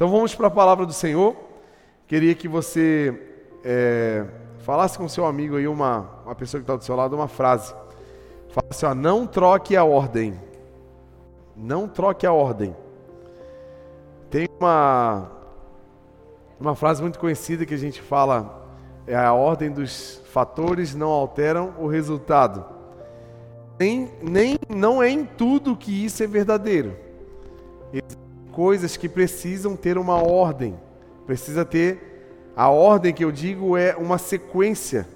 Então 0.00 0.08
vamos 0.08 0.34
para 0.34 0.46
a 0.46 0.50
palavra 0.50 0.86
do 0.86 0.94
Senhor. 0.94 1.36
Queria 2.06 2.34
que 2.34 2.48
você 2.48 3.20
é, 3.62 4.24
falasse 4.60 4.96
com 4.96 5.06
seu 5.06 5.26
amigo 5.26 5.58
aí, 5.58 5.68
uma, 5.68 6.22
uma 6.24 6.34
pessoa 6.34 6.58
que 6.58 6.62
está 6.62 6.74
do 6.74 6.82
seu 6.82 6.96
lado, 6.96 7.14
uma 7.14 7.28
frase. 7.28 7.74
Fala 8.48 8.66
assim: 8.70 8.86
ó, 8.86 8.94
não 8.94 9.26
troque 9.26 9.76
a 9.76 9.84
ordem. 9.84 10.40
Não 11.54 11.86
troque 11.86 12.26
a 12.26 12.32
ordem. 12.32 12.74
Tem 14.30 14.48
uma, 14.58 15.30
uma 16.58 16.74
frase 16.74 17.02
muito 17.02 17.18
conhecida 17.18 17.66
que 17.66 17.74
a 17.74 17.76
gente 17.76 18.00
fala: 18.00 18.66
é 19.06 19.14
a 19.14 19.34
ordem 19.34 19.70
dos 19.70 20.22
fatores 20.32 20.94
não 20.94 21.08
alteram 21.10 21.74
o 21.78 21.86
resultado. 21.86 22.64
Nem, 23.78 24.10
nem 24.22 24.56
não 24.66 25.02
é 25.02 25.10
em 25.10 25.26
tudo 25.26 25.76
que 25.76 26.06
isso 26.06 26.22
é 26.22 26.26
verdadeiro. 26.26 26.96
Existem 27.92 28.19
coisas 28.52 28.96
que 28.96 29.08
precisam 29.08 29.76
ter 29.76 29.96
uma 29.96 30.16
ordem. 30.22 30.78
Precisa 31.26 31.64
ter 31.64 32.10
a 32.56 32.68
ordem 32.68 33.14
que 33.14 33.24
eu 33.24 33.32
digo 33.32 33.76
é 33.76 33.96
uma 33.96 34.18
sequência. 34.18 35.08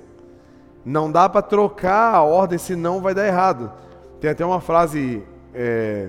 Não 0.84 1.10
dá 1.10 1.28
para 1.28 1.42
trocar 1.42 2.14
a 2.14 2.22
ordem, 2.22 2.58
senão 2.58 3.00
vai 3.00 3.14
dar 3.14 3.26
errado. 3.26 3.72
Tem 4.20 4.30
até 4.30 4.44
uma 4.44 4.60
frase 4.60 5.22
é, 5.52 6.08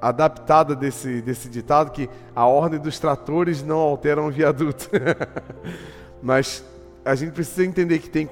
adaptada 0.00 0.74
desse, 0.74 1.20
desse 1.20 1.48
ditado 1.48 1.90
que 1.90 2.08
a 2.34 2.46
ordem 2.46 2.80
dos 2.80 2.98
tratores 2.98 3.62
não 3.62 3.78
altera 3.78 4.22
um 4.22 4.30
viaduto. 4.30 4.88
Mas 6.22 6.64
a 7.04 7.14
gente 7.14 7.32
precisa 7.32 7.64
entender 7.64 7.98
que 7.98 8.10
tem 8.10 8.28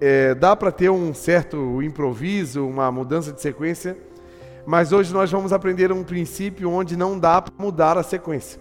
é, 0.00 0.34
dá 0.34 0.56
para 0.56 0.72
ter 0.72 0.88
um 0.90 1.12
certo 1.12 1.82
improviso, 1.82 2.66
uma 2.66 2.90
mudança 2.90 3.32
de 3.32 3.42
sequência, 3.42 3.96
mas 4.66 4.92
hoje 4.92 5.12
nós 5.12 5.30
vamos 5.30 5.52
aprender 5.52 5.90
um 5.92 6.04
princípio 6.04 6.70
onde 6.70 6.96
não 6.96 7.18
dá 7.18 7.40
para 7.42 7.52
mudar 7.58 7.96
a 7.98 8.02
sequência. 8.02 8.60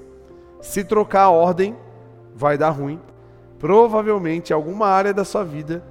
Se 0.62 0.84
trocar 0.84 1.24
a 1.24 1.30
ordem, 1.30 1.76
vai 2.36 2.58
dar 2.58 2.70
ruim. 2.70 3.00
Provavelmente, 3.58 4.54
alguma 4.54 4.88
área 4.88 5.14
da 5.14 5.26
sua 5.26 5.44
vida, 5.44 5.84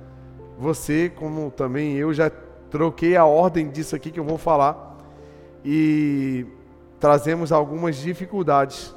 você, 0.59 1.11
como 1.15 1.51
também 1.51 1.95
eu, 1.95 2.13
já 2.13 2.31
troquei 2.71 3.17
a 3.17 3.25
ordem 3.25 3.71
disso 3.71 3.95
aqui 3.95 4.11
que 4.11 4.21
eu 4.21 4.25
vou 4.25 4.39
falar 4.39 4.97
e 5.65 6.47
trazemos 7.01 7.53
algumas 7.53 7.97
dificuldades 7.97 8.95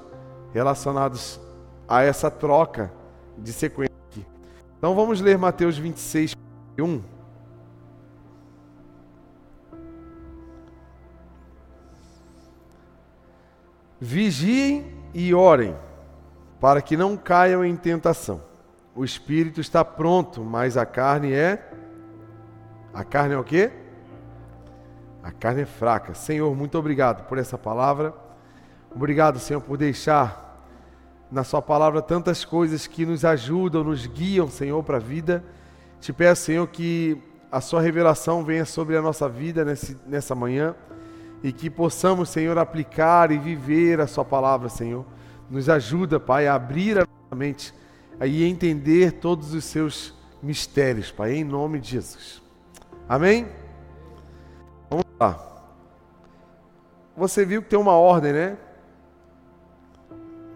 relacionadas 0.54 1.40
a 1.88 2.02
essa 2.02 2.30
troca 2.30 2.92
de 3.38 3.54
sequência 3.54 3.96
aqui. 4.10 4.26
Então 4.78 4.96
vamos 4.96 5.22
ler 5.22 5.38
Mateus 5.38 5.78
26, 5.78 6.36
1. 6.80 7.02
Vigiem 14.04 14.92
e 15.14 15.32
orem, 15.32 15.76
para 16.60 16.82
que 16.82 16.98
não 16.98 17.16
caiam 17.16 17.64
em 17.64 17.76
tentação. 17.76 18.42
O 18.96 19.06
espírito 19.06 19.62
está 19.62 19.86
pronto, 19.86 20.44
mas 20.44 20.76
a 20.76 20.88
carne 20.88 21.32
é. 21.32 21.72
A 22.92 23.04
carne 23.04 23.36
é 23.36 23.38
o 23.38 23.44
quê? 23.44 23.72
A 25.22 25.32
carne 25.32 25.62
é 25.62 25.66
fraca. 25.68 26.16
Senhor, 26.16 26.56
muito 26.56 26.80
obrigado 26.80 27.28
por 27.28 27.38
essa 27.38 27.60
palavra. 27.60 28.12
Obrigado, 28.94 29.38
Senhor, 29.38 29.62
por 29.62 29.78
deixar 29.78 30.66
na 31.32 31.44
Sua 31.44 31.62
palavra 31.62 32.02
tantas 32.02 32.44
coisas 32.44 32.88
que 32.88 33.06
nos 33.06 33.24
ajudam, 33.24 33.84
nos 33.84 34.08
guiam, 34.08 34.50
Senhor, 34.50 34.84
para 34.84 34.98
a 34.98 35.00
vida. 35.00 35.44
Te 36.00 36.12
peço, 36.12 36.46
Senhor, 36.46 36.66
que 36.68 37.22
a 37.52 37.62
Sua 37.62 37.80
revelação 37.80 38.44
venha 38.44 38.66
sobre 38.66 38.98
a 38.98 39.02
nossa 39.02 39.30
vida 39.30 39.64
nesse, 39.64 39.96
nessa 40.08 40.34
manhã 40.34 40.76
e 41.44 41.52
que 41.52 41.70
possamos, 41.70 42.30
Senhor, 42.30 42.58
aplicar 42.58 43.32
e 43.32 43.38
viver 43.38 44.00
a 44.00 44.08
Sua 44.08 44.24
palavra, 44.26 44.70
Senhor. 44.70 45.06
Nos 45.50 45.70
ajuda, 45.70 46.20
Pai, 46.20 46.48
a 46.48 46.56
abrir 46.56 46.98
a 46.98 47.02
nossa 47.02 47.36
mente 47.36 47.74
e 48.24 48.44
entender 48.44 49.14
todos 49.14 49.54
os 49.54 49.66
seus 49.66 50.14
mistérios, 50.42 51.12
Pai, 51.12 51.34
em 51.34 51.44
nome 51.44 51.80
de 51.80 51.90
Jesus. 51.90 52.42
Amém? 53.08 53.48
Vamos 54.90 55.06
lá. 55.20 55.48
Você 57.18 57.46
viu 57.46 57.62
que 57.62 57.70
tem 57.70 57.80
uma 57.80 57.94
ordem, 57.94 58.32
né? 58.32 58.58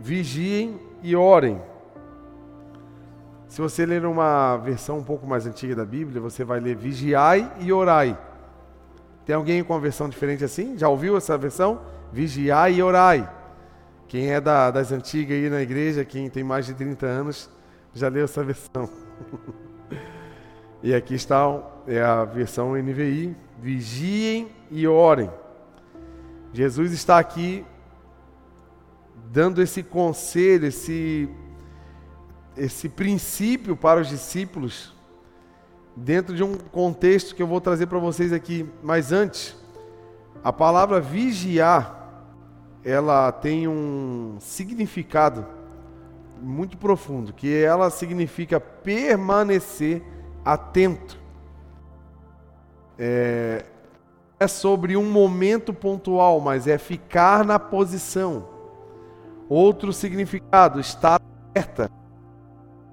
vigiem 0.05 0.79
e 1.01 1.15
orem. 1.15 1.59
Se 3.47 3.59
você 3.61 3.85
ler 3.85 4.05
uma 4.05 4.57
versão 4.57 4.99
um 4.99 5.03
pouco 5.03 5.25
mais 5.25 5.47
antiga 5.47 5.75
da 5.75 5.85
Bíblia, 5.85 6.21
você 6.21 6.43
vai 6.43 6.59
ler 6.59 6.75
vigiai 6.75 7.51
e 7.59 7.71
orai. 7.73 8.17
Tem 9.25 9.35
alguém 9.35 9.63
com 9.63 9.73
uma 9.73 9.79
versão 9.79 10.07
diferente 10.07 10.43
assim? 10.43 10.77
Já 10.77 10.87
ouviu 10.87 11.17
essa 11.17 11.37
versão? 11.37 11.81
Vigiai 12.11 12.75
e 12.75 12.83
orai. 12.83 13.29
Quem 14.07 14.31
é 14.31 14.39
da, 14.39 14.69
das 14.69 14.91
antigas 14.91 15.35
aí 15.35 15.49
na 15.49 15.61
igreja, 15.61 16.05
quem 16.05 16.29
tem 16.29 16.43
mais 16.43 16.65
de 16.67 16.73
30 16.73 17.05
anos, 17.05 17.49
já 17.93 18.07
leu 18.07 18.25
essa 18.25 18.43
versão. 18.43 18.89
e 20.83 20.93
aqui 20.93 21.15
está 21.15 21.61
é 21.87 22.01
a 22.01 22.23
versão 22.23 22.75
NVI. 22.75 23.35
Vigiem 23.61 24.49
e 24.69 24.87
orem. 24.87 25.29
Jesus 26.53 26.91
está 26.91 27.19
aqui 27.19 27.65
dando 29.31 29.61
esse 29.61 29.83
conselho, 29.83 30.67
esse, 30.67 31.29
esse 32.55 32.87
princípio 32.87 33.75
para 33.75 33.99
os 33.99 34.07
discípulos, 34.07 34.94
dentro 35.95 36.35
de 36.35 36.43
um 36.43 36.55
contexto 36.55 37.33
que 37.33 37.41
eu 37.41 37.47
vou 37.47 37.61
trazer 37.61 37.87
para 37.87 37.99
vocês 37.99 38.33
aqui. 38.33 38.69
Mas 38.83 39.11
antes, 39.11 39.55
a 40.43 40.51
palavra 40.51 40.99
vigiar, 40.99 42.23
ela 42.83 43.31
tem 43.31 43.67
um 43.67 44.37
significado 44.39 45.45
muito 46.41 46.77
profundo, 46.77 47.33
que 47.33 47.53
ela 47.53 47.89
significa 47.89 48.59
permanecer 48.59 50.03
atento. 50.43 51.17
É, 52.97 53.65
é 54.39 54.47
sobre 54.47 54.95
um 54.95 55.09
momento 55.09 55.73
pontual, 55.73 56.39
mas 56.39 56.67
é 56.67 56.77
ficar 56.77 57.43
na 57.43 57.57
posição. 57.57 58.47
Outro 59.47 59.93
significado, 59.93 60.79
estar 60.79 61.21
alerta. 61.53 61.89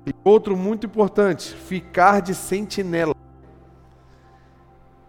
E 0.07 0.15
outro 0.25 0.57
muito 0.57 0.87
importante, 0.87 1.55
ficar 1.55 2.21
de 2.21 2.35
sentinela. 2.35 3.15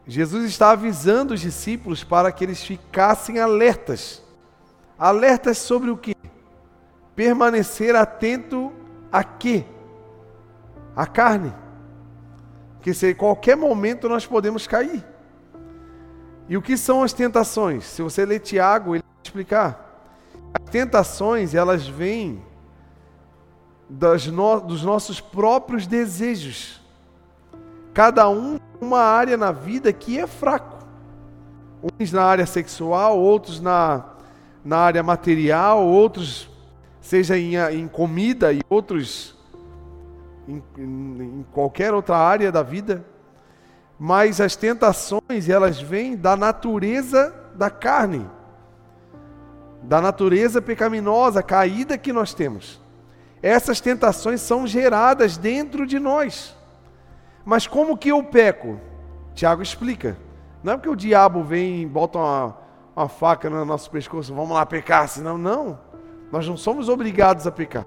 Jesus 0.05 0.45
está 0.45 0.71
avisando 0.71 1.33
os 1.33 1.39
discípulos 1.39 2.03
para 2.03 2.31
que 2.31 2.43
eles 2.43 2.63
ficassem 2.63 3.39
alertas. 3.39 4.21
Alertas 4.99 5.57
sobre 5.57 5.89
o 5.89 5.97
que? 5.97 6.15
Permanecer 7.15 7.95
atento 7.95 8.71
a 9.11 9.23
quê? 9.23 9.65
A 10.95 11.07
carne. 11.07 11.53
Porque 12.75 12.93
se 12.93 13.13
qualquer 13.15 13.55
momento 13.55 14.09
nós 14.09 14.25
podemos 14.25 14.67
cair. 14.67 15.03
E 16.49 16.57
o 16.57 16.61
que 16.61 16.75
são 16.75 17.01
as 17.01 17.13
tentações? 17.13 17.85
Se 17.85 18.01
você 18.01 18.25
ler 18.25 18.39
Tiago, 18.39 18.95
ele 18.95 19.03
vai 19.03 19.21
explicar. 19.23 19.79
As 20.53 20.69
tentações, 20.69 21.55
elas 21.55 21.87
vêm 21.87 22.43
no, 23.89 24.59
dos 24.59 24.83
nossos 24.83 25.19
próprios 25.19 25.87
desejos. 25.87 26.81
Cada 27.93 28.27
um 28.29 28.59
uma 28.81 28.99
área 28.99 29.37
na 29.37 29.51
vida 29.51 29.93
que 29.93 30.19
é 30.19 30.27
fraco. 30.27 30.79
Uns 31.81 32.11
na 32.11 32.23
área 32.23 32.45
sexual, 32.45 33.19
outros 33.19 33.59
na, 33.59 34.05
na 34.63 34.77
área 34.77 35.03
material, 35.03 35.85
outros 35.85 36.49
seja 37.01 37.37
em, 37.37 37.55
em 37.55 37.87
comida 37.87 38.53
e 38.53 38.61
outros 38.69 39.35
em, 40.47 40.63
em, 40.77 41.21
em 41.21 41.45
qualquer 41.51 41.93
outra 41.93 42.17
área 42.17 42.51
da 42.51 42.63
vida. 42.63 43.05
Mas 43.99 44.41
as 44.41 44.55
tentações, 44.55 45.47
elas 45.47 45.79
vêm 45.79 46.15
da 46.15 46.35
natureza 46.35 47.33
da 47.55 47.69
carne 47.69 48.25
da 49.83 49.99
natureza 49.99 50.61
pecaminosa, 50.61 51.43
caída 51.43 51.97
que 51.97 52.13
nós 52.13 52.33
temos. 52.33 52.81
Essas 53.43 53.81
tentações 53.81 54.39
são 54.39 54.65
geradas 54.65 55.35
dentro 55.35 55.85
de 55.85 55.99
nós. 55.99 56.55
Mas 57.43 57.67
como 57.67 57.97
que 57.97 58.07
eu 58.07 58.23
peco? 58.23 58.79
Tiago 59.35 59.61
explica. 59.61 60.17
Não 60.63 60.71
é 60.71 60.77
porque 60.77 60.87
o 60.87 60.95
diabo 60.95 61.43
vem 61.43 61.81
e 61.81 61.85
bota 61.85 62.17
uma, 62.17 62.57
uma 62.95 63.09
faca 63.09 63.49
no 63.49 63.65
nosso 63.65 63.91
pescoço, 63.91 64.33
vamos 64.33 64.55
lá 64.55 64.65
pecar, 64.65 65.09
senão 65.09 65.37
não. 65.37 65.77
Nós 66.31 66.47
não 66.47 66.55
somos 66.55 66.87
obrigados 66.87 67.45
a 67.45 67.51
pecar. 67.51 67.85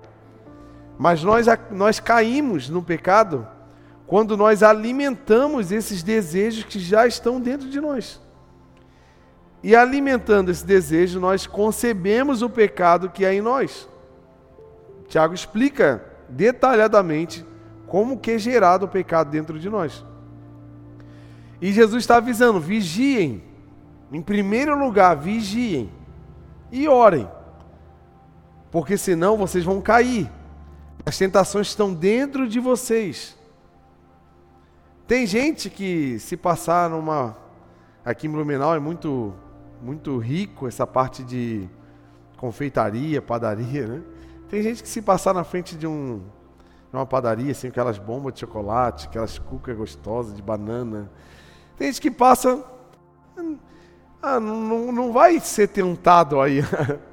Mas 0.98 1.24
nós, 1.24 1.46
nós 1.70 1.98
caímos 1.98 2.68
no 2.68 2.82
pecado 2.82 3.48
quando 4.06 4.36
nós 4.36 4.62
alimentamos 4.62 5.72
esses 5.72 6.02
desejos 6.02 6.64
que 6.64 6.78
já 6.78 7.06
estão 7.06 7.40
dentro 7.40 7.70
de 7.70 7.80
nós. 7.80 8.20
E 9.62 9.74
alimentando 9.74 10.50
esse 10.50 10.66
desejo, 10.66 11.18
nós 11.18 11.46
concebemos 11.46 12.42
o 12.42 12.50
pecado 12.50 13.08
que 13.08 13.24
é 13.24 13.32
em 13.32 13.40
nós. 13.40 13.88
Tiago 15.08 15.34
explica 15.34 16.04
detalhadamente 16.28 17.44
como 17.86 18.18
que 18.18 18.32
é 18.32 18.38
gerado 18.38 18.86
o 18.86 18.88
pecado 18.88 19.30
dentro 19.30 19.58
de 19.58 19.70
nós. 19.70 20.04
E 21.60 21.72
Jesus 21.72 22.02
está 22.02 22.16
avisando: 22.16 22.60
vigiem. 22.60 23.42
Em 24.12 24.22
primeiro 24.22 24.78
lugar, 24.78 25.16
vigiem 25.16 25.90
e 26.70 26.86
orem. 26.86 27.28
porque 28.70 28.98
senão 28.98 29.36
vocês 29.36 29.64
vão 29.64 29.80
cair. 29.80 30.30
As 31.04 31.16
tentações 31.16 31.68
estão 31.68 31.94
dentro 31.94 32.48
de 32.48 32.60
vocês. 32.60 33.36
Tem 35.06 35.24
gente 35.26 35.70
que 35.70 36.18
se 36.18 36.36
passar 36.36 36.90
numa 36.90 37.36
aqui 38.04 38.26
em 38.26 38.30
Blumenau 38.30 38.74
é 38.74 38.78
muito 38.78 39.34
muito 39.80 40.18
rico 40.18 40.66
essa 40.66 40.86
parte 40.86 41.22
de 41.22 41.68
confeitaria, 42.36 43.22
padaria, 43.22 43.86
né? 43.86 44.02
Tem 44.48 44.62
gente 44.62 44.82
que 44.82 44.88
se 44.88 45.02
passar 45.02 45.34
na 45.34 45.44
frente 45.44 45.76
de 45.76 45.86
um 45.86 46.22
uma 46.92 47.04
padaria 47.04 47.52
assim, 47.52 47.68
aquelas 47.68 47.98
bombas 47.98 48.32
de 48.32 48.40
chocolate, 48.40 49.06
aquelas 49.06 49.38
cucas 49.38 49.76
gostosas 49.76 50.34
de 50.34 50.40
banana. 50.40 51.10
Tem 51.76 51.88
gente 51.88 52.00
que 52.00 52.10
passa 52.10 52.64
ah, 54.22 54.40
não, 54.40 54.90
não 54.90 55.12
vai 55.12 55.38
ser 55.38 55.68
tentado 55.68 56.40
aí. 56.40 56.60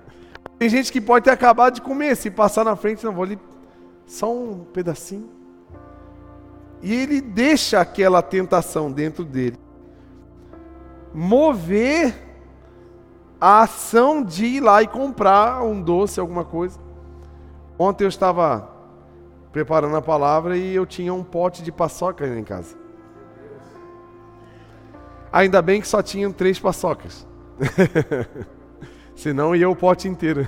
Tem 0.57 0.69
gente 0.69 0.91
que 0.91 1.01
pode 1.01 1.25
ter 1.25 1.31
acabado 1.31 1.75
de 1.75 1.81
comer, 1.81 2.15
se 2.15 2.31
passar 2.31 2.63
na 2.63 2.75
frente, 2.75 3.03
não 3.03 3.12
vou 3.12 3.24
ali 3.24 3.38
só 4.06 4.33
um 4.33 4.63
pedacinho. 4.63 5.30
E 6.81 6.94
ele 6.94 7.19
deixa 7.19 7.80
aquela 7.80 8.21
tentação 8.21 8.91
dentro 8.91 9.24
dele 9.24 9.57
mover 11.13 12.15
a 13.39 13.62
ação 13.62 14.24
de 14.24 14.45
ir 14.45 14.62
lá 14.62 14.81
e 14.81 14.88
comprar 14.88 15.62
um 15.63 15.81
doce, 15.81 16.19
alguma 16.19 16.44
coisa. 16.44 16.80
Ontem 17.83 18.06
eu 18.06 18.09
estava 18.09 18.69
preparando 19.51 19.97
a 19.97 20.01
palavra 20.01 20.56
e 20.56 20.74
eu 20.74 20.85
tinha 20.85 21.13
um 21.13 21.21
pote 21.21 21.62
de 21.62 21.69
paçoca 21.69 22.25
em 22.25 22.41
casa. 22.41 22.77
Ainda 25.30 25.62
bem 25.62 25.81
que 25.81 25.88
só 25.89 26.01
tinham 26.01 26.31
três 26.31 26.57
paçocas. 26.57 27.27
Senão 29.13 29.53
ia 29.53 29.69
o 29.69 29.75
pote 29.75 30.07
inteiro. 30.07 30.47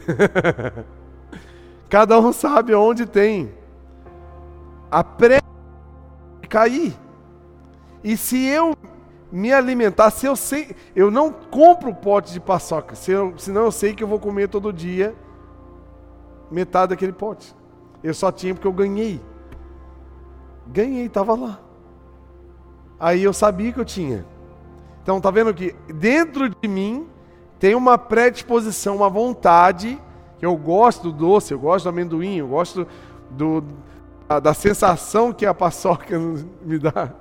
Cada 1.92 2.18
um 2.22 2.32
sabe 2.32 2.74
onde 2.74 3.06
tem 3.06 3.54
a 4.90 5.04
pré 5.04 5.42
cair. 6.48 6.94
E 8.02 8.16
se 8.16 8.46
eu 8.46 8.78
me 9.30 9.52
alimentar, 9.52 10.10
se 10.10 10.26
eu 10.26 10.38
sei, 10.38 10.74
eu 10.96 11.12
não 11.12 11.34
compro 11.34 11.94
pote 11.94 12.32
de 12.32 12.40
paçoca, 12.40 12.96
se 12.96 13.12
eu, 13.12 13.34
senão 13.38 13.66
eu 13.66 13.72
sei 13.74 13.94
que 13.94 14.02
eu 14.02 14.08
vou 14.08 14.20
comer 14.22 14.48
todo 14.48 14.72
dia 14.72 15.14
metade 16.52 16.90
daquele 16.90 17.12
pote. 17.12 17.56
Eu 18.04 18.14
só 18.14 18.32
tinha 18.32 18.54
porque 18.54 18.68
eu 18.68 18.74
ganhei. 18.74 19.22
Ganhei, 20.68 21.06
estava 21.06 21.36
lá. 21.36 21.60
Aí 23.00 23.24
eu 23.24 23.34
sabia 23.34 23.72
que 23.72 23.80
eu 23.80 23.86
tinha. 23.86 24.26
Então 25.04 25.22
tá 25.22 25.30
vendo 25.30 25.54
que 25.54 25.76
dentro 25.94 26.50
de 26.50 26.68
mim 26.68 27.08
tem 27.60 27.76
uma 27.76 27.98
predisposição, 27.98 28.96
uma 28.96 29.10
vontade, 29.10 30.02
que 30.38 30.46
eu 30.46 30.56
gosto 30.58 31.12
do 31.12 31.12
doce, 31.12 31.54
eu 31.54 31.60
gosto 31.60 31.86
do 31.86 31.90
amendoim, 31.90 32.38
eu 32.38 32.48
gosto 32.48 32.88
do, 33.30 33.64
da, 34.28 34.40
da 34.40 34.54
sensação 34.54 35.32
que 35.32 35.46
a 35.46 35.54
paçoca 35.54 36.18
me 36.64 36.80
dá. 36.80 37.12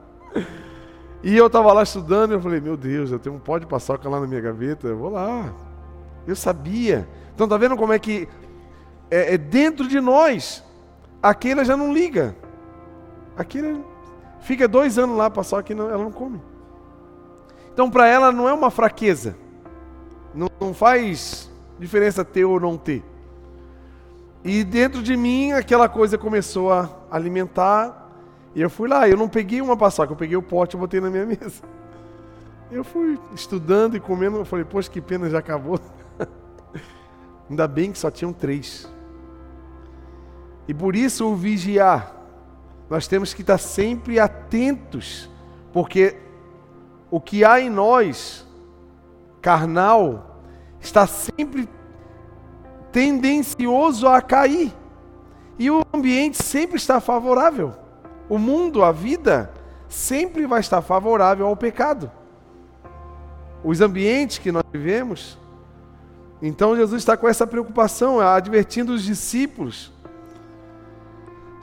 E 1.23 1.37
eu 1.37 1.47
estava 1.47 1.73
lá 1.73 1.83
estudando 1.83 2.33
e 2.33 2.35
eu 2.35 2.41
falei, 2.41 2.61
meu 2.61 2.77
Deus, 2.77 3.11
eu 3.11 3.19
tenho 3.19 3.37
um 3.37 3.39
pó 3.39 3.59
de 3.59 3.67
paçoca 3.67 4.09
lá 4.09 4.21
na 4.21 4.27
minha 4.27 4.41
gaveta, 4.41 4.89
eu 4.89 4.99
vou 4.99 5.11
lá. 5.11 5.53
Eu 6.27 6.37
sabia. 6.37 7.09
Então 7.35 7.49
tá 7.49 7.57
vendo 7.57 7.77
como 7.77 7.93
é 7.93 7.99
que 7.99 8.29
é, 9.11 9.35
é 9.35 9.39
dentro 9.39 9.89
de 9.89 10.01
nós, 10.01 10.63
aquela 11.23 11.65
já 11.65 11.77
não 11.77 11.93
liga. 11.93 12.35
Aquela 13.37 13.81
fica 14.41 14.69
dois 14.69 14.99
anos 14.99 15.17
lá, 15.17 15.31
paçoca 15.31 15.73
e 15.73 15.75
não, 15.75 15.89
ela 15.89 16.03
não 16.03 16.13
come. 16.13 16.41
Então 17.73 17.91
para 17.91 18.07
ela 18.07 18.31
não 18.31 18.49
é 18.49 18.53
uma 18.53 18.71
fraqueza. 18.71 19.37
Não, 20.35 20.49
não 20.61 20.75
faz 20.75 21.51
diferença 21.79 22.25
ter 22.25 22.45
ou 22.45 22.61
não 22.61 22.77
ter. 22.77 23.03
E 24.45 24.63
dentro 24.63 25.03
de 25.03 25.17
mim 25.17 25.53
aquela 25.53 25.89
coisa 25.89 26.19
começou 26.19 26.73
a 26.73 26.89
alimentar. 27.11 28.03
E 28.55 28.61
eu 28.61 28.71
fui 28.71 28.89
lá, 28.89 29.09
eu 29.09 29.17
não 29.17 29.29
peguei 29.29 29.61
uma 29.61 29.77
paçoca, 29.77 30.13
eu 30.13 30.17
peguei 30.17 30.37
o 30.37 30.43
pote 30.43 30.77
e 30.77 30.79
botei 30.79 31.01
na 31.01 31.11
minha 31.11 31.27
mesa. 31.27 31.63
Eu 32.71 32.85
fui 32.85 33.19
estudando 33.35 33.97
e 33.97 34.01
comendo, 34.01 34.39
eu 34.39 34.45
falei, 34.45 34.65
poxa, 34.65 34.91
que 34.91 35.01
pena, 35.01 35.29
já 35.29 35.39
acabou. 35.39 35.81
Ainda 37.51 37.67
bem 37.67 37.91
que 37.93 37.99
só 37.99 38.11
tinham 38.11 38.33
três. 38.33 38.89
E 40.67 40.75
por 40.75 40.97
isso 40.97 41.27
o 41.27 41.37
vigiar. 41.37 42.15
Nós 42.89 43.07
temos 43.07 43.35
que 43.35 43.43
estar 43.43 43.59
sempre 43.59 44.19
atentos, 44.19 45.29
porque 45.73 46.17
o 47.11 47.21
que 47.21 47.45
há 47.45 47.61
em 47.61 47.71
nós 47.71 48.47
carnal 49.41 50.41
está 50.81 51.07
sempre 51.07 51.69
tendencioso 52.91 54.07
a 54.07 54.21
cair. 54.21 54.73
E 55.59 55.71
o 55.71 55.83
ambiente 55.93 56.43
sempre 56.43 56.77
está 56.77 57.01
favorável. 57.01 57.75
O 58.29 58.39
mundo, 58.39 58.83
a 58.83 58.91
vida, 58.91 59.53
sempre 59.89 60.47
vai 60.47 60.61
estar 60.61 60.83
favorável 60.83 61.47
ao 61.47 61.57
pecado. 61.57 62.11
Os 63.63 63.81
ambientes 63.81 64.39
que 64.39 64.51
nós 64.51 64.65
vivemos. 64.73 65.39
Então 66.43 66.77
Jesus 66.77 67.01
está 67.01 67.17
com 67.17 67.29
essa 67.29 67.47
preocupação, 67.47 68.21
advertindo 68.21 68.93
os 68.93 69.03
discípulos 69.03 69.94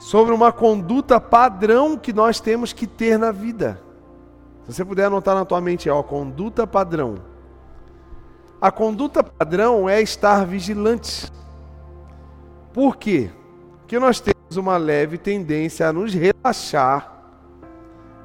sobre 0.02 0.34
uma 0.34 0.50
conduta 0.50 1.20
padrão 1.20 1.96
que 1.96 2.12
nós 2.12 2.40
temos 2.40 2.72
que 2.72 2.88
ter 2.88 3.16
na 3.16 3.30
vida. 3.30 3.80
Se 4.64 4.72
você 4.72 4.84
puder 4.84 5.04
anotar 5.04 5.36
na 5.36 5.44
tua 5.44 5.60
mente, 5.60 5.88
é 5.88 5.96
a 5.96 6.02
conduta 6.02 6.66
padrão. 6.66 7.18
A 8.60 8.72
conduta 8.72 9.22
padrão 9.22 9.88
é 9.88 10.02
estar 10.02 10.44
vigilante. 10.44 11.30
Por 12.72 12.96
quê? 12.96 13.30
Porque 13.78 13.96
nós 13.96 14.18
temos 14.18 14.56
uma 14.56 14.76
leve 14.76 15.18
tendência 15.18 15.88
a 15.88 15.92
nos 15.92 16.12
relaxar 16.12 17.22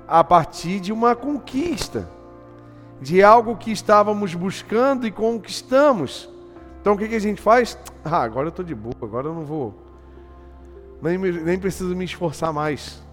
a 0.08 0.24
partir 0.24 0.80
de 0.80 0.92
uma 0.92 1.16
conquista, 1.16 2.10
de 3.00 3.22
algo 3.22 3.56
que 3.56 3.72
estávamos 3.72 4.34
buscando 4.34 5.06
e 5.06 5.12
conquistamos. 5.12 6.28
Então 6.82 6.96
o 6.96 6.98
que, 6.98 7.08
que 7.08 7.16
a 7.16 7.22
gente 7.22 7.40
faz? 7.40 7.78
Ah, 8.04 8.24
agora 8.24 8.48
eu 8.48 8.50
estou 8.50 8.66
de 8.66 8.74
boa, 8.74 8.96
agora 9.00 9.28
eu 9.28 9.34
não 9.36 9.46
vou. 9.46 9.87
Nem, 11.02 11.18
nem 11.18 11.60
preciso 11.60 11.96
me 11.96 12.06
esforçar 12.06 12.52
mais. 12.52 13.04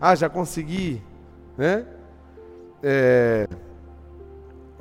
Ah, 0.00 0.14
já 0.14 0.28
consegui, 0.28 1.02
né? 1.56 1.84
é, 2.82 3.48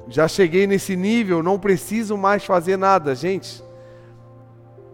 já 0.07 0.28
cheguei 0.28 0.68
nesse 0.68 0.95
nível, 0.95 1.42
não 1.42 1.60
preciso 1.60 2.18
mais 2.18 2.45
fazer 2.45 2.78
nada. 2.78 3.16
Gente, 3.16 3.63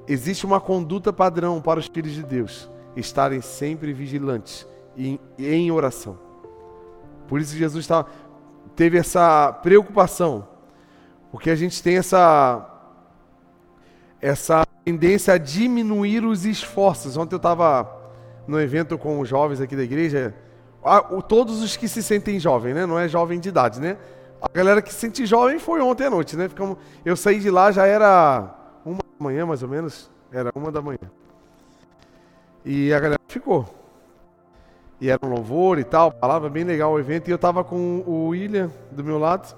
existe 0.07 0.45
uma 0.45 0.59
conduta 0.59 1.11
padrão 1.11 1.61
para 1.61 1.79
os 1.79 1.87
filhos 1.87 2.13
de 2.13 2.23
Deus: 2.23 2.69
estarem 2.95 3.41
sempre 3.41 3.93
vigilantes 3.93 4.67
e 4.95 5.19
em 5.37 5.71
oração. 5.71 6.17
Por 7.27 7.39
isso 7.39 7.55
Jesus 7.55 7.85
tá, 7.87 8.05
teve 8.75 8.97
essa 8.97 9.51
preocupação, 9.51 10.47
porque 11.31 11.49
a 11.49 11.55
gente 11.55 11.81
tem 11.81 11.97
essa 11.97 12.69
essa 14.23 14.65
tendência 14.85 15.33
a 15.33 15.37
diminuir 15.37 16.23
os 16.23 16.45
esforços. 16.45 17.17
Ontem 17.17 17.35
eu 17.35 17.37
estava 17.37 18.01
no 18.47 18.59
evento 18.59 18.97
com 18.97 19.19
os 19.19 19.27
jovens 19.27 19.59
aqui 19.59 19.75
da 19.75 19.83
igreja 19.83 20.33
todos 21.27 21.61
os 21.61 21.75
que 21.75 21.89
se 21.89 22.01
sentem 22.01 22.39
jovem, 22.39 22.73
né? 22.73 22.85
Não 22.85 22.97
é 22.97 23.07
jovem 23.07 23.37
de 23.37 23.49
idade, 23.49 23.81
né? 23.81 23.97
A 24.41 24.47
galera 24.47 24.81
que 24.81 24.93
se 24.93 24.99
sente 24.99 25.25
jovem 25.25 25.59
foi 25.59 25.81
ontem 25.81 26.07
à 26.07 26.09
noite, 26.09 26.37
né? 26.37 26.47
Ficamos, 26.47 26.77
eu 27.03 27.17
saí 27.17 27.39
de 27.39 27.51
lá 27.51 27.69
já 27.71 27.85
era 27.85 28.49
uma 28.85 28.97
da 28.97 29.23
manhã, 29.23 29.45
mais 29.45 29.61
ou 29.61 29.67
menos. 29.67 30.09
Era 30.31 30.51
uma 30.55 30.71
da 30.71 30.81
manhã. 30.81 30.99
E 32.65 32.93
a 32.93 32.99
galera 32.99 33.21
ficou. 33.27 33.67
E 35.01 35.09
era 35.09 35.19
um 35.21 35.29
louvor 35.29 35.79
e 35.79 35.83
tal, 35.83 36.11
palavra 36.13 36.49
bem 36.49 36.63
legal 36.63 36.93
o 36.93 36.99
evento. 36.99 37.27
E 37.27 37.31
eu 37.31 37.35
estava 37.35 37.61
com 37.61 38.03
o 38.07 38.27
William 38.29 38.71
do 38.89 39.03
meu 39.03 39.19
lado. 39.19 39.53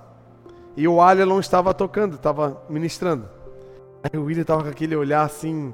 E 0.75 0.87
o 0.87 0.97
não 1.25 1.39
estava 1.39 1.71
tocando, 1.71 2.15
estava 2.15 2.61
ministrando. 2.67 3.34
Aí 4.05 4.19
o 4.19 4.25
William 4.25 4.43
estava 4.43 4.61
com 4.61 4.69
aquele 4.69 4.95
olhar 4.95 5.23
assim, 5.23 5.73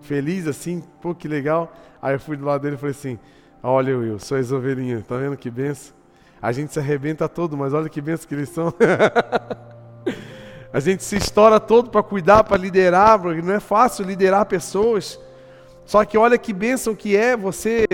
feliz, 0.00 0.46
assim, 0.46 0.82
pô, 1.02 1.14
que 1.14 1.28
legal. 1.28 1.70
Aí 2.00 2.14
eu 2.14 2.20
fui 2.20 2.34
do 2.34 2.46
lado 2.46 2.62
dele 2.62 2.76
e 2.76 2.78
falei 2.78 2.92
assim: 2.92 3.18
Olha, 3.62 3.98
Will, 3.98 4.18
sou 4.18 4.38
as 4.38 4.50
ovelhinhas, 4.50 5.06
tá 5.06 5.18
vendo 5.18 5.36
que 5.36 5.50
benção? 5.50 5.94
A 6.40 6.50
gente 6.50 6.72
se 6.72 6.78
arrebenta 6.78 7.28
todo, 7.28 7.58
mas 7.58 7.74
olha 7.74 7.90
que 7.90 8.00
benção 8.00 8.26
que 8.26 8.34
eles 8.34 8.48
são. 8.48 8.72
a 10.72 10.80
gente 10.80 11.04
se 11.04 11.16
estoura 11.16 11.60
todo 11.60 11.90
para 11.90 12.02
cuidar, 12.02 12.42
para 12.42 12.56
liderar, 12.56 13.20
porque 13.20 13.42
não 13.42 13.52
é 13.52 13.60
fácil 13.60 14.06
liderar 14.06 14.46
pessoas. 14.46 15.20
Só 15.84 16.02
que 16.06 16.16
olha 16.16 16.38
que 16.38 16.54
bênção 16.54 16.94
que 16.94 17.14
é 17.14 17.36
você 17.36 17.86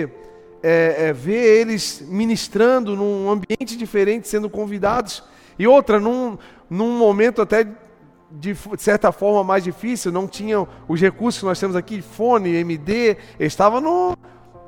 é, 0.62 1.08
é, 1.08 1.12
ver 1.12 1.60
eles 1.60 2.00
ministrando 2.06 2.94
num 2.94 3.28
ambiente 3.28 3.76
diferente, 3.76 4.28
sendo 4.28 4.48
convidados. 4.48 5.24
E 5.58 5.66
outra, 5.66 5.98
num, 5.98 6.38
num 6.70 6.96
momento 6.96 7.42
até 7.42 7.66
de 8.38 8.56
certa 8.78 9.12
forma 9.12 9.44
mais 9.44 9.62
difícil, 9.62 10.10
não 10.10 10.26
tinham 10.26 10.66
os 10.88 11.00
recursos 11.00 11.40
que 11.40 11.46
nós 11.46 11.58
temos 11.58 11.76
aqui, 11.76 12.02
fone, 12.02 12.54
MD, 12.56 13.16
estava 13.38 13.80
no, 13.80 14.16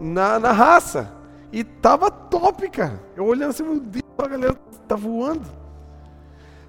na, 0.01 0.39
na 0.39 0.53
raça. 0.53 1.13
E 1.53 1.65
tava 1.65 2.11
top, 2.11 2.69
cara. 2.71 3.01
Eu 3.17 3.25
olhando 3.25 3.51
assim, 3.51 3.63
meu 3.63 3.81
Deus, 3.81 4.05
a 4.19 4.29
galera 4.29 4.55
tá 4.87 4.95
voando. 4.95 5.47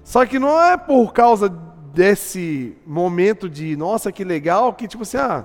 Só 0.02 0.24
que 0.24 0.38
não 0.38 0.60
é 0.60 0.76
por 0.76 1.12
causa 1.12 1.48
desse 1.48 2.76
momento 2.86 3.48
de, 3.48 3.76
nossa, 3.76 4.10
que 4.10 4.24
legal, 4.24 4.72
que 4.72 4.88
tipo 4.88 5.02
assim, 5.02 5.16
ah, 5.18 5.44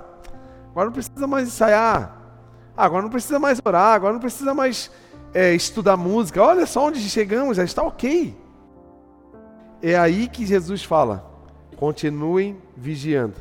agora 0.71 0.85
não 0.85 0.93
precisa 0.93 1.27
mais 1.27 1.47
ensaiar, 1.47 2.17
ah, 2.77 2.85
agora 2.85 3.01
não 3.01 3.09
precisa 3.09 3.39
mais 3.39 3.59
orar, 3.63 3.93
agora 3.93 4.13
não 4.13 4.19
precisa 4.19 4.53
mais 4.53 4.91
é, 5.33 5.53
estudar 5.53 5.97
música, 5.97 6.41
olha 6.41 6.65
só 6.65 6.87
onde 6.87 6.99
chegamos, 7.09 7.57
já 7.57 7.63
está 7.63 7.83
ok. 7.83 8.37
É 9.81 9.97
aí 9.97 10.29
que 10.29 10.45
Jesus 10.45 10.83
fala: 10.83 11.32
continuem 11.73 12.57
vigiando. 12.75 13.35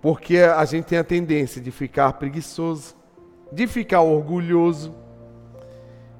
Porque 0.00 0.38
a 0.38 0.64
gente 0.64 0.84
tem 0.84 0.98
a 0.98 1.04
tendência 1.04 1.60
de 1.60 1.70
ficar 1.70 2.12
preguiçoso, 2.14 2.94
de 3.50 3.66
ficar 3.66 4.02
orgulhoso, 4.02 4.94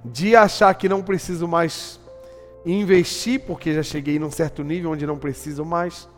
de 0.04 0.34
achar 0.36 0.72
que 0.74 0.88
não 0.88 1.02
preciso 1.02 1.46
mais 1.46 2.00
investir, 2.64 3.40
porque 3.40 3.74
já 3.74 3.82
cheguei 3.82 4.18
num 4.18 4.30
certo 4.30 4.64
nível 4.64 4.90
onde 4.90 5.06
não 5.06 5.18
preciso 5.18 5.64
mais. 5.64 6.08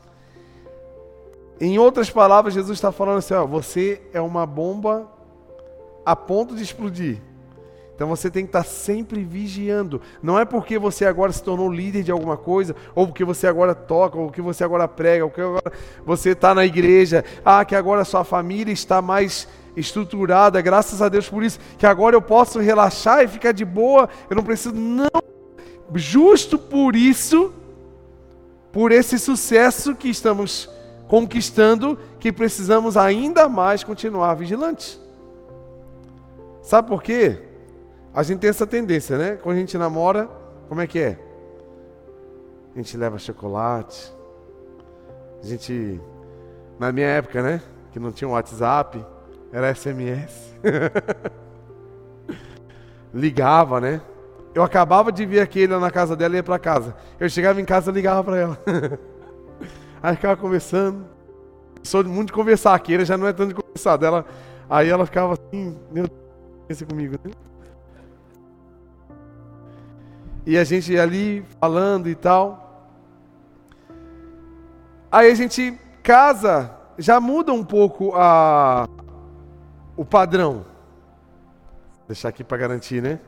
Em 1.61 1.79
outras 1.79 2.09
palavras, 2.11 2.55
Jesus 2.55 2.79
está 2.79 2.93
falando 2.93 3.19
assim: 3.19 3.35
ó, 3.35 3.47
você 3.47 4.01
é 4.13 4.21
uma 4.21 4.47
bomba 4.47 5.11
a 6.07 6.15
ponto 6.15 6.55
de 6.55 6.63
explodir. 6.63 7.21
Então 7.99 8.07
você 8.07 8.31
tem 8.31 8.45
que 8.45 8.51
estar 8.51 8.63
sempre 8.63 9.25
vigiando. 9.25 10.01
Não 10.23 10.39
é 10.39 10.45
porque 10.45 10.79
você 10.79 11.05
agora 11.05 11.33
se 11.33 11.43
tornou 11.43 11.69
líder 11.69 12.05
de 12.05 12.13
alguma 12.13 12.37
coisa, 12.37 12.77
ou 12.95 13.09
porque 13.09 13.25
você 13.25 13.45
agora 13.49 13.75
toca, 13.75 14.17
ou 14.17 14.31
que 14.31 14.41
você 14.41 14.63
agora 14.63 14.87
prega, 14.87 15.25
ou 15.25 15.31
que 15.33 15.41
agora 15.41 15.73
você 16.07 16.31
está 16.31 16.55
na 16.55 16.65
igreja, 16.65 17.25
ah, 17.45 17.65
que 17.65 17.75
agora 17.75 18.03
a 18.03 18.05
sua 18.05 18.23
família 18.23 18.73
está 18.73 19.03
mais 19.03 19.49
estruturada, 19.77 20.61
graças 20.61 21.03
a 21.03 21.09
Deus 21.09 21.29
por 21.29 21.43
isso, 21.43 21.59
que 21.77 21.85
agora 21.85 22.15
eu 22.15 22.23
posso 22.23 22.61
relaxar 22.61 23.25
e 23.25 23.27
ficar 23.27 23.51
de 23.51 23.65
boa, 23.65 24.09
eu 24.31 24.37
não 24.37 24.45
preciso. 24.45 24.77
Não! 24.77 25.09
Justo 25.93 26.57
por 26.57 26.95
isso, 26.95 27.53
por 28.71 28.93
esse 28.93 29.19
sucesso 29.19 29.97
que 29.97 30.09
estamos 30.09 30.71
conquistando, 31.09 31.99
que 32.21 32.31
precisamos 32.31 32.97
ainda 32.97 33.49
mais 33.49 33.83
continuar 33.83 34.35
vigilantes. 34.35 35.01
Sabe 36.63 36.87
por 36.87 37.03
quê? 37.03 37.48
A 38.19 38.23
gente 38.25 38.41
tem 38.41 38.51
essa 38.51 38.67
tendência, 38.67 39.17
né? 39.17 39.39
Quando 39.41 39.55
a 39.55 39.61
gente 39.61 39.79
namora, 39.79 40.29
como 40.69 40.81
é 40.81 40.89
que 40.89 40.99
é? 40.99 41.17
A 42.75 42.77
gente 42.77 42.97
leva 42.97 43.17
chocolate. 43.17 44.13
A 45.41 45.47
gente. 45.47 46.01
Na 46.81 46.91
minha 46.91 47.07
época, 47.07 47.41
né? 47.41 47.63
Que 47.93 48.01
não 48.01 48.11
tinha 48.11 48.29
WhatsApp, 48.29 49.07
era 49.53 49.73
SMS. 49.73 50.53
Ligava, 53.15 53.81
né? 53.81 54.01
Eu 54.53 54.65
acabava 54.65 55.13
de 55.13 55.25
ver 55.25 55.39
aquele 55.39 55.79
na 55.79 55.89
casa 55.89 56.17
dela 56.17 56.35
e 56.35 56.39
ia 56.39 56.43
para 56.43 56.59
casa. 56.59 56.97
Eu 57.21 57.29
chegava 57.29 57.61
em 57.61 57.65
casa 57.65 57.93
e 57.93 57.95
ligava 57.95 58.25
para 58.25 58.37
ela. 58.37 58.59
Aí 60.03 60.17
ficava 60.17 60.37
conversando. 60.37 61.07
Sou 61.85 62.03
muito 62.03 62.27
de 62.27 62.33
conversar 62.33 62.75
aqui, 62.75 62.95
ele 62.95 63.05
já 63.05 63.17
não 63.17 63.29
é 63.29 63.33
tanto 63.33 63.51
de 63.51 63.55
conversar 63.55 63.97
dela. 63.97 64.27
Aí 64.69 64.89
ela 64.89 65.07
ficava 65.07 65.35
assim, 65.35 65.79
meu 65.93 66.09
Deus, 66.69 66.83
comigo, 66.83 67.15
né? 67.23 67.31
E 70.49 70.57
a 70.57 70.65
gente 70.65 70.99
ali 70.99 71.45
falando 71.61 72.09
e 72.09 72.15
tal. 72.15 72.89
Aí 75.13 75.31
a 75.31 75.35
gente 75.35 75.79
casa, 76.03 76.75
já 76.97 77.21
muda 77.21 77.53
um 77.53 77.63
pouco 77.63 78.15
a, 78.15 78.89
o 79.95 80.07
padrão. 80.07 80.65
Vou 81.99 82.07
deixar 82.09 82.31
aqui 82.31 82.43
para 82.43 82.57
garantir, 82.57 83.03
né? 83.03 83.21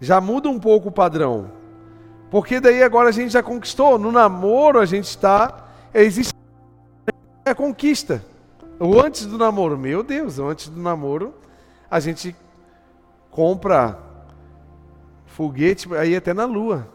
Já 0.00 0.20
muda 0.20 0.48
um 0.48 0.58
pouco 0.58 0.88
o 0.88 0.92
padrão. 0.92 1.52
Porque 2.32 2.58
daí 2.58 2.82
agora 2.82 3.10
a 3.10 3.12
gente 3.12 3.32
já 3.32 3.40
conquistou. 3.40 3.96
No 3.96 4.10
namoro 4.10 4.80
a 4.80 4.84
gente 4.84 5.04
está. 5.04 5.68
Existe 5.94 6.34
a 7.44 7.54
conquista. 7.54 8.24
O 8.80 9.00
antes 9.00 9.24
do 9.24 9.38
namoro, 9.38 9.78
meu 9.78 10.02
Deus, 10.02 10.40
antes 10.40 10.68
do 10.68 10.82
namoro, 10.82 11.32
a 11.88 12.00
gente 12.00 12.34
compra 13.30 14.10
Foguete, 15.32 15.92
aí 15.94 16.14
até 16.14 16.34
na 16.34 16.44
lua. 16.44 16.88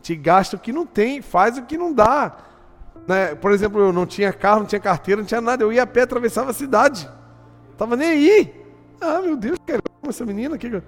Te 0.00 0.14
gasta 0.14 0.56
o 0.56 0.58
que 0.58 0.72
não 0.72 0.86
tem, 0.86 1.20
faz 1.20 1.58
o 1.58 1.62
que 1.62 1.76
não 1.76 1.92
dá. 1.92 2.36
Né? 3.06 3.34
Por 3.34 3.50
exemplo, 3.50 3.80
eu 3.80 3.92
não 3.92 4.06
tinha 4.06 4.32
carro, 4.32 4.60
não 4.60 4.66
tinha 4.66 4.80
carteira, 4.80 5.20
não 5.20 5.26
tinha 5.26 5.40
nada. 5.40 5.64
Eu 5.64 5.72
ia 5.72 5.82
a 5.82 5.86
pé, 5.86 6.02
atravessava 6.02 6.50
a 6.50 6.54
cidade. 6.54 7.08
Tava 7.76 7.96
nem 7.96 8.08
aí. 8.08 8.64
Ah, 9.00 9.20
meu 9.20 9.36
Deus, 9.36 9.58
cara, 9.66 9.82
essa 10.08 10.24
menina 10.24 10.54
aqui. 10.54 10.82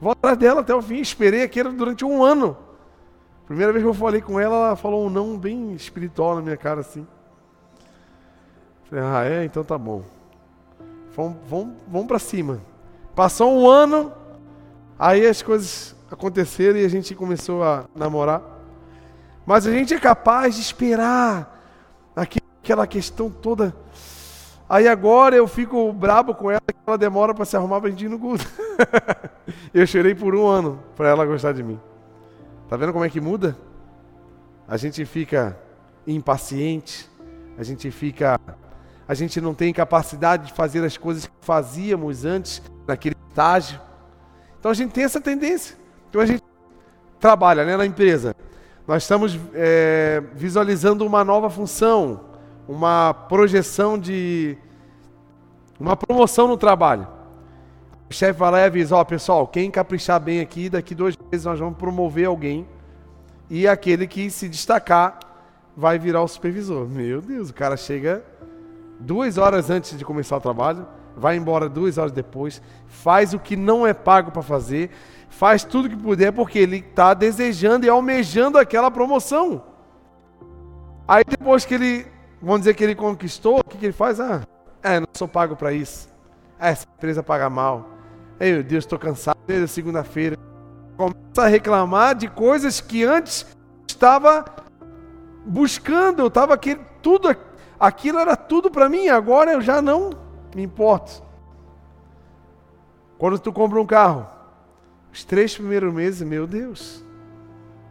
Vou 0.00 0.12
atrás 0.12 0.38
dela 0.38 0.60
até 0.60 0.74
o 0.74 0.80
fim. 0.80 1.00
Esperei 1.00 1.42
aquilo 1.42 1.72
durante 1.72 2.04
um 2.04 2.22
ano. 2.22 2.56
Primeira 3.46 3.72
vez 3.72 3.82
que 3.84 3.88
eu 3.88 3.94
falei 3.94 4.20
com 4.20 4.38
ela, 4.38 4.54
ela 4.54 4.76
falou 4.76 5.06
um 5.06 5.10
não 5.10 5.36
bem 5.36 5.72
espiritual 5.72 6.36
na 6.36 6.42
minha 6.42 6.56
cara 6.56 6.80
assim. 6.80 7.04
Falei, 8.88 9.04
ah, 9.04 9.24
é? 9.24 9.44
Então 9.44 9.64
tá 9.64 9.76
bom. 9.76 10.04
Vamos, 11.16 11.36
vamos, 11.48 11.74
vamos 11.88 12.06
para 12.06 12.20
cima. 12.20 12.60
Passou 13.16 13.52
um 13.52 13.68
ano, 13.68 14.12
aí 14.96 15.26
as 15.26 15.42
coisas 15.42 15.96
aconteceram 16.10 16.78
e 16.78 16.84
a 16.84 16.88
gente 16.88 17.14
começou 17.14 17.62
a 17.62 17.84
namorar. 17.94 18.42
Mas 19.46 19.66
a 19.66 19.72
gente 19.72 19.94
é 19.94 19.98
capaz 19.98 20.54
de 20.54 20.60
esperar 20.60 21.60
aquela 22.14 22.86
questão 22.86 23.30
toda. 23.30 23.74
Aí 24.68 24.86
agora 24.86 25.34
eu 25.34 25.48
fico 25.48 25.92
brabo 25.92 26.34
com 26.34 26.50
ela, 26.50 26.60
que 26.60 26.76
ela 26.86 26.96
demora 26.96 27.34
para 27.34 27.44
se 27.44 27.56
arrumar 27.56 27.80
para 27.80 27.90
gente 27.90 28.04
ir 28.04 28.08
no 28.08 28.18
culto. 28.18 28.46
eu 29.74 29.86
chorei 29.86 30.14
por 30.14 30.34
um 30.34 30.46
ano 30.46 30.80
para 30.94 31.08
ela 31.08 31.26
gostar 31.26 31.52
de 31.52 31.62
mim. 31.62 31.80
Tá 32.68 32.76
vendo 32.76 32.92
como 32.92 33.04
é 33.04 33.10
que 33.10 33.20
muda? 33.20 33.56
A 34.68 34.76
gente 34.76 35.04
fica 35.04 35.58
impaciente, 36.06 37.10
a 37.58 37.64
gente 37.64 37.90
fica. 37.90 38.38
A 39.08 39.14
gente 39.14 39.40
não 39.40 39.52
tem 39.52 39.72
capacidade 39.72 40.46
de 40.46 40.52
fazer 40.52 40.84
as 40.84 40.96
coisas 40.96 41.26
que 41.26 41.32
fazíamos 41.40 42.24
antes, 42.24 42.62
naquele 42.86 43.16
estágio. 43.28 43.80
Então 44.60 44.70
a 44.70 44.74
gente 44.74 44.92
tem 44.92 45.02
essa 45.02 45.20
tendência. 45.20 45.79
Então 46.10 46.20
a 46.20 46.26
gente 46.26 46.42
trabalha 47.20 47.64
né, 47.64 47.76
na 47.76 47.86
empresa. 47.86 48.34
Nós 48.86 49.04
estamos 49.04 49.38
é, 49.54 50.20
visualizando 50.34 51.06
uma 51.06 51.24
nova 51.24 51.48
função, 51.48 52.20
uma 52.68 53.14
projeção 53.14 53.96
de. 53.96 54.58
uma 55.78 55.96
promoção 55.96 56.48
no 56.48 56.56
trabalho. 56.56 57.06
O 58.10 58.12
chefe 58.12 58.38
vai 58.40 58.50
lá 58.50 58.60
e 58.60 58.64
avisa: 58.64 58.96
Ó, 58.96 59.04
pessoal, 59.04 59.46
quem 59.46 59.70
caprichar 59.70 60.20
bem 60.20 60.40
aqui, 60.40 60.68
daqui 60.68 60.92
dois 60.92 61.16
meses 61.30 61.46
nós 61.46 61.60
vamos 61.60 61.78
promover 61.78 62.26
alguém. 62.26 62.66
E 63.48 63.68
aquele 63.68 64.08
que 64.08 64.28
se 64.30 64.48
destacar 64.48 65.20
vai 65.76 65.96
virar 65.96 66.22
o 66.22 66.28
supervisor. 66.28 66.88
Meu 66.88 67.20
Deus, 67.20 67.50
o 67.50 67.54
cara 67.54 67.76
chega 67.76 68.24
duas 68.98 69.38
horas 69.38 69.70
antes 69.70 69.96
de 69.96 70.04
começar 70.04 70.36
o 70.36 70.40
trabalho, 70.40 70.86
vai 71.16 71.36
embora 71.36 71.68
duas 71.68 71.98
horas 71.98 72.12
depois, 72.12 72.60
faz 72.86 73.32
o 73.32 73.38
que 73.38 73.56
não 73.56 73.86
é 73.86 73.94
pago 73.94 74.30
para 74.30 74.42
fazer, 74.42 74.90
faz 75.30 75.64
tudo 75.64 75.88
que 75.88 75.96
puder 75.96 76.32
porque 76.32 76.58
ele 76.58 76.78
está 76.78 77.14
desejando 77.14 77.86
e 77.86 77.88
almejando 77.88 78.58
aquela 78.58 78.90
promoção. 78.90 79.64
Aí 81.08 81.24
depois 81.26 81.64
que 81.64 81.74
ele, 81.74 82.06
vamos 82.42 82.60
dizer 82.60 82.74
que 82.74 82.84
ele 82.84 82.94
conquistou, 82.94 83.60
o 83.60 83.64
que, 83.64 83.78
que 83.78 83.86
ele 83.86 83.92
faz? 83.92 84.20
Ah, 84.20 84.42
é, 84.82 85.00
não 85.00 85.08
sou 85.14 85.26
pago 85.26 85.56
para 85.56 85.72
isso. 85.72 86.08
Ah, 86.58 86.68
essa 86.68 86.86
empresa 86.96 87.22
paga 87.22 87.48
mal. 87.48 87.88
Ei, 88.38 88.52
meu 88.52 88.62
Deus, 88.62 88.84
estou 88.84 88.98
cansado 88.98 89.38
desde 89.46 89.68
segunda-feira. 89.68 90.36
Começa 90.96 91.42
a 91.42 91.46
reclamar 91.46 92.14
de 92.14 92.28
coisas 92.28 92.80
que 92.80 93.04
antes 93.04 93.46
estava 93.88 94.44
buscando, 95.46 96.20
eu 96.20 96.26
estava 96.26 96.54
aqui, 96.54 96.78
tudo 97.02 97.34
aquilo 97.78 98.18
era 98.18 98.36
tudo 98.36 98.70
para 98.70 98.88
mim, 98.88 99.08
agora 99.08 99.52
eu 99.52 99.60
já 99.60 99.80
não 99.80 100.10
me 100.54 100.62
importo. 100.62 101.22
Quando 103.18 103.38
tu 103.38 103.52
compra 103.52 103.80
um 103.80 103.86
carro, 103.86 104.26
os 105.12 105.24
três 105.24 105.54
primeiros 105.54 105.92
meses, 105.92 106.22
meu 106.22 106.46
Deus, 106.46 107.04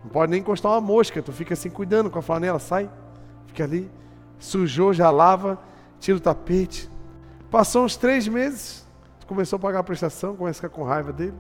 não 0.04 0.10
pode 0.10 0.32
nem 0.32 0.40
encostar 0.40 0.72
uma 0.72 0.82
mosca, 0.82 1.22
tu 1.22 1.32
fica 1.32 1.54
assim 1.54 1.70
cuidando 1.70 2.10
com 2.10 2.20
a 2.20 2.22
flanela, 2.22 2.60
sai, 2.60 2.90
fica 3.48 3.64
ali, 3.64 3.90
sujou, 4.38 4.94
já 4.94 5.10
lava, 5.10 5.60
tira 6.00 6.18
o 6.18 6.22
tapete. 6.22 6.90
Passou 7.52 7.84
uns 7.84 7.98
três 7.98 8.28
meses, 8.28 8.86
tu 9.20 9.28
começou 9.28 9.58
a 9.58 9.60
pagar 9.60 9.80
a 9.80 9.84
prestação, 9.84 10.36
começa 10.36 10.60
a 10.60 10.62
ficar 10.62 10.76
com 10.76 10.84
raiva 10.84 11.12
dele. 11.12 11.36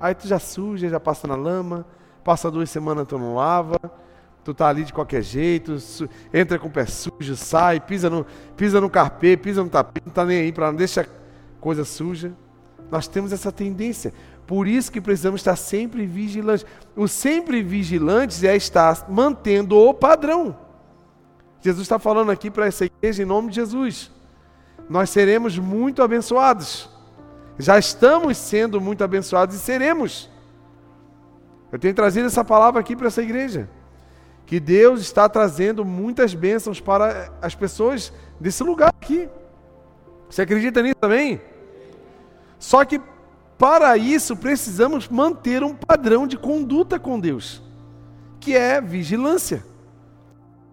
Aí 0.00 0.14
tu 0.14 0.28
já 0.28 0.38
suja, 0.38 0.88
já 0.88 1.00
passa 1.00 1.26
na 1.26 1.34
lama, 1.34 1.86
passa 2.22 2.50
duas 2.50 2.70
semanas 2.70 3.06
tu 3.08 3.18
não 3.18 3.34
lava, 3.34 3.78
tu 4.44 4.52
tá 4.52 4.68
ali 4.68 4.84
de 4.84 4.92
qualquer 4.92 5.22
jeito, 5.22 5.76
entra 6.32 6.58
com 6.58 6.68
o 6.68 6.70
pé 6.70 6.86
sujo, 6.86 7.36
sai, 7.36 7.80
pisa 7.80 8.08
no, 8.10 8.26
pisa 8.56 8.80
no 8.80 8.90
carpê, 8.90 9.36
pisa 9.36 9.62
no 9.62 9.70
tapete, 9.70 10.06
não 10.06 10.12
tá 10.12 10.24
nem 10.24 10.40
aí 10.40 10.52
para 10.52 10.66
não 10.66 10.76
deixar 10.76 11.06
coisa 11.60 11.84
suja. 11.84 12.32
Nós 12.90 13.06
temos 13.06 13.32
essa 13.32 13.52
tendência. 13.52 14.12
Por 14.48 14.66
isso 14.66 14.90
que 14.90 14.98
precisamos 14.98 15.42
estar 15.42 15.56
sempre 15.56 16.06
vigilantes. 16.06 16.64
O 16.96 17.06
sempre 17.06 17.62
vigilantes 17.62 18.42
é 18.42 18.56
estar 18.56 19.04
mantendo 19.06 19.76
o 19.76 19.92
padrão. 19.92 20.56
Jesus 21.60 21.82
está 21.82 21.98
falando 21.98 22.30
aqui 22.30 22.50
para 22.50 22.66
essa 22.66 22.86
igreja 22.86 23.22
em 23.22 23.26
nome 23.26 23.50
de 23.50 23.56
Jesus. 23.56 24.10
Nós 24.88 25.10
seremos 25.10 25.58
muito 25.58 26.02
abençoados. 26.02 26.88
Já 27.58 27.78
estamos 27.78 28.38
sendo 28.38 28.80
muito 28.80 29.04
abençoados 29.04 29.54
e 29.54 29.58
seremos. 29.58 30.30
Eu 31.70 31.78
tenho 31.78 31.92
trazido 31.92 32.26
essa 32.26 32.42
palavra 32.42 32.80
aqui 32.80 32.96
para 32.96 33.08
essa 33.08 33.22
igreja. 33.22 33.68
que 34.46 34.58
Deus 34.58 35.02
está 35.02 35.28
trazendo 35.28 35.84
muitas 35.84 36.32
bênçãos 36.32 36.80
para 36.80 37.30
as 37.42 37.54
pessoas 37.54 38.10
desse 38.40 38.64
lugar 38.64 38.88
aqui. 38.88 39.28
Você 40.30 40.40
acredita 40.40 40.80
nisso 40.80 40.94
também? 40.98 41.38
Só 42.58 42.82
que 42.82 42.98
para 43.58 43.96
isso 43.96 44.36
precisamos 44.36 45.08
manter 45.08 45.64
um 45.64 45.74
padrão 45.74 46.28
de 46.28 46.36
conduta 46.36 46.98
com 46.98 47.18
Deus, 47.18 47.60
que 48.38 48.56
é 48.56 48.80
vigilância. 48.80 49.64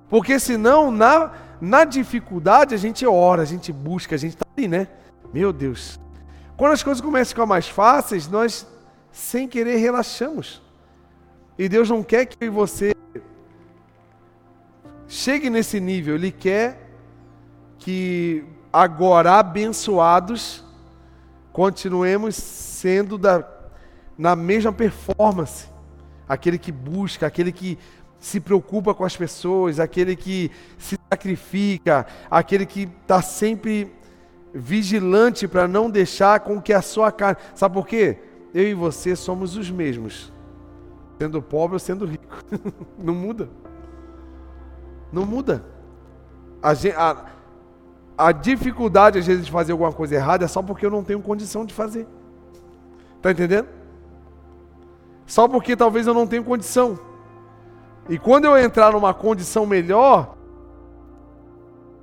Porque 0.08 0.40
senão, 0.40 0.92
na, 0.92 1.32
na 1.60 1.84
dificuldade, 1.84 2.76
a 2.76 2.78
gente 2.78 3.04
ora, 3.06 3.42
a 3.42 3.46
gente 3.46 3.74
busca, 3.74 4.14
a 4.14 4.18
gente 4.20 4.36
está 4.36 4.46
ali, 4.56 4.68
né? 4.68 4.88
Meu 5.34 5.52
Deus. 5.52 6.00
Quando 6.56 6.74
as 6.74 6.84
coisas 6.84 7.02
começam 7.02 7.24
a 7.24 7.34
ficar 7.34 7.46
mais 7.48 7.68
fáceis, 7.68 8.28
nós, 8.28 8.68
sem 9.12 9.48
querer, 9.48 9.78
relaxamos. 9.78 10.62
E 11.58 11.68
Deus 11.68 11.90
não 11.90 12.04
quer 12.04 12.26
que 12.26 12.50
você 12.50 12.96
chegue 15.08 15.50
nesse 15.50 15.80
nível, 15.80 16.16
Ele 16.16 16.32
quer 16.32 16.92
que 17.80 18.46
agora 18.72 19.40
abençoados 19.40 20.65
continuemos 21.56 22.36
sendo 22.36 23.18
da, 23.18 23.48
na 24.18 24.36
mesma 24.36 24.74
performance. 24.74 25.70
Aquele 26.28 26.58
que 26.58 26.70
busca, 26.70 27.26
aquele 27.26 27.50
que 27.50 27.80
se 28.20 28.42
preocupa 28.42 28.94
com 28.94 29.06
as 29.06 29.16
pessoas, 29.16 29.80
aquele 29.80 30.18
que 30.18 30.52
se 30.78 31.00
sacrifica, 31.10 32.06
aquele 32.30 32.66
que 32.66 32.90
está 33.02 33.22
sempre 33.22 33.90
vigilante 34.54 35.48
para 35.48 35.66
não 35.66 35.90
deixar 35.90 36.42
com 36.42 36.62
que 36.62 36.74
a 36.74 36.82
sua 36.82 37.10
carne. 37.10 37.38
Sabe 37.54 37.76
por 37.76 37.88
quê? 37.88 38.18
Eu 38.54 38.68
e 38.68 38.74
você 38.74 39.16
somos 39.16 39.56
os 39.56 39.72
mesmos, 39.72 40.34
sendo 41.18 41.42
pobre 41.42 41.76
ou 41.76 41.80
sendo 41.80 42.06
rico. 42.06 42.36
não 43.00 43.16
muda. 43.16 43.48
Não 45.10 45.26
muda. 45.26 45.64
A, 46.62 46.72
a, 46.72 47.26
a 48.18 48.32
dificuldade, 48.32 49.20
às 49.20 49.28
vezes, 49.28 49.46
de 49.46 49.52
fazer 49.52 49.74
alguma 49.74 49.92
coisa 49.92 50.16
errada 50.16 50.46
é 50.46 50.48
só 50.48 50.62
porque 50.62 50.86
eu 50.86 50.92
não 50.92 51.04
tenho 51.04 51.22
condição 51.22 51.66
de 51.66 51.74
fazer. 51.74 52.08
Está 53.18 53.32
entendendo? 53.32 53.68
Só 55.26 55.48
porque 55.48 55.76
talvez 55.76 56.08
eu 56.08 56.14
não 56.14 56.28
tenha 56.28 56.44
condição. 56.44 56.98
E 58.08 58.18
quando 58.18 58.46
eu 58.46 58.58
entrar 58.58 58.94
numa 58.94 59.14
condição 59.14 59.66
melhor, 59.66 60.38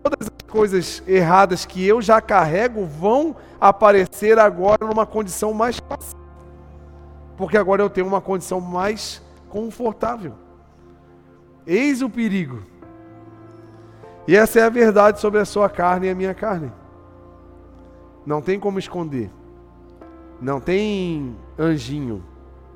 todas 0.02 0.28
as 0.28 0.50
coisas 0.50 1.02
erradas 1.06 1.64
que 1.64 1.86
eu 1.86 2.02
já 2.02 2.20
carrego 2.20 2.84
vão 2.84 3.36
aparecer 3.60 4.38
agora 4.38 4.86
numa 4.86 5.06
condição 5.06 5.54
mais 5.54 5.78
fácil. 5.78 6.18
Porque 7.36 7.56
agora 7.56 7.82
eu 7.82 7.88
tenho 7.88 8.06
uma 8.06 8.20
condição 8.20 8.60
mais 8.60 9.22
confortável. 9.48 10.34
Eis 11.66 12.02
o 12.02 12.10
perigo. 12.10 12.71
E 14.26 14.36
essa 14.36 14.60
é 14.60 14.62
a 14.62 14.68
verdade 14.68 15.20
sobre 15.20 15.40
a 15.40 15.44
sua 15.44 15.68
carne 15.68 16.06
e 16.06 16.10
a 16.10 16.14
minha 16.14 16.34
carne. 16.34 16.70
Não 18.24 18.40
tem 18.40 18.58
como 18.58 18.78
esconder. 18.78 19.30
Não 20.40 20.60
tem 20.60 21.36
anjinho. 21.58 22.22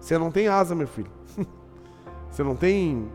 Você 0.01 0.19
não 0.19 0.31
tem 0.31 0.49
asa, 0.49 0.75
meu 0.75 0.89
filho. 0.89 1.11
Você 2.31 2.43
não 2.43 2.57
tem 2.57 3.09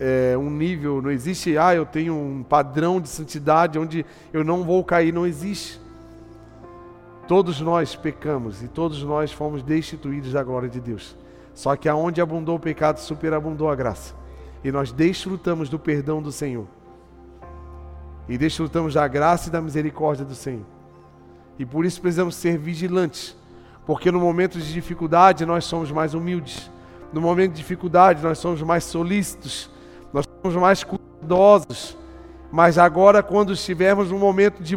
é, 0.00 0.36
um 0.36 0.50
nível, 0.50 1.00
não 1.00 1.10
existe, 1.10 1.56
ah, 1.56 1.74
eu 1.74 1.86
tenho 1.86 2.14
um 2.14 2.42
padrão 2.42 3.00
de 3.00 3.08
santidade 3.08 3.78
onde 3.78 4.04
eu 4.32 4.42
não 4.42 4.64
vou 4.64 4.82
cair, 4.82 5.12
não 5.12 5.26
existe. 5.26 5.80
Todos 7.28 7.60
nós 7.60 7.94
pecamos 7.94 8.62
e 8.62 8.68
todos 8.68 9.02
nós 9.04 9.30
fomos 9.30 9.62
destituídos 9.62 10.32
da 10.32 10.42
glória 10.42 10.68
de 10.68 10.80
Deus. 10.80 11.16
Só 11.54 11.76
que 11.76 11.88
aonde 11.88 12.20
abundou 12.20 12.56
o 12.56 12.60
pecado, 12.60 12.98
superabundou 12.98 13.70
a 13.70 13.76
graça. 13.76 14.14
E 14.64 14.72
nós 14.72 14.90
desfrutamos 14.90 15.68
do 15.68 15.78
perdão 15.78 16.20
do 16.20 16.32
Senhor 16.32 16.66
e 18.28 18.38
desfrutamos 18.38 18.94
da 18.94 19.06
graça 19.08 19.48
e 19.48 19.52
da 19.52 19.60
misericórdia 19.60 20.24
do 20.24 20.34
Senhor. 20.34 20.64
E 21.58 21.66
por 21.66 21.84
isso 21.84 22.00
precisamos 22.00 22.34
ser 22.34 22.56
vigilantes, 22.58 23.36
porque 23.86 24.10
no 24.10 24.20
momento 24.20 24.58
de 24.58 24.72
dificuldade 24.72 25.44
nós 25.44 25.64
somos 25.64 25.90
mais 25.90 26.14
humildes, 26.14 26.70
no 27.12 27.20
momento 27.20 27.52
de 27.52 27.58
dificuldade 27.58 28.22
nós 28.22 28.38
somos 28.38 28.62
mais 28.62 28.84
solícitos, 28.84 29.70
nós 30.12 30.26
somos 30.42 30.56
mais 30.56 30.82
cuidadosos. 30.82 31.96
Mas 32.50 32.76
agora, 32.76 33.22
quando 33.22 33.52
estivermos 33.52 34.10
num 34.10 34.18
momento 34.18 34.62
de 34.62 34.76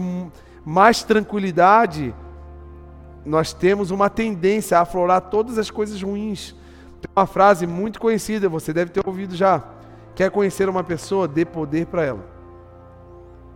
mais 0.65 1.03
tranquilidade, 1.03 2.15
nós 3.25 3.51
temos 3.51 3.91
uma 3.91 4.09
tendência 4.09 4.77
a 4.77 4.81
aflorar 4.81 5.21
todas 5.21 5.57
as 5.57 5.69
coisas 5.69 6.01
ruins. 6.01 6.55
Tem 7.01 7.09
uma 7.15 7.25
frase 7.25 7.67
muito 7.67 7.99
conhecida, 7.99 8.47
você 8.47 8.71
deve 8.71 8.91
ter 8.91 9.05
ouvido 9.05 9.35
já. 9.35 9.61
Quer 10.13 10.31
conhecer 10.31 10.69
uma 10.69 10.83
pessoa? 10.83 11.27
Dê 11.27 11.43
poder 11.43 11.87
para 11.87 12.03
ela. 12.03 12.34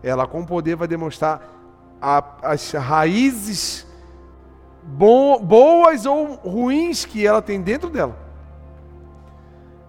Ela 0.01 0.25
com 0.27 0.45
poder 0.45 0.75
vai 0.75 0.88
demonstrar 0.88 1.41
a, 2.01 2.23
as 2.41 2.71
raízes 2.71 3.85
bo, 4.83 5.39
boas 5.39 6.05
ou 6.05 6.35
ruins 6.35 7.05
que 7.05 7.25
ela 7.25 7.41
tem 7.41 7.62
dentro 7.62 7.89
dela. 7.89 8.17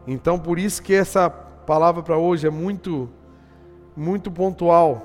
Então 0.07 0.39
por 0.39 0.59
isso 0.59 0.83
que 0.83 0.95
essa 0.95 1.31
palavra 1.31 2.03
para 2.03 2.17
hoje 2.17 2.47
é 2.47 2.51
muito 2.51 3.09
muito 3.97 4.31
pontual. 4.31 5.03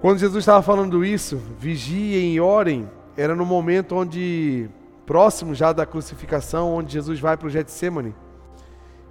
Quando 0.00 0.18
Jesus 0.18 0.42
estava 0.42 0.60
falando 0.62 1.04
isso, 1.04 1.36
vigiem 1.58 2.34
e 2.34 2.40
orem, 2.40 2.90
era 3.16 3.36
no 3.36 3.46
momento 3.46 3.94
onde 3.94 4.68
próximo 5.06 5.54
já 5.54 5.72
da 5.72 5.86
crucificação, 5.86 6.74
onde 6.74 6.92
Jesus 6.92 7.20
vai 7.20 7.36
para 7.36 7.46
o 7.46 7.50
Getsemane. 7.50 8.14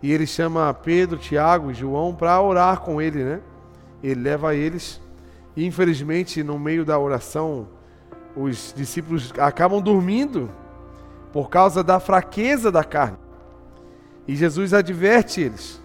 E 0.04 0.12
ele 0.12 0.26
chama 0.26 0.74
Pedro, 0.74 1.18
Tiago 1.18 1.72
e 1.72 1.74
João 1.74 2.14
para 2.14 2.42
orar 2.42 2.82
com 2.82 3.02
ele, 3.02 3.24
né? 3.24 3.42
Ele 4.04 4.22
leva 4.22 4.56
eles. 4.56 5.02
E 5.56 5.66
infelizmente, 5.66 6.44
no 6.44 6.58
meio 6.58 6.86
da 6.86 6.98
oração, 6.98 7.68
os 8.36 8.74
discípulos 8.76 9.34
acabam 9.38 9.82
dormindo 9.82 10.50
por 11.32 11.50
causa 11.50 11.84
da 11.84 12.00
fraqueza 12.00 12.72
da 12.72 12.84
carne. 12.84 13.18
E 14.28 14.36
Jesus 14.36 14.74
adverte 14.74 15.42
eles, 15.42 15.82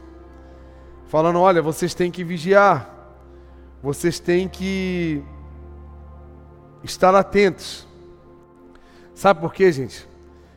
falando: 1.08 1.40
Olha, 1.40 1.62
vocês 1.62 1.94
têm 1.94 2.10
que 2.10 2.22
vigiar, 2.22 2.88
vocês 3.82 4.20
têm 4.20 4.48
que 4.48 5.22
estar 6.84 7.14
atentos. 7.14 7.86
Sabe 9.14 9.40
por 9.40 9.52
quê, 9.52 9.72
gente? 9.72 10.06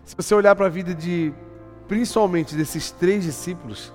Se 0.03 0.15
você 0.15 0.35
olhar 0.35 0.55
para 0.55 0.65
a 0.65 0.69
vida 0.69 0.93
de, 0.93 1.33
principalmente 1.87 2.55
desses 2.55 2.91
três 2.91 3.23
discípulos, 3.23 3.93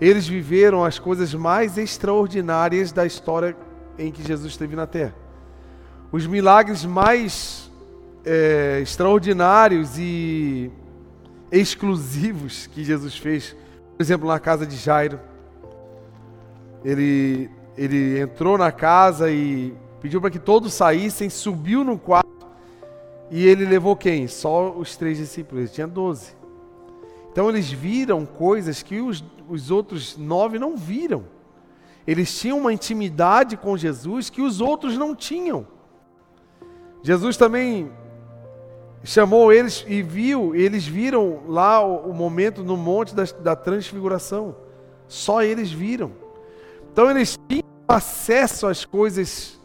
eles 0.00 0.26
viveram 0.26 0.84
as 0.84 0.98
coisas 0.98 1.34
mais 1.34 1.78
extraordinárias 1.78 2.92
da 2.92 3.06
história 3.06 3.56
em 3.98 4.10
que 4.10 4.22
Jesus 4.22 4.52
esteve 4.52 4.74
na 4.74 4.86
terra. 4.86 5.14
Os 6.10 6.26
milagres 6.26 6.84
mais 6.84 7.70
é, 8.24 8.80
extraordinários 8.82 9.98
e 9.98 10.70
exclusivos 11.50 12.66
que 12.66 12.84
Jesus 12.84 13.16
fez, 13.16 13.56
por 13.96 14.02
exemplo, 14.02 14.28
na 14.28 14.38
casa 14.38 14.66
de 14.66 14.76
Jairo. 14.76 15.20
Ele, 16.84 17.50
ele 17.76 18.20
entrou 18.20 18.58
na 18.58 18.72
casa 18.72 19.30
e 19.30 19.72
pediu 20.00 20.20
para 20.20 20.30
que 20.30 20.38
todos 20.38 20.72
saíssem, 20.74 21.30
subiu 21.30 21.84
no 21.84 21.98
quarto 21.98 22.32
e 23.30 23.46
ele 23.46 23.64
levou 23.64 23.96
quem? 23.96 24.28
Só 24.28 24.70
os 24.70 24.94
três 24.94 25.16
discípulos, 25.16 25.64
ele 25.64 25.72
tinha 25.72 25.86
doze. 25.86 26.41
Então 27.32 27.48
eles 27.48 27.70
viram 27.72 28.26
coisas 28.26 28.82
que 28.82 29.00
os, 29.00 29.24
os 29.48 29.70
outros 29.70 30.18
nove 30.18 30.58
não 30.58 30.76
viram. 30.76 31.24
Eles 32.06 32.38
tinham 32.38 32.58
uma 32.58 32.72
intimidade 32.72 33.56
com 33.56 33.76
Jesus 33.76 34.28
que 34.28 34.42
os 34.42 34.60
outros 34.60 34.98
não 34.98 35.14
tinham. 35.14 35.66
Jesus 37.02 37.38
também 37.38 37.90
chamou 39.02 39.50
eles 39.50 39.84
e 39.88 40.02
viu, 40.02 40.54
eles 40.54 40.86
viram 40.86 41.40
lá 41.48 41.84
o, 41.84 42.10
o 42.10 42.14
momento 42.14 42.62
no 42.62 42.76
monte 42.76 43.14
da, 43.14 43.24
da 43.24 43.56
transfiguração. 43.56 44.54
Só 45.08 45.42
eles 45.42 45.72
viram. 45.72 46.12
Então 46.92 47.10
eles 47.10 47.38
tinham 47.48 47.64
acesso 47.88 48.66
às 48.66 48.84
coisas 48.84 49.58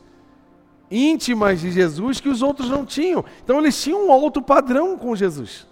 íntimas 0.90 1.60
de 1.60 1.70
Jesus 1.70 2.22
que 2.22 2.30
os 2.30 2.42
outros 2.42 2.70
não 2.70 2.86
tinham. 2.86 3.26
Então 3.44 3.60
eles 3.60 3.82
tinham 3.82 4.08
um 4.08 4.12
alto 4.12 4.42
padrão 4.42 4.98
com 4.98 5.14
Jesus. 5.16 5.68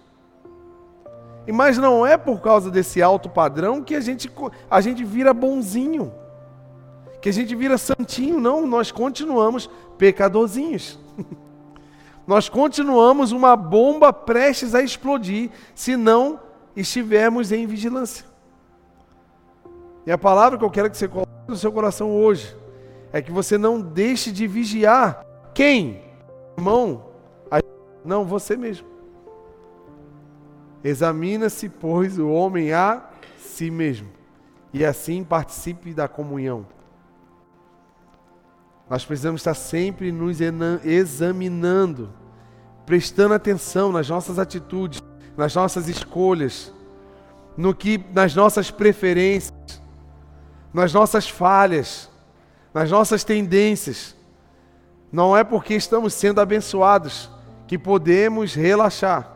Mas 1.52 1.78
não 1.78 2.04
é 2.04 2.16
por 2.16 2.40
causa 2.40 2.70
desse 2.70 3.00
alto 3.02 3.28
padrão 3.28 3.82
que 3.82 3.94
a 3.94 4.00
gente, 4.00 4.30
a 4.70 4.80
gente 4.80 5.04
vira 5.04 5.32
bonzinho, 5.32 6.12
que 7.20 7.28
a 7.28 7.32
gente 7.32 7.54
vira 7.54 7.78
santinho, 7.78 8.40
não, 8.40 8.66
nós 8.66 8.90
continuamos 8.90 9.70
pecadorzinhos. 9.96 10.98
nós 12.26 12.48
continuamos 12.48 13.32
uma 13.32 13.54
bomba 13.56 14.12
prestes 14.12 14.74
a 14.74 14.82
explodir 14.82 15.50
se 15.74 15.96
não 15.96 16.40
estivermos 16.74 17.52
em 17.52 17.66
vigilância. 17.66 18.26
E 20.04 20.12
a 20.12 20.18
palavra 20.18 20.58
que 20.58 20.64
eu 20.64 20.70
quero 20.70 20.90
que 20.90 20.96
você 20.96 21.08
coloque 21.08 21.30
no 21.48 21.56
seu 21.56 21.72
coração 21.72 22.10
hoje 22.10 22.56
é 23.12 23.22
que 23.22 23.32
você 23.32 23.56
não 23.56 23.80
deixe 23.80 24.30
de 24.30 24.46
vigiar 24.46 25.24
quem? 25.54 26.02
Irmão? 26.56 27.06
Não, 28.06 28.24
você 28.24 28.56
mesmo. 28.56 28.86
Examina-se, 30.86 31.68
pois, 31.68 32.16
o 32.16 32.28
homem 32.28 32.72
a 32.72 33.02
si 33.36 33.72
mesmo. 33.72 34.08
e 34.72 34.84
assim 34.84 35.24
participe 35.24 35.92
da 35.92 36.06
comunhão. 36.06 36.66
Nós 38.88 39.04
precisamos 39.04 39.40
estar 39.40 39.54
sempre 39.54 40.12
nos 40.12 40.38
examinando, 40.84 42.12
prestando 42.84 43.34
atenção 43.34 43.90
nas 43.90 44.08
nossas 44.08 44.38
atitudes, 44.38 45.02
nas 45.36 45.54
nossas 45.54 45.88
escolhas, 45.88 46.72
no 47.56 47.74
que 47.74 48.04
nas 48.12 48.34
nossas 48.34 48.70
preferências, 48.70 49.82
nas 50.74 50.92
nossas 50.92 51.28
falhas, 51.28 52.10
nas 52.72 52.90
nossas 52.90 53.24
tendências. 53.24 54.14
Não 55.10 55.36
é 55.36 55.42
porque 55.42 55.74
estamos 55.74 56.12
sendo 56.12 56.40
abençoados 56.40 57.30
que 57.66 57.78
podemos 57.78 58.54
relaxar. 58.54 59.35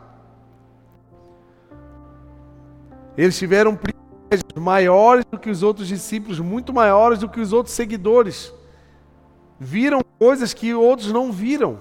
Eles 3.17 3.37
tiveram 3.37 3.75
privilégios 3.75 4.53
maiores 4.55 5.25
do 5.25 5.37
que 5.37 5.49
os 5.49 5.63
outros 5.63 5.87
discípulos, 5.87 6.39
muito 6.39 6.73
maiores 6.73 7.19
do 7.19 7.29
que 7.29 7.39
os 7.39 7.51
outros 7.51 7.75
seguidores 7.75 8.53
viram 9.63 10.01
coisas 10.17 10.55
que 10.55 10.73
outros 10.73 11.11
não 11.11 11.31
viram. 11.31 11.79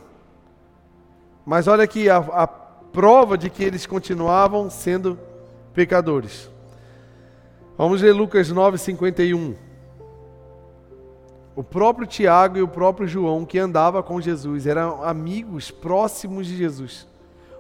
Mas 1.47 1.67
olha 1.67 1.83
aqui 1.83 2.11
a, 2.11 2.19
a 2.19 2.47
prova 2.47 3.39
de 3.39 3.49
que 3.49 3.65
eles 3.65 3.87
continuavam 3.87 4.69
sendo 4.69 5.19
pecadores. 5.73 6.51
Vamos 7.79 8.03
ler 8.03 8.13
Lucas 8.13 8.53
9:51. 8.53 9.55
O 11.57 11.65
próprio 11.65 12.07
Tiago 12.07 12.59
e 12.59 12.63
o 12.63 12.69
próprio 12.69 13.09
João 13.09 13.47
que 13.47 13.59
andava 13.59 14.03
com 14.03 14.21
Jesus 14.21 14.67
eram 14.67 15.03
amigos 15.03 15.71
próximos 15.71 16.47
de 16.47 16.59
Jesus. 16.59 17.09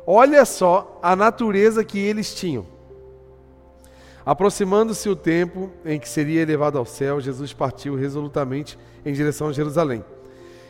Olha 0.06 0.44
só 0.44 0.98
a 1.02 1.16
natureza 1.16 1.82
que 1.82 1.98
eles 1.98 2.34
tinham. 2.34 2.66
Aproximando-se 4.24 5.08
o 5.08 5.16
tempo 5.16 5.70
em 5.84 5.98
que 5.98 6.08
seria 6.08 6.42
elevado 6.42 6.78
ao 6.78 6.84
céu, 6.84 7.20
Jesus 7.20 7.52
partiu 7.52 7.94
resolutamente 7.94 8.78
em 9.04 9.12
direção 9.12 9.48
a 9.48 9.52
Jerusalém. 9.52 10.04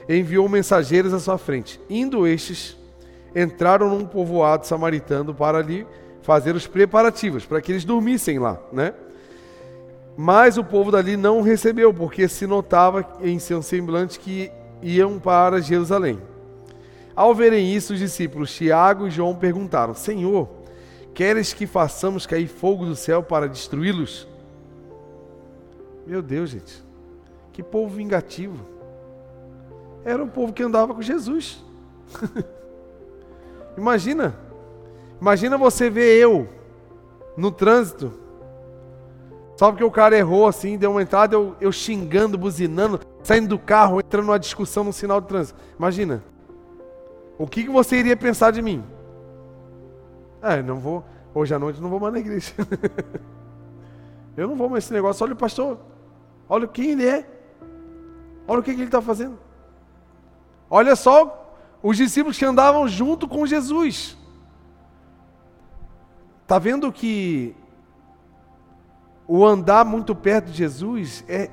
Enviou 0.08 0.48
mensageiros 0.48 1.12
à 1.12 1.18
sua 1.18 1.36
frente. 1.36 1.80
Indo 1.88 2.26
estes, 2.26 2.76
entraram 3.34 3.88
num 3.88 4.04
povoado 4.04 4.66
samaritano 4.66 5.34
para 5.34 5.58
ali 5.58 5.86
fazer 6.22 6.54
os 6.54 6.66
preparativos, 6.66 7.44
para 7.44 7.60
que 7.60 7.72
eles 7.72 7.84
dormissem 7.84 8.38
lá, 8.38 8.58
né? 8.72 8.94
Mas 10.16 10.58
o 10.58 10.64
povo 10.64 10.90
dali 10.90 11.16
não 11.16 11.40
recebeu, 11.40 11.94
porque 11.94 12.28
se 12.28 12.46
notava 12.46 13.06
em 13.22 13.38
seu 13.38 13.62
semblante 13.62 14.18
que 14.18 14.50
iam 14.82 15.18
para 15.18 15.60
Jerusalém. 15.60 16.20
Ao 17.14 17.34
verem 17.34 17.74
isso, 17.74 17.94
os 17.94 17.98
discípulos 17.98 18.54
Tiago 18.54 19.06
e 19.06 19.10
João 19.10 19.34
perguntaram: 19.34 19.94
Senhor, 19.94 20.48
queres 21.14 21.53
que 21.53 21.66
façamos 21.66 22.27
cair 22.27 22.46
fogo 22.46 22.87
do 22.87 22.96
céu 22.96 23.23
para 23.23 23.49
destruí-los? 23.49 24.29
Meu 26.07 26.23
Deus, 26.23 26.51
gente, 26.51 26.83
que 27.53 27.62
povo 27.62 27.94
vingativo 27.94 28.66
era 30.05 30.23
o 30.23 30.29
povo 30.29 30.53
que 30.53 30.62
andava 30.62 30.94
com 30.94 31.03
Jesus. 31.03 31.62
Imagina, 33.77 34.35
imagina 35.20 35.57
você 35.57 35.88
ver 35.88 36.18
eu 36.18 36.49
no 37.37 37.51
trânsito, 37.51 38.12
só 39.57 39.70
porque 39.70 39.85
o 39.85 39.90
cara 39.90 40.18
errou 40.18 40.46
assim, 40.46 40.77
deu 40.77 40.90
uma 40.90 41.03
entrada, 41.03 41.35
eu, 41.35 41.55
eu 41.61 41.70
xingando, 41.70 42.37
buzinando, 42.37 43.01
saindo 43.23 43.49
do 43.49 43.59
carro, 43.59 44.01
entrando 44.01 44.27
numa 44.27 44.38
discussão 44.38 44.85
no 44.85 44.92
sinal 44.92 45.20
de 45.20 45.29
trânsito. 45.29 45.59
Imagina, 45.79 46.23
o 47.38 47.46
que, 47.46 47.64
que 47.64 47.70
você 47.70 47.96
iria 47.96 48.16
pensar 48.16 48.51
de 48.51 48.61
mim? 48.61 48.85
É, 50.42 50.62
não 50.62 50.79
vou, 50.81 51.05
hoje 51.35 51.55
à 51.55 51.59
noite 51.59 51.81
não 51.81 51.90
vou 51.90 52.00
mais 52.00 52.12
na 52.14 52.20
igreja. 52.20 52.53
eu 54.37 54.48
não 54.48 54.57
vou 54.57 54.68
mais 54.68 54.85
nesse 54.85 54.92
negócio. 54.92 55.24
Olha 55.24 55.35
o 55.35 55.37
pastor, 55.37 55.79
olha 56.48 56.66
quem 56.66 56.90
ele 56.90 57.07
é, 57.07 57.29
olha 58.48 58.61
o 58.61 58.62
que, 58.62 58.72
que 58.72 58.81
ele 58.81 58.87
está 58.87 59.03
fazendo. 59.03 59.38
Olha 60.68 60.94
só 60.96 61.55
os 61.83 61.96
discípulos 61.96 62.38
que 62.38 62.44
andavam 62.44 62.87
junto 62.88 63.26
com 63.29 63.46
Jesus. 63.46 64.16
Está 66.42 66.59
vendo 66.59 66.92
que 66.92 67.55
o 69.26 69.46
andar 69.46 69.85
muito 69.85 70.14
perto 70.14 70.46
de 70.46 70.59
Jesus 70.59 71.24
é, 71.29 71.50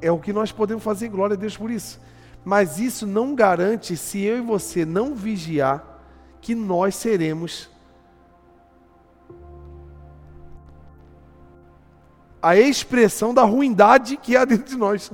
é 0.00 0.10
o 0.10 0.18
que 0.18 0.32
nós 0.32 0.50
podemos 0.50 0.82
fazer, 0.82 1.08
glória 1.08 1.34
a 1.34 1.38
Deus 1.38 1.56
por 1.56 1.70
isso. 1.70 2.00
Mas 2.44 2.78
isso 2.78 3.06
não 3.06 3.34
garante, 3.34 3.96
se 3.96 4.20
eu 4.20 4.38
e 4.38 4.40
você 4.40 4.84
não 4.84 5.14
vigiar, 5.14 5.84
que 6.40 6.54
nós 6.54 6.94
seremos 6.94 7.68
a 12.42 12.56
expressão 12.56 13.34
da 13.34 13.42
ruindade 13.42 14.16
que 14.16 14.36
há 14.36 14.44
dentro 14.44 14.66
de 14.66 14.76
nós. 14.76 15.10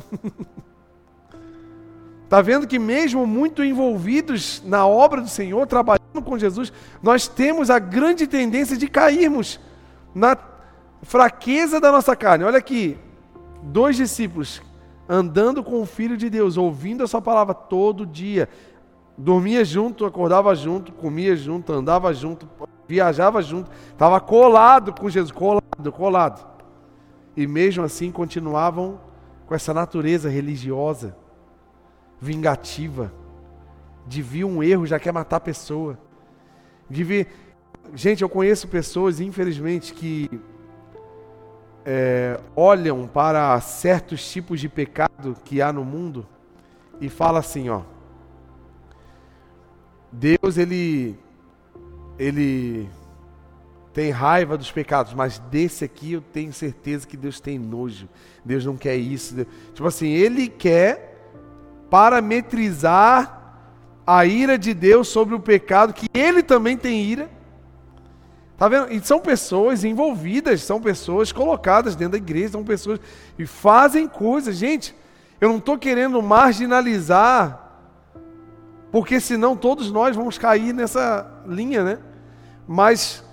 Está 2.24 2.40
vendo 2.42 2.66
que, 2.66 2.78
mesmo 2.78 3.26
muito 3.26 3.62
envolvidos 3.64 4.62
na 4.64 4.87
obra 4.87 5.20
do 5.20 5.28
Senhor, 5.28 5.66
trabalhando 5.66 6.22
com 6.24 6.38
Jesus, 6.38 6.72
nós 7.02 7.26
temos 7.26 7.70
a 7.70 7.78
grande 7.78 8.26
tendência 8.26 8.76
de 8.76 8.88
cairmos 8.88 9.58
na 10.14 10.37
fraqueza 11.02 11.80
da 11.80 11.90
nossa 11.90 12.14
carne. 12.14 12.44
Olha 12.44 12.58
aqui, 12.58 12.96
dois 13.62 13.96
discípulos 13.96 14.62
andando 15.08 15.62
com 15.62 15.82
o 15.82 15.87
Filho 15.87 16.16
de 16.16 16.30
Deus, 16.30 16.56
ouvindo 16.56 17.04
a 17.04 17.06
Sua 17.06 17.20
palavra 17.20 17.54
todo 17.54 18.06
dia, 18.06 18.48
dormia 19.16 19.64
junto, 19.64 20.04
acordava 20.04 20.54
junto, 20.54 20.92
comia 20.92 21.37
junto, 21.37 21.72
andava 21.72 22.12
junto, 22.12 22.48
viajava 22.88 23.42
junto, 23.42 23.70
estava 23.90 24.20
colado 24.20 24.92
com 24.92 25.08
Jesus, 25.08 25.30
colado, 25.30 25.92
colado. 25.92 26.53
E 27.36 27.46
mesmo 27.46 27.84
assim 27.84 28.10
continuavam 28.10 29.00
com 29.46 29.54
essa 29.54 29.74
natureza 29.74 30.28
religiosa 30.28 31.16
vingativa, 32.20 33.12
de 34.06 34.22
vir 34.22 34.44
um 34.44 34.62
erro 34.62 34.86
já 34.86 34.98
quer 34.98 35.12
matar 35.12 35.36
a 35.36 35.40
pessoa, 35.40 35.98
de 36.88 37.04
ver. 37.04 37.28
Gente, 37.94 38.22
eu 38.22 38.28
conheço 38.28 38.68
pessoas, 38.68 39.20
infelizmente, 39.20 39.92
que 39.92 40.40
é, 41.84 42.40
olham 42.56 43.06
para 43.06 43.60
certos 43.60 44.30
tipos 44.30 44.58
de 44.58 44.68
pecado 44.68 45.36
que 45.44 45.60
há 45.60 45.72
no 45.72 45.84
mundo 45.84 46.26
e 47.00 47.08
fala 47.08 47.40
assim, 47.40 47.68
ó. 47.68 47.82
Deus 50.10 50.56
ele 50.56 51.18
ele 52.18 52.88
tem 53.94 54.11
raiva 54.11 54.59
dos 54.59 54.72
pecados, 54.72 55.14
mas 55.14 55.38
desse 55.38 55.85
aqui 55.85 56.14
eu 56.14 56.20
tenho 56.20 56.52
certeza 56.52 57.07
que 57.07 57.16
Deus 57.16 57.38
tem 57.38 57.57
nojo. 57.57 58.09
Deus 58.44 58.66
não 58.66 58.76
quer 58.76 58.96
isso. 58.96 59.46
Tipo 59.72 59.87
assim, 59.87 60.09
ele 60.09 60.48
quer 60.48 61.30
parametrizar 61.88 63.40
a 64.04 64.26
ira 64.26 64.59
de 64.59 64.74
Deus 64.74 65.07
sobre 65.07 65.37
o 65.37 65.40
pecado, 65.40 65.94
que 65.94 66.09
ele 66.12 66.42
também 66.42 66.76
tem 66.76 67.04
ira. 67.04 67.30
Tá 68.59 68.68
vendo? 68.68 68.92
E 68.92 69.00
são 69.00 69.20
pessoas 69.20 69.85
envolvidas, 69.85 70.62
são 70.62 70.80
pessoas 70.80 71.30
colocadas 71.30 71.94
dentro 71.94 72.12
da 72.12 72.18
igreja, 72.18 72.50
são 72.50 72.64
pessoas 72.64 72.98
e 73.38 73.46
fazem 73.46 74.09
coisas. 74.09 74.57
Gente, 74.57 74.92
eu 75.40 75.48
não 75.48 75.59
estou 75.59 75.78
querendo 75.78 76.20
marginalizar, 76.20 77.78
porque 78.90 79.20
senão 79.20 79.57
todos 79.57 79.92
nós 79.92 80.16
vamos 80.16 80.37
cair 80.37 80.72
nessa 80.72 81.42
linha, 81.46 81.85
né? 81.85 81.98
Mas 82.66 83.23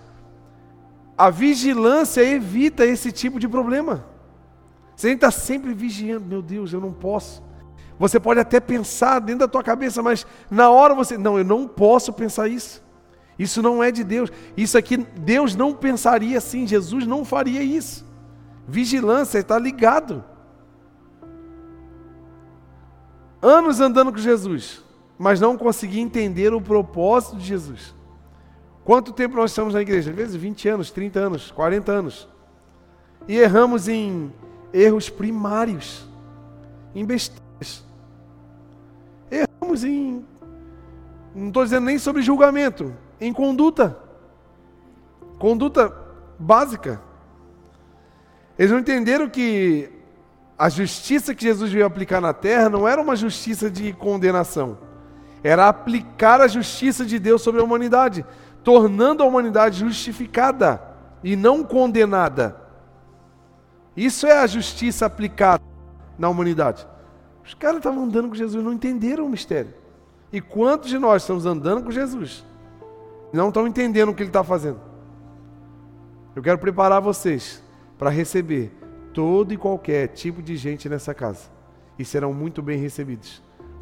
a 1.21 1.29
vigilância 1.29 2.23
evita 2.23 2.83
esse 2.83 3.11
tipo 3.11 3.39
de 3.39 3.47
problema. 3.47 4.03
Você 4.95 5.11
está 5.11 5.29
sempre 5.29 5.71
vigiando, 5.71 6.25
meu 6.25 6.41
Deus, 6.41 6.73
eu 6.73 6.81
não 6.81 6.91
posso. 6.91 7.43
Você 7.99 8.19
pode 8.19 8.39
até 8.39 8.59
pensar 8.59 9.19
dentro 9.19 9.41
da 9.41 9.47
tua 9.47 9.61
cabeça, 9.61 10.01
mas 10.01 10.25
na 10.49 10.71
hora 10.71 10.95
você, 10.95 11.19
não, 11.19 11.37
eu 11.37 11.45
não 11.45 11.67
posso 11.67 12.11
pensar 12.11 12.47
isso. 12.47 12.83
Isso 13.37 13.61
não 13.61 13.83
é 13.83 13.91
de 13.91 14.03
Deus. 14.03 14.31
Isso 14.57 14.75
aqui, 14.79 14.97
Deus 14.97 15.55
não 15.55 15.75
pensaria 15.75 16.39
assim, 16.39 16.65
Jesus 16.65 17.05
não 17.05 17.23
faria 17.23 17.61
isso. 17.61 18.03
Vigilância, 18.67 19.37
está 19.37 19.59
ligado. 19.59 20.23
Anos 23.39 23.79
andando 23.79 24.11
com 24.11 24.17
Jesus, 24.17 24.81
mas 25.19 25.39
não 25.39 25.55
consegui 25.55 25.99
entender 25.99 26.51
o 26.51 26.59
propósito 26.59 27.37
de 27.37 27.45
Jesus. 27.45 28.00
Quanto 28.83 29.13
tempo 29.13 29.35
nós 29.35 29.51
estamos 29.51 29.73
na 29.73 29.81
igreja? 29.81 30.09
Às 30.09 30.15
vezes 30.15 30.35
20 30.35 30.69
anos, 30.69 30.91
30 30.91 31.19
anos, 31.19 31.51
40 31.51 31.91
anos. 31.91 32.27
E 33.27 33.37
erramos 33.37 33.87
em 33.87 34.33
erros 34.73 35.09
primários, 35.09 36.07
em 36.95 37.05
besteiras. 37.05 37.85
Erramos 39.29 39.83
em. 39.83 40.25
Não 41.33 41.47
estou 41.47 41.63
dizendo 41.63 41.85
nem 41.85 41.97
sobre 41.97 42.21
julgamento, 42.21 42.93
em 43.19 43.31
conduta. 43.31 43.97
Conduta 45.37 45.95
básica. 46.37 47.01
Eles 48.57 48.71
não 48.71 48.79
entenderam 48.79 49.29
que 49.29 49.89
a 50.57 50.69
justiça 50.69 51.33
que 51.33 51.43
Jesus 51.43 51.71
veio 51.71 51.85
aplicar 51.85 52.21
na 52.21 52.33
terra 52.33 52.69
não 52.69 52.87
era 52.87 53.01
uma 53.01 53.15
justiça 53.15 53.71
de 53.71 53.93
condenação, 53.93 54.77
era 55.43 55.67
aplicar 55.67 56.39
a 56.39 56.47
justiça 56.47 57.03
de 57.03 57.17
Deus 57.17 57.41
sobre 57.41 57.61
a 57.61 57.63
humanidade, 57.63 58.23
tornando 58.63 59.23
a 59.23 59.25
humanidade 59.25 59.79
justificada 59.79 60.81
e 61.23 61.35
não 61.35 61.63
condenada. 61.63 62.55
Isso 63.95 64.25
é 64.25 64.37
a 64.37 64.47
justiça 64.47 65.05
aplicada 65.05 65.63
na 66.17 66.29
humanidade. 66.29 66.87
Os 67.43 67.53
caras 67.53 67.77
estavam 67.77 68.03
andando 68.03 68.29
com 68.29 68.35
Jesus, 68.35 68.63
não 68.63 68.73
entenderam 68.73 69.25
o 69.25 69.29
mistério. 69.29 69.73
E 70.31 70.39
quantos 70.39 70.89
de 70.89 70.97
nós 70.97 71.23
estamos 71.23 71.45
andando 71.45 71.83
com 71.83 71.91
Jesus? 71.91 72.45
Não 73.33 73.49
estão 73.49 73.67
entendendo 73.67 74.09
o 74.09 74.13
que 74.13 74.23
ele 74.23 74.29
está 74.29 74.43
fazendo. 74.43 74.79
Eu 76.35 76.41
quero 76.41 76.57
preparar 76.57 77.01
vocês 77.01 77.61
para 77.97 78.09
receber 78.09 78.71
todo 79.13 79.53
e 79.53 79.57
qualquer 79.57 80.07
tipo 80.07 80.41
de 80.41 80.55
gente 80.55 80.87
nessa 80.87 81.13
casa. 81.13 81.49
E 81.99 82.05
serão 82.05 82.33
muito 82.33 82.61
bem 82.61 82.79
recebidos. 82.79 83.41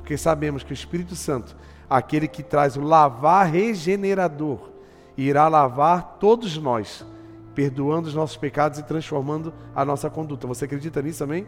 Porque 0.09 0.17
sabemos 0.17 0.63
que 0.63 0.71
o 0.71 0.73
Espírito 0.73 1.15
Santo, 1.15 1.55
aquele 1.87 2.27
que 2.27 2.41
traz 2.41 2.75
o 2.75 2.81
lavar 2.81 3.45
regenerador, 3.45 4.71
irá 5.15 5.47
lavar 5.47 6.17
todos 6.19 6.57
nós, 6.57 7.05
perdoando 7.53 8.07
os 8.07 8.15
nossos 8.15 8.35
pecados 8.35 8.79
e 8.79 8.83
transformando 8.83 9.53
a 9.75 9.85
nossa 9.85 10.09
conduta. 10.09 10.47
Você 10.47 10.65
acredita 10.65 10.99
nisso, 10.99 11.23
amém? 11.23 11.45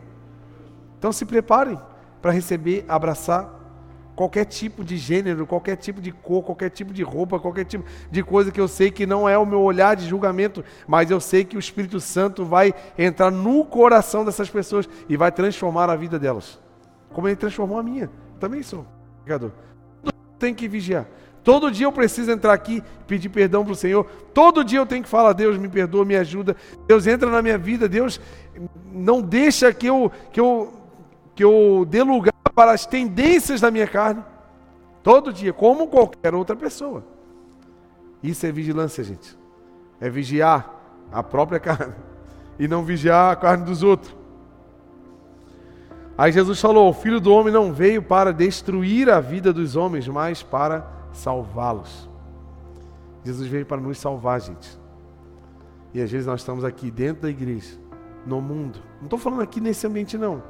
Então 1.00 1.12
se 1.12 1.26
preparem 1.26 1.76
para 2.22 2.30
receber, 2.30 2.86
abraçar 2.88 3.50
qualquer 4.16 4.46
tipo 4.46 4.84
de 4.84 4.96
gênero, 4.96 5.48
qualquer 5.48 5.76
tipo 5.76 6.00
de 6.00 6.12
cor, 6.12 6.44
qualquer 6.44 6.70
tipo 6.70 6.94
de 6.94 7.02
roupa, 7.02 7.40
qualquer 7.40 7.66
tipo 7.66 7.84
de 8.12 8.22
coisa 8.22 8.52
que 8.52 8.62
eu 8.62 8.68
sei 8.68 8.92
que 8.92 9.08
não 9.08 9.28
é 9.28 9.40
o 9.40 9.46
meu 9.46 9.62
olhar 9.62 9.96
de 9.96 10.08
julgamento, 10.08 10.64
mas 10.88 11.10
eu 11.10 11.20
sei 11.20 11.44
que 11.44 11.58
o 11.58 11.60
Espírito 11.60 12.00
Santo 12.00 12.46
vai 12.46 12.76
entrar 12.96 13.32
no 13.32 13.66
coração 13.66 14.24
dessas 14.24 14.52
pessoas 14.52 14.88
e 15.10 15.18
vai 15.18 15.32
transformar 15.32 15.90
a 15.90 15.96
vida 15.96 16.20
delas. 16.20 16.60
Como 17.12 17.28
ele 17.28 17.36
transformou 17.36 17.80
a 17.80 17.84
minha. 17.84 18.08
Também 18.42 18.64
sou 18.64 18.86
pecador. 19.24 19.52
Tem 20.40 20.54
que 20.54 20.68
vigiar. 20.68 21.06
Todo 21.44 21.72
dia 21.72 21.86
eu 21.86 21.92
preciso 21.92 22.32
entrar 22.32 22.54
aqui 22.54 22.84
pedir 23.08 23.30
perdão 23.30 23.64
para 23.64 23.74
o 23.74 23.76
Senhor. 23.76 24.04
Todo 24.34 24.64
dia 24.64 24.80
eu 24.80 24.86
tenho 24.86 25.04
que 25.04 25.10
falar, 25.10 25.34
Deus 25.34 25.58
me 25.58 25.70
perdoa, 25.70 26.04
me 26.04 26.16
ajuda. 26.16 26.56
Deus 26.88 27.06
entra 27.06 27.30
na 27.30 27.42
minha 27.42 27.58
vida. 27.58 27.88
Deus 27.88 28.20
não 28.92 29.22
deixa 29.22 29.72
que 29.72 29.86
eu, 29.86 30.12
que 30.34 30.40
eu, 30.40 30.74
que 31.36 31.44
eu 31.44 31.86
dê 31.88 32.02
lugar 32.02 32.34
para 32.56 32.72
as 32.72 32.86
tendências 32.86 33.62
da 33.62 33.70
minha 33.72 33.88
carne, 33.88 34.24
todo 35.04 35.32
dia, 35.32 35.54
como 35.54 35.88
qualquer 35.88 36.34
outra 36.34 36.56
pessoa. 36.56 37.04
Isso 38.22 38.46
é 38.46 38.52
vigilância, 38.52 39.04
gente. 39.04 39.38
É 40.00 40.10
vigiar 40.10 40.70
a 41.12 41.22
própria 41.22 41.60
carne 41.62 41.94
e 42.60 42.68
não 42.68 42.84
vigiar 42.84 43.32
a 43.32 43.36
carne 43.36 43.66
dos 43.66 43.84
outros. 43.84 44.21
Aí 46.18 46.32
Jesus 46.32 46.60
falou: 46.60 46.90
O 46.90 46.94
filho 46.94 47.20
do 47.20 47.34
homem 47.34 47.54
não 47.54 47.74
veio 47.74 48.02
para 48.02 48.32
destruir 48.32 49.10
a 49.10 49.20
vida 49.20 49.52
dos 49.52 49.76
homens, 49.76 50.08
mas 50.08 50.44
para 50.44 50.88
salvá-los. 51.14 52.10
Jesus 53.24 53.48
veio 53.48 53.66
para 53.66 53.82
nos 53.82 53.98
salvar, 53.98 54.42
gente. 54.42 54.80
E 55.94 56.02
às 56.02 56.12
vezes 56.12 56.26
nós 56.26 56.42
estamos 56.42 56.64
aqui 56.64 56.90
dentro 56.90 57.24
da 57.24 57.30
igreja, 57.30 57.78
no 58.26 58.42
mundo. 58.42 58.80
Não 58.98 59.06
estou 59.06 59.20
falando 59.20 59.42
aqui 59.42 59.60
nesse 59.60 59.86
ambiente, 59.86 60.18
não. 60.18 60.42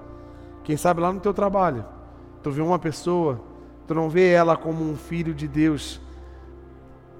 Quem 0.63 0.77
sabe 0.77 1.01
lá 1.01 1.11
no 1.11 1.19
teu 1.19 1.33
trabalho, 1.33 1.83
tu 2.43 2.51
vê 2.51 2.61
uma 2.61 2.77
pessoa, 2.77 3.41
tu 3.87 3.95
não 3.95 4.09
vê 4.09 4.29
ela 4.29 4.55
como 4.55 4.83
um 4.83 4.95
filho 4.95 5.33
de 5.33 5.47
Deus, 5.47 5.99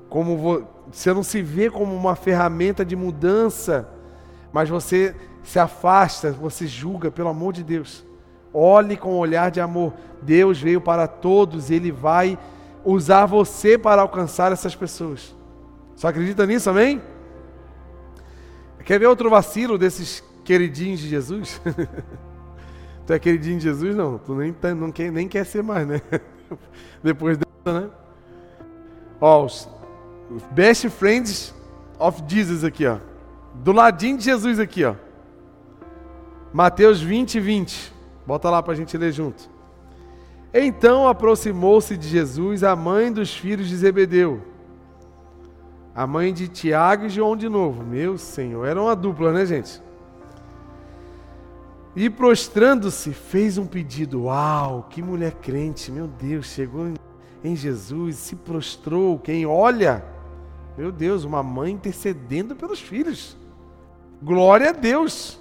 como 0.08 0.38
vo... 0.38 0.68
você 0.92 1.14
não 1.14 1.24
se 1.24 1.42
vê 1.42 1.70
como 1.70 1.96
uma 1.96 2.16
ferramenta 2.16 2.86
de 2.86 2.96
mudança, 2.96 3.90
mas 4.54 4.70
você 4.70 5.16
se 5.44 5.58
afasta, 5.58 6.32
você 6.32 6.68
julga, 6.68 7.10
pelo 7.10 7.30
amor 7.30 7.54
de 7.54 7.64
Deus. 7.64 8.06
Olhe 8.54 8.98
com 8.98 9.14
um 9.14 9.18
olhar 9.18 9.50
de 9.50 9.62
amor. 9.62 9.94
Deus 10.22 10.62
veio 10.62 10.82
para 10.82 11.08
todos, 11.08 11.72
Ele 11.72 11.92
vai 11.92 12.38
usar 12.84 13.26
você 13.26 13.78
para 13.78 14.02
alcançar 14.02 14.52
essas 14.52 14.76
pessoas. 14.76 15.36
Só 15.96 16.08
acredita 16.08 16.46
nisso, 16.46 16.70
amém? 16.70 17.02
Quer 18.86 19.00
ver 19.00 19.08
outro 19.08 19.30
vacilo 19.30 19.78
desses 19.78 20.24
queridinhos 20.44 21.00
de 21.00 21.08
Jesus? 21.08 21.62
Tu 23.06 23.14
é 23.14 23.20
queridinho 23.20 23.58
de 23.58 23.64
Jesus? 23.64 23.96
Não, 23.96 24.20
tu 24.20 24.36
nem, 24.36 24.54
tá, 24.54 24.76
não 24.76 24.92
quer, 24.92 25.12
nem 25.12 25.28
quer 25.28 25.44
ser 25.46 25.64
mais, 25.64 25.88
né? 25.88 26.02
Depois 27.04 27.38
dessa, 27.38 27.82
né? 27.82 27.90
Ó, 29.20 29.46
os 29.46 29.68
best 30.52 30.88
friends 30.90 31.54
of 31.98 32.24
Jesus 32.28 32.64
aqui, 32.64 32.86
ó. 32.86 32.98
Do 33.56 33.72
ladinho 33.72 34.18
de 34.18 34.26
Jesus 34.26 34.60
aqui, 34.60 34.86
ó. 34.86 34.96
Mateus 36.54 37.02
20, 37.02 37.40
20. 37.40 37.94
Bota 38.32 38.50
lá 38.50 38.64
para 38.64 38.72
a 38.72 38.76
gente 38.78 38.98
ler 38.98 39.12
junto. 39.12 39.50
Então 40.54 41.06
aproximou-se 41.06 41.98
de 41.98 42.08
Jesus 42.08 42.64
a 42.64 42.74
mãe 42.78 43.12
dos 43.12 43.36
filhos 43.36 43.68
de 43.68 43.76
Zebedeu, 43.76 44.42
a 45.94 46.08
mãe 46.08 46.34
de 46.34 46.48
Tiago 46.48 47.08
e 47.08 47.10
João 47.10 47.36
de 47.36 47.50
novo. 47.50 47.84
Meu 47.84 48.18
Senhor, 48.18 48.66
era 48.66 48.82
uma 48.82 48.96
dupla, 48.96 49.34
né, 49.34 49.46
gente? 49.46 49.84
E 51.94 52.10
prostrando-se, 52.10 53.12
fez 53.12 53.58
um 53.58 53.66
pedido. 53.66 54.24
Uau, 54.24 54.88
que 54.90 55.02
mulher 55.02 55.34
crente, 55.34 55.92
meu 55.92 56.08
Deus, 56.08 56.46
chegou 56.46 56.88
em 57.44 57.54
Jesus, 57.54 58.16
se 58.16 58.38
prostrou. 58.38 59.20
Quem 59.20 59.46
olha, 59.46 60.06
meu 60.78 60.90
Deus, 60.90 61.26
uma 61.26 61.44
mãe 61.44 61.74
intercedendo 61.74 62.56
pelos 62.56 62.80
filhos. 62.80 63.36
Glória 64.24 64.70
a 64.70 64.72
Deus. 64.72 65.38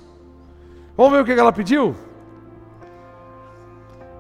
Vamos 0.97 1.13
ver 1.13 1.23
o 1.23 1.25
que 1.25 1.41
ela 1.41 1.53
pediu? 1.53 1.95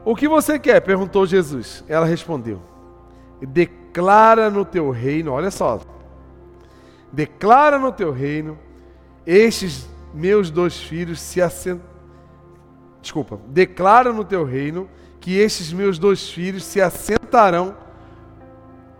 O 0.05 0.17
que 0.17 0.29
você 0.29 0.59
quer? 0.59 0.81
perguntou 0.81 1.27
Jesus. 1.27 1.85
Ela 1.89 2.07
respondeu: 2.07 2.61
Declara 3.41 4.51
no 4.51 4.65
teu 4.65 4.91
reino, 4.91 5.33
olha 5.33 5.51
só. 5.51 5.81
Declara 7.13 7.79
no 7.79 7.93
teu 7.93 8.13
reino, 8.13 8.59
estes 9.27 9.89
meus 10.15 10.51
dois 10.51 10.77
filhos 10.79 11.21
se 11.21 11.43
assentam 11.43 11.91
desculpa, 13.01 13.41
declara 13.47 14.13
no 14.13 14.25
teu 14.25 14.45
reino 14.45 14.89
que 15.21 15.37
estes 15.37 15.73
meus 15.73 15.99
dois 15.99 16.29
filhos 16.29 16.65
se 16.65 16.81
assentarão, 16.81 17.77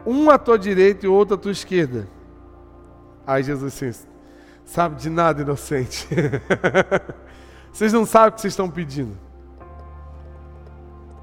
um 0.07 0.31
à 0.31 0.39
tua 0.39 0.59
direita 0.59 1.07
e 1.07 1.09
outro 1.09 1.35
à 1.35 1.39
tua 1.39 1.53
esquerda. 1.53 2.09
Aí 3.27 3.43
Jesus 3.43 3.79
disse, 3.79 4.07
sabe 4.65 4.97
de 4.97 5.11
nada, 5.11 5.43
inocente. 5.43 6.09
vocês 7.73 7.93
não 7.93 8.07
sabem 8.07 8.31
o 8.31 8.33
que 8.33 8.41
vocês 8.41 8.53
estão 8.53 8.71
pedindo. 8.71 9.17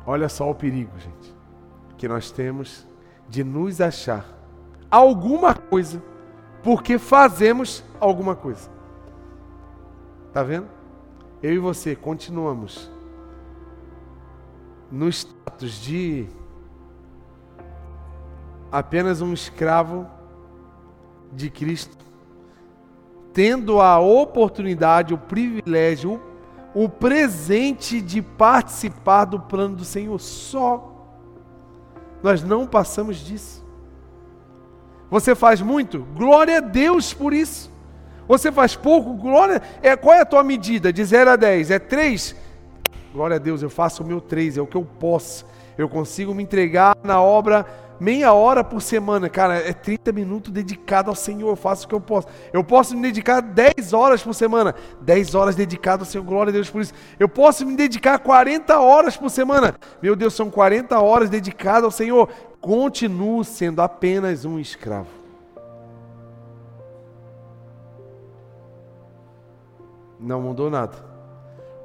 Olha 0.07 0.27
só 0.27 0.49
o 0.49 0.55
perigo, 0.55 0.97
gente, 0.97 1.35
que 1.97 2.07
nós 2.07 2.31
temos 2.31 2.87
de 3.29 3.43
nos 3.43 3.79
achar 3.79 4.25
alguma 4.89 5.53
coisa 5.53 6.01
porque 6.63 6.97
fazemos 6.97 7.83
alguma 7.99 8.35
coisa. 8.35 8.69
Tá 10.33 10.41
vendo? 10.41 10.77
eu 11.41 11.53
e 11.53 11.59
você 11.59 11.95
continuamos 11.95 12.91
no 14.91 15.07
status 15.09 15.81
de 15.81 16.27
apenas 18.71 19.21
um 19.21 19.33
escravo 19.33 20.07
de 21.31 21.49
Cristo, 21.49 21.95
tendo 23.33 23.79
a 23.79 23.99
oportunidade, 23.99 25.13
o 25.13 25.17
privilégio, 25.17 26.13
o, 26.13 26.21
o 26.73 26.87
presente 26.87 28.01
de 28.01 28.21
participar 28.21 29.25
do 29.25 29.39
plano 29.39 29.75
do 29.75 29.85
Senhor 29.85 30.19
só. 30.19 30.93
Nós 32.21 32.43
não 32.43 32.65
passamos 32.65 33.17
disso. 33.17 33.65
Você 35.09 35.33
faz 35.35 35.61
muito? 35.61 36.05
Glória 36.15 36.57
a 36.57 36.61
Deus 36.61 37.13
por 37.13 37.33
isso. 37.33 37.71
Você 38.27 38.51
faz 38.51 38.75
pouco, 38.75 39.13
glória. 39.13 39.61
É, 39.81 39.95
qual 39.95 40.13
é 40.13 40.21
a 40.21 40.25
tua 40.25 40.43
medida? 40.43 40.91
De 40.91 41.03
0 41.03 41.31
a 41.31 41.35
10? 41.35 41.71
É 41.71 41.79
3? 41.79 42.35
Glória 43.13 43.37
a 43.37 43.39
Deus, 43.39 43.61
eu 43.63 43.69
faço 43.69 44.03
o 44.03 44.05
meu 44.05 44.19
3, 44.19 44.57
é 44.57 44.61
o 44.61 44.67
que 44.67 44.75
eu 44.75 44.83
posso. 44.83 45.45
Eu 45.77 45.87
consigo 45.87 46.33
me 46.33 46.43
entregar 46.43 46.95
na 47.03 47.21
obra 47.21 47.65
meia 47.99 48.33
hora 48.33 48.63
por 48.63 48.81
semana. 48.81 49.29
Cara, 49.29 49.55
é 49.55 49.73
30 49.73 50.11
minutos 50.11 50.51
dedicado 50.51 51.09
ao 51.09 51.15
Senhor, 51.15 51.49
eu 51.49 51.55
faço 51.55 51.85
o 51.85 51.89
que 51.89 51.95
eu 51.95 52.01
posso. 52.01 52.27
Eu 52.53 52.63
posso 52.63 52.95
me 52.95 53.01
dedicar 53.01 53.41
10 53.41 53.93
horas 53.93 54.21
por 54.21 54.33
semana. 54.33 54.75
10 55.01 55.35
horas 55.35 55.55
dedicado 55.55 56.03
ao 56.03 56.05
Senhor, 56.05 56.23
glória 56.23 56.49
a 56.49 56.53
Deus 56.53 56.69
por 56.69 56.81
isso. 56.81 56.93
Eu 57.19 57.29
posso 57.29 57.65
me 57.65 57.75
dedicar 57.75 58.19
40 58.19 58.79
horas 58.79 59.17
por 59.17 59.29
semana. 59.29 59.75
Meu 60.01 60.15
Deus, 60.15 60.33
são 60.33 60.49
40 60.49 60.99
horas 60.99 61.29
dedicadas 61.29 61.83
ao 61.83 61.91
Senhor. 61.91 62.29
Continuo 62.59 63.43
sendo 63.43 63.81
apenas 63.81 64.45
um 64.45 64.59
escravo. 64.59 65.09
Não 70.19 70.41
mudou 70.41 70.69
nada. 70.69 70.97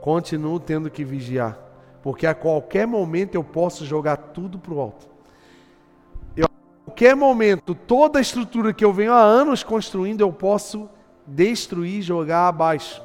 Continuo 0.01 0.59
tendo 0.59 0.91
que 0.91 1.05
vigiar, 1.05 1.57
porque 2.03 2.27
a 2.27 2.35
qualquer 2.35 2.87
momento 2.87 3.37
eu 3.37 3.45
posso 3.45 3.85
jogar 3.85 4.17
tudo 4.17 4.59
para 4.59 4.75
o 4.75 4.81
alto. 4.81 5.12
Qualquer 6.85 7.15
momento, 7.15 7.75
toda 7.75 8.19
a 8.19 8.23
estrutura 8.23 8.73
que 8.73 8.85
eu 8.85 8.93
venho 8.93 9.13
há 9.13 9.21
anos 9.21 9.63
construindo, 9.63 10.21
eu 10.21 10.33
posso 10.33 10.89
destruir 11.27 12.03
jogar 12.03 12.49
abaixo. 12.49 13.01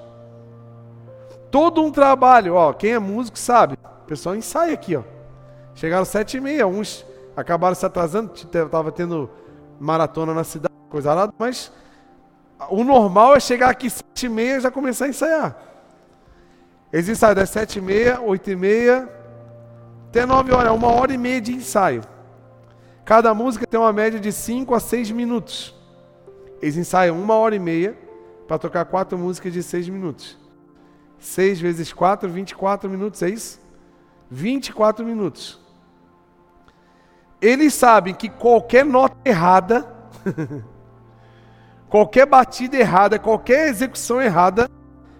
Todo 1.51 1.83
um 1.83 1.91
trabalho, 1.91 2.55
ó, 2.55 2.73
quem 2.73 2.93
é 2.93 2.99
músico 2.99 3.37
sabe, 3.37 3.77
o 4.03 4.07
pessoal 4.07 4.35
ensaia 4.35 4.73
aqui, 4.73 4.95
ó. 4.95 5.03
Chegaram 5.75 6.05
sete 6.05 6.37
e 6.37 6.41
meia, 6.41 6.65
uns 6.65 7.05
acabaram 7.35 7.75
se 7.75 7.85
atrasando, 7.85 8.33
estava 8.33 8.91
tendo 8.91 9.29
maratona 9.79 10.33
na 10.33 10.43
cidade, 10.43 10.73
coisa 10.89 11.13
nada, 11.13 11.31
mas 11.37 11.71
o 12.69 12.83
normal 12.83 13.35
é 13.35 13.39
chegar 13.39 13.69
aqui 13.69 13.89
sete 13.89 14.25
e 14.25 14.29
meia 14.29 14.57
e 14.57 14.59
já 14.61 14.71
começar 14.71 15.05
a 15.05 15.09
ensaiar. 15.09 15.55
Eles 16.91 17.07
ensaiam 17.07 17.35
das 17.35 17.51
sete 17.51 17.77
e 17.77 17.81
meia, 17.81 18.19
oito 18.21 18.49
e 18.49 18.55
meia, 18.55 19.07
até 20.09 20.25
nove 20.25 20.51
horas, 20.51 20.69
é 20.69 20.71
uma 20.71 20.87
hora 20.87 21.13
e 21.13 21.17
meia 21.17 21.39
de 21.39 21.53
ensaio. 21.53 22.01
Cada 23.07 23.33
música 23.33 23.65
tem 23.65 23.79
uma 23.79 23.93
média 23.93 24.19
de 24.19 24.33
cinco 24.33 24.75
a 24.75 24.81
seis 24.81 25.09
minutos. 25.09 25.73
Eles 26.61 26.75
ensaiam 26.75 27.17
uma 27.17 27.35
hora 27.35 27.55
e 27.55 27.59
meia 27.59 27.97
para 28.45 28.59
tocar 28.59 28.83
quatro 28.83 29.17
músicas 29.17 29.53
de 29.53 29.63
seis 29.63 29.87
minutos. 29.87 30.37
Seis 31.17 31.57
vezes 31.57 31.93
quatro, 31.93 32.27
vinte 32.27 32.51
e 32.51 32.55
quatro 32.55 32.89
minutos, 32.89 33.23
é 33.23 33.29
isso? 33.29 33.61
Vinte 34.29 34.67
e 34.67 34.73
quatro 34.73 35.05
minutos. 35.05 35.57
Eles 37.39 37.73
sabem 37.73 38.13
que 38.13 38.27
qualquer 38.27 38.83
nota 38.83 39.15
errada, 39.23 39.87
qualquer 41.87 42.25
batida 42.25 42.75
errada, 42.75 43.17
qualquer 43.17 43.69
execução 43.69 44.21
errada, 44.21 44.69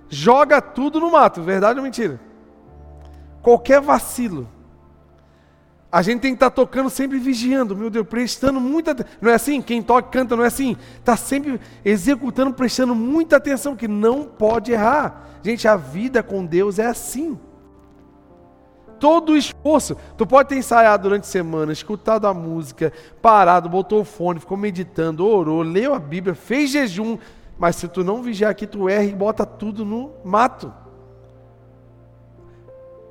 joga 0.10 0.62
tudo 0.62 1.00
no 1.00 1.10
mato, 1.10 1.42
verdade 1.42 1.80
ou 1.80 1.86
mentira? 1.86 2.20
Qualquer 3.42 3.80
vacilo. 3.80 4.57
A 5.98 6.04
gente 6.04 6.22
tem 6.22 6.30
que 6.30 6.36
estar 6.36 6.52
tá 6.52 6.56
tocando 6.56 6.92
sempre 6.92 7.18
vigiando, 7.18 7.76
meu 7.76 7.90
Deus, 7.90 8.06
prestando 8.06 8.62
muita 8.62 8.96
Não 9.20 9.32
é 9.32 9.34
assim? 9.34 9.60
Quem 9.64 9.82
toca 9.82 10.08
canta, 10.10 10.36
não 10.36 10.44
é 10.44 10.48
assim? 10.48 10.78
Está 11.00 11.18
sempre 11.18 11.60
executando, 11.84 12.54
prestando 12.54 12.94
muita 12.94 13.38
atenção, 13.38 13.76
que 13.76 13.88
não 13.88 14.24
pode 14.24 14.72
errar. 14.72 15.40
Gente, 15.42 15.68
a 15.68 15.76
vida 15.76 16.22
com 16.22 16.46
Deus 16.46 16.78
é 16.78 16.86
assim. 16.86 17.36
Todo 19.00 19.32
o 19.32 19.36
esforço. 19.36 19.98
Tu 20.16 20.28
pode 20.28 20.50
ter 20.50 20.58
ensaiado 20.58 21.02
durante 21.02 21.24
a 21.24 21.32
semana, 21.32 21.74
escutado 21.74 22.28
a 22.28 22.34
música, 22.34 22.94
parado, 23.20 23.68
botou 23.68 24.02
o 24.02 24.06
fone, 24.06 24.40
ficou 24.40 24.56
meditando, 24.56 25.26
orou, 25.26 25.64
leu 25.64 25.96
a 25.96 26.00
Bíblia, 26.00 26.36
fez 26.36 26.70
jejum. 26.70 27.18
Mas 27.58 27.76
se 27.76 27.88
tu 27.88 28.04
não 28.04 28.22
vigiar 28.22 28.52
aqui, 28.52 28.68
tu 28.68 28.88
erra 28.88 29.06
e 29.06 29.16
bota 29.16 29.48
tudo 29.48 29.84
no 29.84 30.12
mato. 30.24 30.72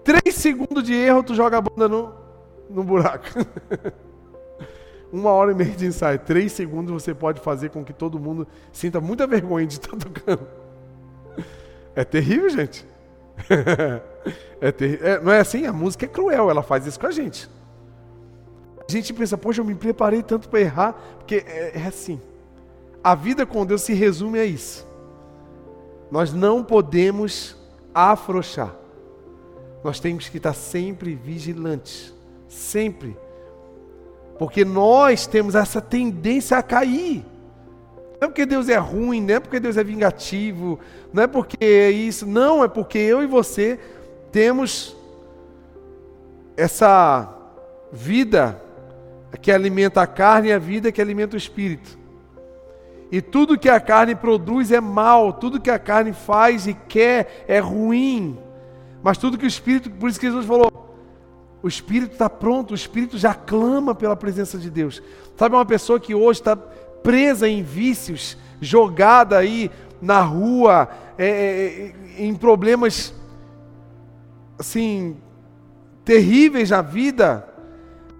Três 0.04 0.36
segundos 0.36 0.84
de 0.84 0.94
erro, 0.94 1.24
tu 1.24 1.34
joga 1.34 1.58
a 1.58 1.60
banda 1.60 1.88
no, 1.88 2.25
no 2.68 2.82
buraco. 2.82 3.26
Uma 5.12 5.30
hora 5.30 5.52
e 5.52 5.54
meia 5.54 5.70
de 5.70 5.86
ensaio. 5.86 6.18
Três 6.18 6.52
segundos 6.52 6.92
você 6.92 7.14
pode 7.14 7.40
fazer 7.40 7.70
com 7.70 7.84
que 7.84 7.92
todo 7.92 8.18
mundo 8.18 8.46
sinta 8.72 9.00
muita 9.00 9.26
vergonha 9.26 9.66
de 9.66 9.74
estar 9.74 9.94
tocando. 9.96 10.46
É 11.94 12.04
terrível, 12.04 12.50
gente. 12.50 12.86
é 14.60 14.72
ter... 14.72 15.02
É, 15.02 15.20
não 15.20 15.32
é 15.32 15.40
assim? 15.40 15.66
A 15.66 15.72
música 15.72 16.04
é 16.04 16.08
cruel, 16.08 16.50
ela 16.50 16.62
faz 16.62 16.86
isso 16.86 16.98
com 16.98 17.06
a 17.06 17.10
gente. 17.10 17.48
A 18.88 18.92
gente 18.92 19.12
pensa, 19.12 19.36
poxa, 19.36 19.60
eu 19.60 19.64
me 19.64 19.74
preparei 19.74 20.22
tanto 20.22 20.48
para 20.48 20.60
errar, 20.60 20.92
porque 21.18 21.44
é, 21.46 21.72
é 21.74 21.86
assim. 21.86 22.20
A 23.02 23.14
vida 23.14 23.46
com 23.46 23.64
Deus 23.64 23.82
se 23.82 23.94
resume 23.94 24.38
a 24.38 24.44
isso. 24.44 24.86
Nós 26.10 26.32
não 26.32 26.62
podemos 26.62 27.56
afrouxar. 27.94 28.74
Nós 29.82 30.00
temos 30.00 30.28
que 30.28 30.36
estar 30.36 30.52
sempre 30.52 31.14
vigilantes. 31.14 32.15
Sempre. 32.56 33.14
Porque 34.38 34.64
nós 34.64 35.26
temos 35.26 35.54
essa 35.54 35.80
tendência 35.80 36.56
a 36.56 36.62
cair. 36.62 37.22
Não 38.18 38.22
é 38.22 38.28
porque 38.28 38.46
Deus 38.46 38.70
é 38.70 38.76
ruim, 38.76 39.20
não 39.20 39.34
é 39.34 39.40
porque 39.40 39.60
Deus 39.60 39.76
é 39.76 39.84
vingativo, 39.84 40.80
não 41.12 41.22
é 41.22 41.26
porque 41.26 41.62
é 41.62 41.90
isso, 41.90 42.26
não, 42.26 42.64
é 42.64 42.68
porque 42.68 42.96
eu 42.96 43.22
e 43.22 43.26
você 43.26 43.78
temos 44.32 44.96
essa 46.56 47.30
vida 47.92 48.60
que 49.42 49.52
alimenta 49.52 50.00
a 50.00 50.06
carne 50.06 50.48
e 50.48 50.52
a 50.52 50.58
vida 50.58 50.90
que 50.90 51.00
alimenta 51.00 51.34
o 51.34 51.38
espírito. 51.38 51.98
E 53.12 53.20
tudo 53.20 53.58
que 53.58 53.68
a 53.68 53.78
carne 53.78 54.14
produz 54.14 54.72
é 54.72 54.80
mal, 54.80 55.34
tudo 55.34 55.60
que 55.60 55.70
a 55.70 55.78
carne 55.78 56.14
faz 56.14 56.66
e 56.66 56.72
quer 56.72 57.44
é 57.46 57.58
ruim. 57.58 58.38
Mas 59.02 59.18
tudo 59.18 59.36
que 59.36 59.44
o 59.44 59.46
espírito, 59.46 59.90
por 59.90 60.08
isso 60.08 60.18
que 60.18 60.26
Jesus 60.26 60.46
falou, 60.46 60.85
o 61.66 61.68
espírito 61.68 62.12
está 62.12 62.30
pronto, 62.30 62.70
o 62.70 62.74
espírito 62.76 63.18
já 63.18 63.34
clama 63.34 63.92
pela 63.92 64.14
presença 64.14 64.56
de 64.56 64.70
Deus. 64.70 65.02
Sabe 65.36 65.56
uma 65.56 65.66
pessoa 65.66 65.98
que 65.98 66.14
hoje 66.14 66.38
está 66.38 66.54
presa 66.54 67.48
em 67.48 67.60
vícios, 67.60 68.38
jogada 68.60 69.36
aí 69.36 69.68
na 70.00 70.20
rua, 70.20 70.88
é, 71.18 71.26
é, 71.26 72.22
em 72.22 72.32
problemas 72.36 73.12
assim 74.56 75.16
terríveis 76.04 76.70
na 76.70 76.82
vida, 76.82 77.44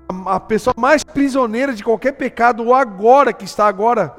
a, 0.09 0.35
a 0.35 0.41
pessoa 0.41 0.75
mais 0.77 1.05
prisioneira 1.05 1.73
de 1.73 1.85
qualquer 1.85 2.15
pecado, 2.15 2.65
ou 2.65 2.75
agora 2.75 3.33
que 3.33 3.45
está 3.45 3.69
agora, 3.69 4.13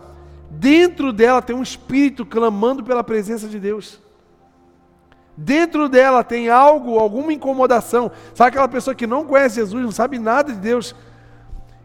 dentro 0.50 1.12
dela 1.12 1.42
tem 1.42 1.54
um 1.54 1.62
espírito 1.62 2.26
clamando 2.26 2.82
pela 2.82 3.04
presença 3.04 3.46
de 3.50 3.60
Deus. 3.60 4.00
Dentro 5.38 5.88
dela 5.88 6.24
tem 6.24 6.50
algo, 6.50 6.98
alguma 6.98 7.32
incomodação. 7.32 8.12
Sabe 8.34 8.50
aquela 8.50 8.68
pessoa 8.68 8.96
que 8.96 9.06
não 9.06 9.24
conhece 9.24 9.56
Jesus, 9.56 9.84
não 9.84 9.92
sabe 9.92 10.18
nada 10.18 10.52
de 10.52 10.58
Deus, 10.58 10.96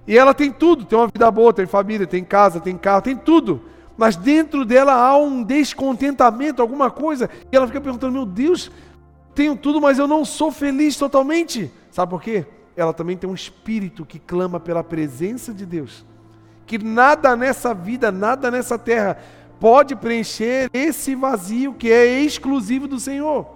e 0.07 0.17
ela 0.17 0.33
tem 0.33 0.51
tudo, 0.51 0.85
tem 0.85 0.99
uma 0.99 1.07
vida 1.07 1.31
boa, 1.31 1.53
tem 1.53 1.67
família, 1.67 2.07
tem 2.07 2.25
casa, 2.25 2.59
tem 2.61 2.77
carro, 2.77 3.03
tem 3.03 3.17
tudo. 3.17 3.63
Mas 3.97 4.17
dentro 4.17 4.65
dela 4.65 4.95
há 4.95 5.17
um 5.17 5.43
descontentamento, 5.43 6.63
alguma 6.63 6.91
coisa. 6.91 7.31
E 7.53 7.57
ela 7.57 7.67
fica 7.67 7.81
perguntando: 7.81 8.13
Meu 8.13 8.27
Deus, 8.27 8.71
tenho 9.35 9.55
tudo, 9.55 9.81
mas 9.81 9.99
eu 9.99 10.09
não 10.09 10.25
sou 10.25 10.51
feliz 10.51 10.97
totalmente. 10.97 11.71
Sabe 11.91 12.11
por 12.11 12.23
quê? 12.23 12.47
Ela 12.75 12.93
também 12.93 13.17
tem 13.17 13.29
um 13.29 13.35
espírito 13.35 14.05
que 14.05 14.19
clama 14.19 14.59
pela 14.59 14.83
presença 14.83 15.53
de 15.53 15.67
Deus. 15.67 16.05
Que 16.67 16.79
nada 16.79 17.37
nessa 17.37 17.75
vida, 17.75 18.11
nada 18.11 18.51
nessa 18.51 18.79
terra 18.79 19.19
pode 19.63 19.95
preencher 19.95 20.69
esse 20.75 21.15
vazio 21.15 21.73
que 21.73 21.89
é 21.89 22.21
exclusivo 22.21 22.89
do 22.89 22.99
Senhor. 22.99 23.47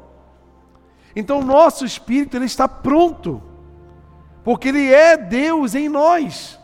Então, 1.17 1.43
nosso 1.43 1.85
espírito 1.85 2.37
ele 2.37 2.45
está 2.45 2.69
pronto 2.69 3.43
porque 4.45 4.69
Ele 4.69 4.93
é 4.93 5.17
Deus 5.17 5.75
em 5.75 5.89
nós. 5.89 6.61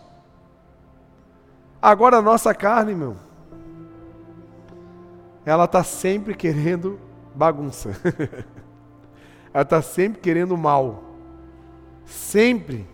Agora 1.83 2.18
a 2.18 2.22
nossa 2.22 2.55
carne, 2.55 2.94
meu, 2.94 3.16
ela 5.44 5.64
está 5.64 5.83
sempre 5.83 6.35
querendo 6.37 7.00
bagunça. 7.35 8.00
ela 9.52 9.64
está 9.64 9.83
sempre 9.83 10.20
querendo 10.20 10.57
mal. 10.57 11.02
Sempre. 12.07 12.87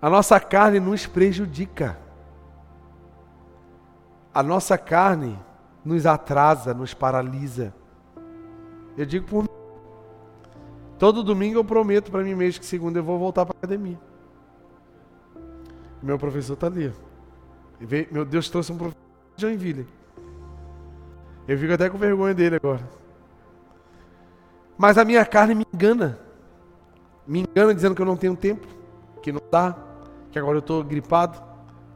A 0.00 0.08
nossa 0.08 0.38
carne 0.38 0.78
nos 0.78 1.06
prejudica. 1.06 2.05
A 4.36 4.42
nossa 4.42 4.76
carne 4.76 5.38
nos 5.82 6.04
atrasa, 6.04 6.74
nos 6.74 6.92
paralisa. 6.92 7.72
Eu 8.94 9.06
digo 9.06 9.26
por 9.26 9.46
Todo 10.98 11.24
domingo 11.24 11.58
eu 11.58 11.64
prometo 11.64 12.10
para 12.10 12.22
mim 12.22 12.34
mesmo 12.34 12.60
que 12.60 12.66
segunda 12.66 12.98
eu 12.98 13.02
vou 13.02 13.18
voltar 13.18 13.46
para 13.46 13.56
academia. 13.56 13.98
Meu 16.02 16.18
professor 16.18 16.52
está 16.52 16.66
ali. 16.66 16.92
Meu 18.12 18.26
Deus 18.26 18.50
trouxe 18.50 18.72
um 18.72 18.76
professor 18.76 19.00
de 19.36 19.40
Joinville. 19.40 19.86
Eu 21.48 21.56
fico 21.56 21.72
até 21.72 21.88
com 21.88 21.96
vergonha 21.96 22.34
dele 22.34 22.56
agora. 22.56 22.86
Mas 24.76 24.98
a 24.98 25.04
minha 25.06 25.24
carne 25.24 25.54
me 25.54 25.64
engana. 25.72 26.18
Me 27.26 27.40
engana 27.40 27.74
dizendo 27.74 27.94
que 27.94 28.02
eu 28.02 28.06
não 28.06 28.18
tenho 28.18 28.36
tempo, 28.36 28.66
que 29.22 29.32
não 29.32 29.40
dá, 29.50 29.74
que 30.30 30.38
agora 30.38 30.56
eu 30.56 30.60
estou 30.60 30.84
gripado, 30.84 31.42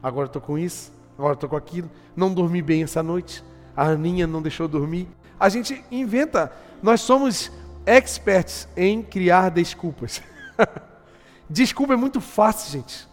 agora 0.01 0.23
eu 0.23 0.29
estou 0.29 0.41
com 0.41 0.57
isso, 0.57 0.91
agora 1.21 1.35
estou 1.35 1.47
com 1.47 1.55
aquilo. 1.55 1.89
Não 2.15 2.33
dormi 2.33 2.63
bem 2.63 2.81
essa 2.81 3.03
noite. 3.03 3.43
A 3.77 3.85
Aninha 3.85 4.25
não 4.25 4.41
deixou 4.41 4.67
dormir. 4.67 5.07
A 5.39 5.47
gente 5.49 5.83
inventa. 5.91 6.51
Nós 6.81 7.01
somos 7.01 7.51
experts 7.85 8.67
em 8.75 9.03
criar 9.03 9.49
desculpas. 9.49 10.21
Desculpa 11.47 11.93
é 11.93 11.95
muito 11.95 12.19
fácil, 12.19 12.71
gente. 12.71 13.07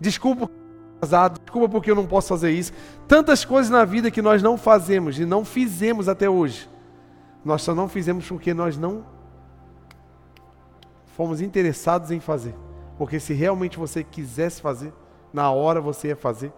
Desculpa 0.00 0.50
casado, 0.98 1.38
desculpa 1.40 1.68
porque 1.68 1.90
eu 1.90 1.94
não 1.94 2.06
posso 2.06 2.28
fazer 2.28 2.50
isso. 2.52 2.72
Tantas 3.06 3.44
coisas 3.44 3.70
na 3.70 3.84
vida 3.84 4.10
que 4.10 4.22
nós 4.22 4.42
não 4.42 4.56
fazemos 4.56 5.18
e 5.18 5.26
não 5.26 5.44
fizemos 5.44 6.08
até 6.08 6.30
hoje. 6.30 6.68
Nós 7.44 7.62
só 7.62 7.74
não 7.74 7.88
fizemos 7.88 8.26
porque 8.26 8.54
nós 8.54 8.78
não 8.78 9.04
fomos 11.14 11.42
interessados 11.42 12.10
em 12.10 12.20
fazer. 12.20 12.54
Porque 12.96 13.20
se 13.20 13.34
realmente 13.34 13.78
você 13.78 14.02
quisesse 14.02 14.60
fazer, 14.62 14.92
na 15.32 15.50
hora 15.50 15.80
você 15.80 16.08
ia 16.08 16.16
fazer 16.16 16.52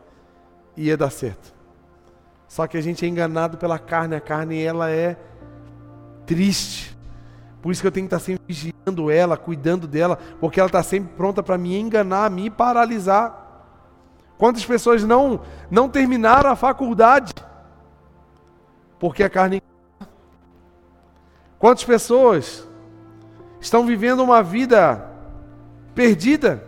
ia 0.78 0.96
dar 0.96 1.10
certo. 1.10 1.54
Só 2.46 2.66
que 2.66 2.76
a 2.76 2.80
gente 2.80 3.04
é 3.04 3.08
enganado 3.08 3.58
pela 3.58 3.78
carne, 3.78 4.14
a 4.14 4.20
carne 4.20 4.62
ela 4.62 4.90
é 4.90 5.16
triste. 6.24 6.96
Por 7.60 7.72
isso 7.72 7.80
que 7.80 7.86
eu 7.86 7.92
tenho 7.92 8.08
que 8.08 8.14
estar 8.14 8.24
sempre 8.24 8.42
vigiando 8.46 9.10
ela, 9.10 9.36
cuidando 9.36 9.86
dela, 9.86 10.18
porque 10.40 10.60
ela 10.60 10.68
está 10.68 10.82
sempre 10.82 11.12
pronta 11.14 11.42
para 11.42 11.58
me 11.58 11.78
enganar, 11.78 12.30
me 12.30 12.48
paralisar. 12.48 13.46
Quantas 14.38 14.64
pessoas 14.64 15.02
não 15.02 15.40
não 15.68 15.88
terminaram 15.88 16.50
a 16.50 16.56
faculdade 16.56 17.34
porque 18.98 19.24
a 19.24 19.28
carne 19.28 19.60
Quantas 21.58 21.82
pessoas 21.82 22.68
estão 23.60 23.84
vivendo 23.84 24.22
uma 24.22 24.44
vida 24.44 25.10
perdida 25.92 26.62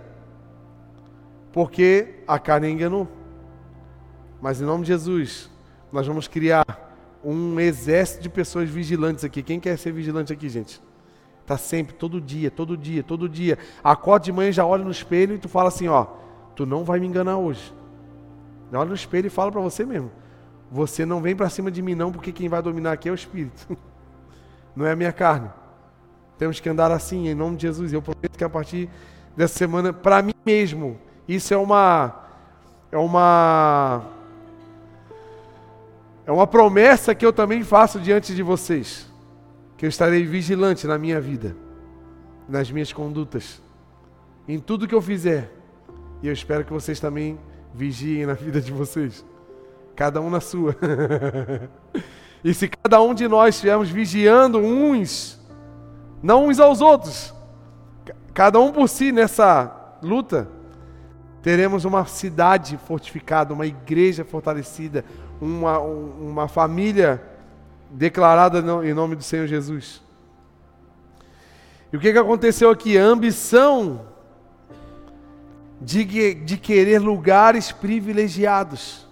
porque 1.53 2.23
a 2.27 2.41
carne 2.41 2.71
enganou? 2.71 3.20
Mas 4.41 4.61
em 4.61 4.65
nome 4.65 4.83
de 4.83 4.89
Jesus, 4.89 5.51
nós 5.93 6.07
vamos 6.07 6.27
criar 6.27 6.65
um 7.23 7.61
exército 7.61 8.23
de 8.23 8.29
pessoas 8.29 8.69
vigilantes 8.69 9.25
aqui. 9.25 9.43
Quem 9.43 9.61
quer 9.61 9.77
ser 9.77 9.93
vigilante 9.93 10.33
aqui, 10.33 10.49
gente? 10.49 10.81
Tá 11.47 11.59
sempre, 11.59 11.95
todo 11.95 12.21
dia, 12.21 12.51
todo 12.51 12.77
dia, 12.77 13.03
todo 13.03 13.29
dia. 13.29 13.59
Acorda 13.83 14.25
de 14.25 14.33
manhã, 14.33 14.53
já 14.53 14.65
olha 14.65 14.85
no 14.85 14.91
espelho 14.91 15.35
e 15.35 15.39
tu 15.39 15.49
fala 15.49 15.69
assim, 15.69 15.89
ó, 15.89 16.07
tu 16.55 16.65
não 16.65 16.85
vai 16.85 17.01
me 17.01 17.07
enganar 17.07 17.37
hoje. 17.37 17.75
Olha 18.73 18.85
no 18.85 18.95
espelho 18.95 19.27
e 19.27 19.31
fala 19.31 19.51
para 19.51 19.61
você 19.61 19.85
mesmo. 19.85 20.11
Você 20.71 21.05
não 21.05 21.21
vem 21.21 21.35
para 21.35 21.49
cima 21.49 21.71
de 21.71 21.83
mim 21.83 21.95
não, 21.95 22.13
porque 22.13 22.31
quem 22.31 22.49
vai 22.49 22.63
dominar 22.63 22.93
aqui 22.93 23.09
é 23.09 23.13
o 23.13 23.15
Espírito. 23.15 23.77
Não 24.77 24.87
é 24.87 24.93
a 24.93 24.97
minha 24.97 25.13
carne. 25.13 25.51
Temos 26.39 26.61
que 26.61 26.69
andar 26.69 26.93
assim, 26.93 27.29
em 27.29 27.35
nome 27.35 27.57
de 27.57 27.63
Jesus. 27.63 27.93
Eu 27.93 28.01
prometo 28.01 28.39
que 28.39 28.45
a 28.45 28.49
partir 28.49 28.89
dessa 29.37 29.59
semana, 29.59 29.93
para 29.93 30.23
mim 30.23 30.33
mesmo, 30.47 30.97
isso 31.27 31.53
é 31.53 31.57
uma 31.57 32.15
é 32.93 32.97
uma 32.97 34.05
é 36.31 36.33
uma 36.33 36.47
promessa 36.47 37.13
que 37.13 37.27
eu 37.27 37.33
também 37.33 37.65
faço 37.65 37.99
diante 37.99 38.37
de 38.37 38.41
vocês, 38.41 39.05
que 39.77 39.85
eu 39.85 39.89
estarei 39.89 40.25
vigilante 40.25 40.87
na 40.87 40.97
minha 40.97 41.21
vida, 41.21 41.57
nas 42.49 42.71
minhas 42.71 42.93
condutas, 42.93 43.61
em 44.47 44.57
tudo 44.61 44.87
que 44.87 44.95
eu 44.95 45.03
fizer. 45.03 45.51
E 46.23 46.29
eu 46.29 46.33
espero 46.33 46.65
que 46.65 46.73
vocês 46.73 47.01
também 47.01 47.37
vigiem 47.75 48.27
na 48.27 48.35
vida 48.35 48.61
de 48.61 48.71
vocês, 48.71 49.25
cada 49.97 50.21
um 50.21 50.31
na 50.31 50.39
sua. 50.39 50.77
e 52.45 52.55
se 52.55 52.69
cada 52.69 53.03
um 53.03 53.13
de 53.13 53.27
nós 53.27 53.57
estivermos 53.57 53.91
vigiando 53.91 54.59
uns, 54.59 55.37
não 56.23 56.47
uns 56.47 56.61
aos 56.61 56.81
outros, 56.81 57.35
cada 58.33 58.61
um 58.61 58.71
por 58.71 58.89
si 58.89 59.11
nessa 59.11 59.97
luta, 60.01 60.49
teremos 61.43 61.85
uma 61.85 62.07
cidade 62.07 62.79
fortificada, 62.87 63.53
uma 63.53 63.67
igreja 63.67 64.25
fortalecida, 64.25 65.05
uma, 65.41 65.79
uma 65.79 66.49
família 66.49 67.23
declarada 67.91 68.59
em 68.85 68.95
nome 68.95 69.17
do 69.17 69.23
Senhor 69.23 69.47
Jesus. 69.47 70.03
E 71.93 71.97
o 71.97 72.01
que, 72.01 72.13
que 72.13 72.19
aconteceu 72.19 72.71
aqui? 72.71 72.97
A 72.97 73.05
ambição 73.05 74.07
de, 75.81 76.35
de 76.35 76.57
querer 76.57 76.99
lugares 77.01 77.73
privilegiados. 77.73 79.09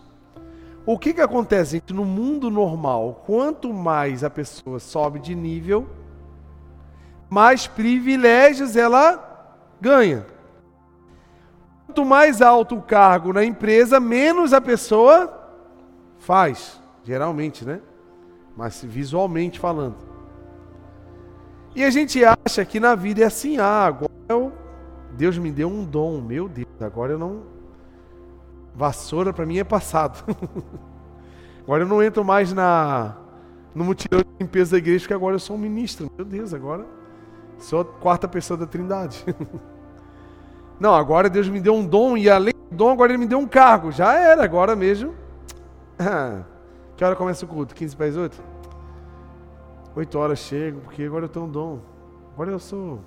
O 0.86 0.98
que, 0.98 1.12
que 1.12 1.20
acontece, 1.20 1.72
gente? 1.72 1.92
No 1.92 2.04
mundo 2.04 2.50
normal, 2.50 3.22
quanto 3.26 3.72
mais 3.72 4.22
a 4.22 4.30
pessoa 4.30 4.78
sobe 4.78 5.18
de 5.18 5.34
nível, 5.34 5.88
mais 7.28 7.66
privilégios 7.66 8.76
ela 8.76 9.56
ganha. 9.80 10.24
Quanto 11.86 12.04
mais 12.04 12.40
alto 12.40 12.76
o 12.76 12.82
cargo 12.82 13.32
na 13.32 13.44
empresa, 13.44 13.98
menos 13.98 14.52
a 14.52 14.60
pessoa 14.60 15.37
faz, 16.18 16.80
geralmente, 17.04 17.64
né? 17.64 17.80
Mas 18.56 18.82
visualmente 18.84 19.58
falando. 19.58 19.96
E 21.74 21.84
a 21.84 21.90
gente 21.90 22.20
acha 22.24 22.64
que 22.64 22.80
na 22.80 22.94
vida 22.94 23.22
é 23.22 23.24
assim, 23.24 23.58
ah, 23.58 23.86
agora 23.86 24.10
eu, 24.28 24.52
Deus 25.12 25.38
me 25.38 25.50
deu 25.50 25.68
um 25.68 25.84
dom, 25.84 26.20
meu 26.20 26.48
Deus, 26.48 26.66
agora 26.80 27.12
eu 27.12 27.18
não. 27.18 27.42
Vassoura 28.74 29.32
para 29.32 29.46
mim 29.46 29.58
é 29.58 29.64
passado. 29.64 30.24
agora 31.62 31.84
eu 31.84 31.88
não 31.88 32.02
entro 32.02 32.24
mais 32.24 32.52
na 32.52 33.16
no 33.74 33.84
mutirão 33.84 34.20
de 34.20 34.44
limpeza 34.44 34.72
da 34.72 34.78
igreja, 34.78 35.02
porque 35.02 35.14
agora 35.14 35.36
eu 35.36 35.38
sou 35.38 35.54
um 35.54 35.58
ministro. 35.58 36.10
Meu 36.16 36.24
Deus, 36.24 36.52
agora 36.52 36.84
sou 37.58 37.80
a 37.80 37.84
quarta 37.84 38.26
pessoa 38.26 38.56
da 38.56 38.66
Trindade. 38.66 39.24
não, 40.80 40.94
agora 40.94 41.30
Deus 41.30 41.48
me 41.48 41.60
deu 41.60 41.74
um 41.74 41.86
dom 41.86 42.16
e 42.16 42.28
além 42.28 42.54
do 42.70 42.76
dom, 42.76 42.90
agora 42.90 43.12
Ele 43.12 43.18
me 43.18 43.26
deu 43.26 43.38
um 43.38 43.46
cargo. 43.46 43.92
Já 43.92 44.14
era, 44.14 44.42
agora 44.42 44.74
mesmo 44.74 45.14
que 46.96 47.04
hora 47.04 47.16
começa 47.16 47.44
o 47.44 47.48
culto? 47.48 47.74
15 47.74 47.96
para 47.96 48.06
as 48.06 48.16
8? 48.16 48.42
8 49.96 50.18
horas 50.18 50.38
chego, 50.38 50.80
porque 50.80 51.02
agora 51.02 51.24
eu 51.24 51.28
tenho 51.28 51.46
um 51.46 51.50
dom. 51.50 51.80
Agora 52.34 52.50
eu 52.52 52.58
sou 52.58 53.00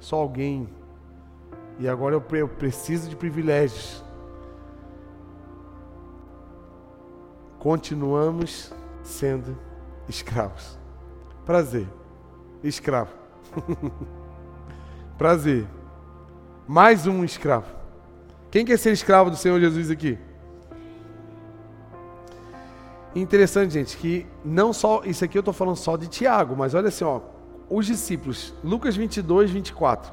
só 0.00 0.16
alguém. 0.16 0.68
E 1.78 1.88
agora 1.88 2.14
eu, 2.14 2.48
preciso 2.48 3.08
de 3.08 3.16
privilégios. 3.16 4.02
Continuamos 7.58 8.72
sendo 9.02 9.56
escravos. 10.08 10.78
Prazer. 11.44 11.86
Escravo. 12.62 13.12
Prazer. 15.18 15.66
Mais 16.66 17.06
um 17.06 17.24
escravo. 17.24 17.72
Quem 18.50 18.64
quer 18.64 18.78
ser 18.78 18.92
escravo 18.92 19.30
do 19.30 19.36
Senhor 19.36 19.60
Jesus 19.60 19.90
aqui? 19.90 20.18
Interessante, 23.14 23.74
gente, 23.74 23.96
que 23.96 24.26
não 24.44 24.72
só. 24.72 25.02
Isso 25.04 25.24
aqui 25.24 25.36
eu 25.36 25.40
estou 25.40 25.52
falando 25.52 25.76
só 25.76 25.96
de 25.96 26.08
Tiago, 26.08 26.56
mas 26.56 26.74
olha 26.74 26.88
assim, 26.88 27.04
ó. 27.04 27.20
Os 27.68 27.86
discípulos, 27.86 28.54
Lucas 28.62 28.96
22, 28.96 29.50
24. 29.50 30.12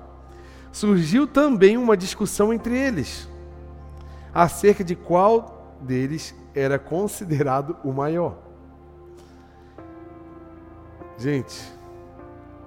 Surgiu 0.72 1.26
também 1.26 1.78
uma 1.78 1.98
discussão 1.98 2.54
entre 2.54 2.78
eles 2.78 3.28
acerca 4.34 4.84
de 4.84 4.96
qual 4.96 5.76
deles 5.82 6.36
era 6.54 6.78
considerado 6.78 7.76
o 7.84 7.92
maior. 7.92 8.38
Gente, 11.18 11.60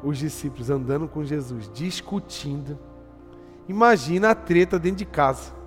os 0.03 0.18
discípulos 0.18 0.68
andando 0.68 1.07
com 1.07 1.24
Jesus, 1.24 1.70
discutindo. 1.72 2.78
Imagina 3.68 4.30
a 4.30 4.35
treta 4.35 4.78
dentro 4.78 4.99
de 4.99 5.07
casa 5.07 5.61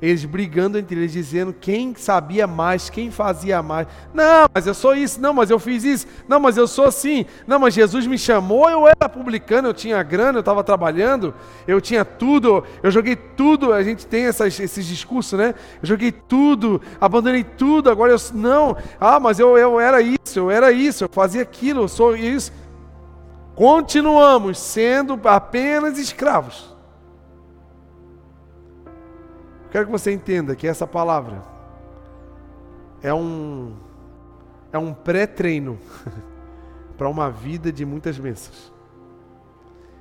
eles 0.00 0.24
brigando 0.24 0.78
entre 0.78 0.96
eles, 0.96 1.12
dizendo 1.12 1.54
quem 1.58 1.94
sabia 1.94 2.46
mais, 2.46 2.90
quem 2.90 3.10
fazia 3.10 3.62
mais. 3.62 3.86
Não, 4.12 4.46
mas 4.52 4.66
eu 4.66 4.74
sou 4.74 4.94
isso, 4.94 5.20
não, 5.20 5.32
mas 5.32 5.50
eu 5.50 5.58
fiz 5.58 5.84
isso, 5.84 6.06
não, 6.28 6.38
mas 6.38 6.56
eu 6.56 6.66
sou 6.66 6.84
assim, 6.84 7.24
não, 7.46 7.58
mas 7.58 7.74
Jesus 7.74 8.06
me 8.06 8.18
chamou, 8.18 8.68
eu 8.68 8.86
era 8.86 9.08
publicano, 9.08 9.68
eu 9.68 9.74
tinha 9.74 10.02
grana, 10.02 10.38
eu 10.38 10.40
estava 10.40 10.62
trabalhando, 10.62 11.34
eu 11.66 11.80
tinha 11.80 12.04
tudo, 12.04 12.62
eu 12.82 12.90
joguei 12.90 13.16
tudo, 13.16 13.72
a 13.72 13.82
gente 13.82 14.06
tem 14.06 14.26
essas, 14.26 14.58
esses 14.60 14.86
discursos, 14.86 15.38
né? 15.38 15.54
Eu 15.82 15.88
joguei 15.88 16.12
tudo, 16.12 16.80
abandonei 17.00 17.44
tudo, 17.44 17.90
agora 17.90 18.12
eu. 18.12 18.18
Não, 18.34 18.76
ah, 19.00 19.18
mas 19.18 19.38
eu, 19.38 19.56
eu 19.56 19.80
era 19.80 20.00
isso, 20.00 20.18
eu 20.38 20.50
era 20.50 20.70
isso, 20.72 21.04
eu 21.04 21.08
fazia 21.10 21.42
aquilo, 21.42 21.82
eu 21.82 21.88
sou 21.88 22.16
isso. 22.16 22.52
Continuamos 23.54 24.58
sendo 24.58 25.18
apenas 25.24 25.98
escravos. 25.98 26.75
Quero 29.76 29.84
que 29.84 29.92
você 29.92 30.10
entenda 30.10 30.56
que 30.56 30.66
essa 30.66 30.86
palavra 30.86 31.42
é 33.02 33.12
um 33.12 33.74
é 34.72 34.78
um 34.78 34.94
pré-treino 34.94 35.78
para 36.96 37.10
uma 37.10 37.30
vida 37.30 37.70
de 37.70 37.84
muitas 37.84 38.18
bênçãos. 38.18 38.72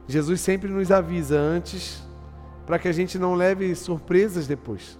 Jesus 0.07 0.39
sempre 0.39 0.69
nos 0.69 0.91
avisa 0.93 1.37
antes 1.37 2.01
para 2.65 2.79
que 2.79 2.87
a 2.87 2.91
gente 2.93 3.19
não 3.19 3.35
leve 3.35 3.75
surpresas 3.75 4.47
depois. 4.47 4.97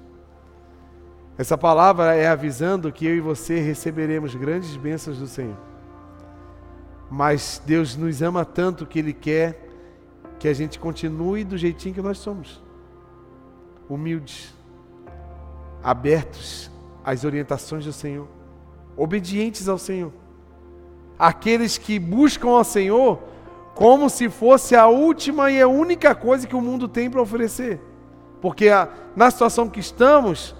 Essa 1.37 1.57
palavra 1.57 2.13
é 2.13 2.27
avisando 2.27 2.91
que 2.91 3.05
eu 3.05 3.15
e 3.15 3.21
você 3.21 3.61
receberemos 3.61 4.35
grandes 4.35 4.75
bênçãos 4.75 5.19
do 5.19 5.27
Senhor. 5.27 5.55
Mas 7.09 7.61
Deus 7.65 7.95
nos 7.95 8.21
ama 8.21 8.43
tanto 8.43 8.85
que 8.85 8.99
Ele 8.99 9.13
quer 9.13 9.69
que 10.37 10.49
a 10.49 10.53
gente 10.53 10.77
continue 10.77 11.45
do 11.45 11.57
jeitinho 11.57 11.95
que 11.95 12.01
nós 12.01 12.17
somos 12.17 12.61
humildes, 13.87 14.54
abertos 15.85 16.71
às 17.03 17.23
orientações 17.23 17.85
do 17.85 17.93
Senhor, 17.93 18.27
obedientes 18.97 19.69
ao 19.69 19.77
Senhor. 19.77 20.11
Aqueles 21.17 21.77
que 21.77 21.99
buscam 21.99 22.49
ao 22.49 22.63
Senhor 22.63 23.19
como 23.75 24.09
se 24.09 24.27
fosse 24.27 24.75
a 24.75 24.87
última 24.87 25.51
e 25.51 25.61
a 25.61 25.67
única 25.67 26.15
coisa 26.15 26.47
que 26.47 26.55
o 26.55 26.61
mundo 26.61 26.87
tem 26.87 27.07
para 27.07 27.21
oferecer. 27.21 27.79
Porque 28.41 28.67
a, 28.67 28.89
na 29.15 29.29
situação 29.29 29.69
que 29.69 29.79
estamos, 29.79 30.55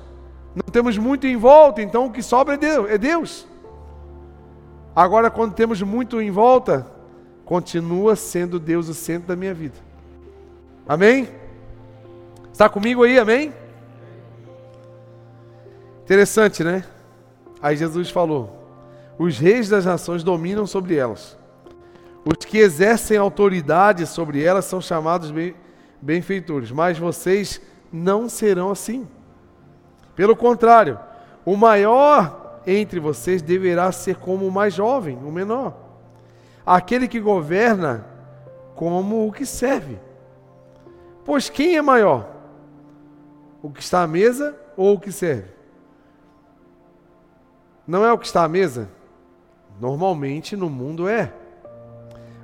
não 0.54 0.72
temos 0.72 0.96
muito 0.96 1.26
em 1.26 1.36
volta, 1.38 1.82
então 1.82 2.06
o 2.06 2.12
que 2.12 2.22
sobra 2.22 2.54
é 2.54 2.58
Deus. 2.58 2.90
É 2.92 2.98
Deus. 2.98 3.48
Agora, 4.96 5.32
quando 5.32 5.56
temos 5.56 5.82
muito 5.82 6.22
em 6.22 6.30
volta, 6.30 6.86
continua 7.44 8.16
sendo 8.16 8.60
Deus 8.60 8.90
o 8.90 8.94
centro 8.94 9.28
da 9.28 9.36
minha 9.36 9.56
vida. 9.56 9.76
Amém? 10.88 11.28
Está 12.54 12.70
comigo 12.70 13.04
aí, 13.04 13.18
amém? 13.18 13.65
Interessante, 16.06 16.64
né? 16.64 16.84
Aí 17.60 17.76
Jesus 17.76 18.12
falou: 18.12 18.64
os 19.18 19.40
reis 19.40 19.68
das 19.68 19.86
nações 19.86 20.24
dominam 20.24 20.68
sobre 20.68 20.96
elas. 20.96 21.36
Os 22.24 22.46
que 22.46 22.60
exercem 22.60 23.18
autoridade 23.18 24.06
sobre 24.06 24.44
elas 24.44 24.66
são 24.66 24.80
chamados 24.80 25.34
benfeitores, 26.00 26.70
mas 26.70 27.00
vocês 27.00 27.60
não 27.92 28.30
serão 28.30 28.70
assim. 28.70 29.08
Pelo 30.16 30.36
contrário, 30.36 31.00
o 31.44 31.56
maior 31.58 32.62
entre 32.68 33.00
vocês 33.00 33.42
deverá 33.42 33.92
ser 33.92 34.18
como 34.18 34.48
o 34.48 34.52
mais 34.52 34.76
jovem, 34.76 35.18
o 35.18 35.32
menor. 35.32 35.76
Aquele 36.64 37.08
que 37.08 37.20
governa 37.20 38.06
como 38.76 39.28
o 39.28 39.32
que 39.32 39.46
serve. 39.46 39.98
Pois 41.24 41.50
quem 41.50 41.78
é 41.78 41.82
maior? 41.82 42.30
O 43.64 43.72
que 43.72 43.82
está 43.82 44.04
à 44.04 44.08
mesa 44.08 44.56
ou 44.78 44.94
o 44.94 45.00
que 45.00 45.12
serve? 45.12 45.55
Não 47.88 48.04
é 48.04 48.12
o 48.12 48.18
que 48.18 48.26
está 48.26 48.44
à 48.44 48.48
mesa? 48.48 48.90
Normalmente 49.80 50.56
no 50.56 50.70
mundo 50.70 51.08
é. 51.08 51.34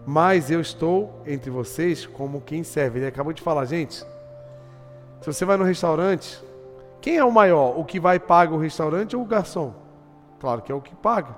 Mas 0.05 0.49
eu 0.49 0.59
estou 0.59 1.21
entre 1.25 1.49
vocês 1.49 2.05
como 2.05 2.41
quem 2.41 2.63
serve. 2.63 2.99
Ele 2.99 3.07
acabou 3.07 3.33
de 3.33 3.41
falar, 3.41 3.65
gente. 3.65 3.95
Se 5.21 5.25
você 5.25 5.45
vai 5.45 5.57
no 5.57 5.63
restaurante, 5.63 6.43
quem 6.99 7.17
é 7.17 7.23
o 7.23 7.31
maior? 7.31 7.77
O 7.77 7.85
que 7.85 7.99
vai 7.99 8.19
paga 8.19 8.53
o 8.53 8.59
restaurante 8.59 9.15
ou 9.15 9.21
o 9.21 9.25
garçom? 9.25 9.73
Claro 10.39 10.61
que 10.61 10.71
é 10.71 10.75
o 10.75 10.81
que 10.81 10.95
paga. 10.95 11.35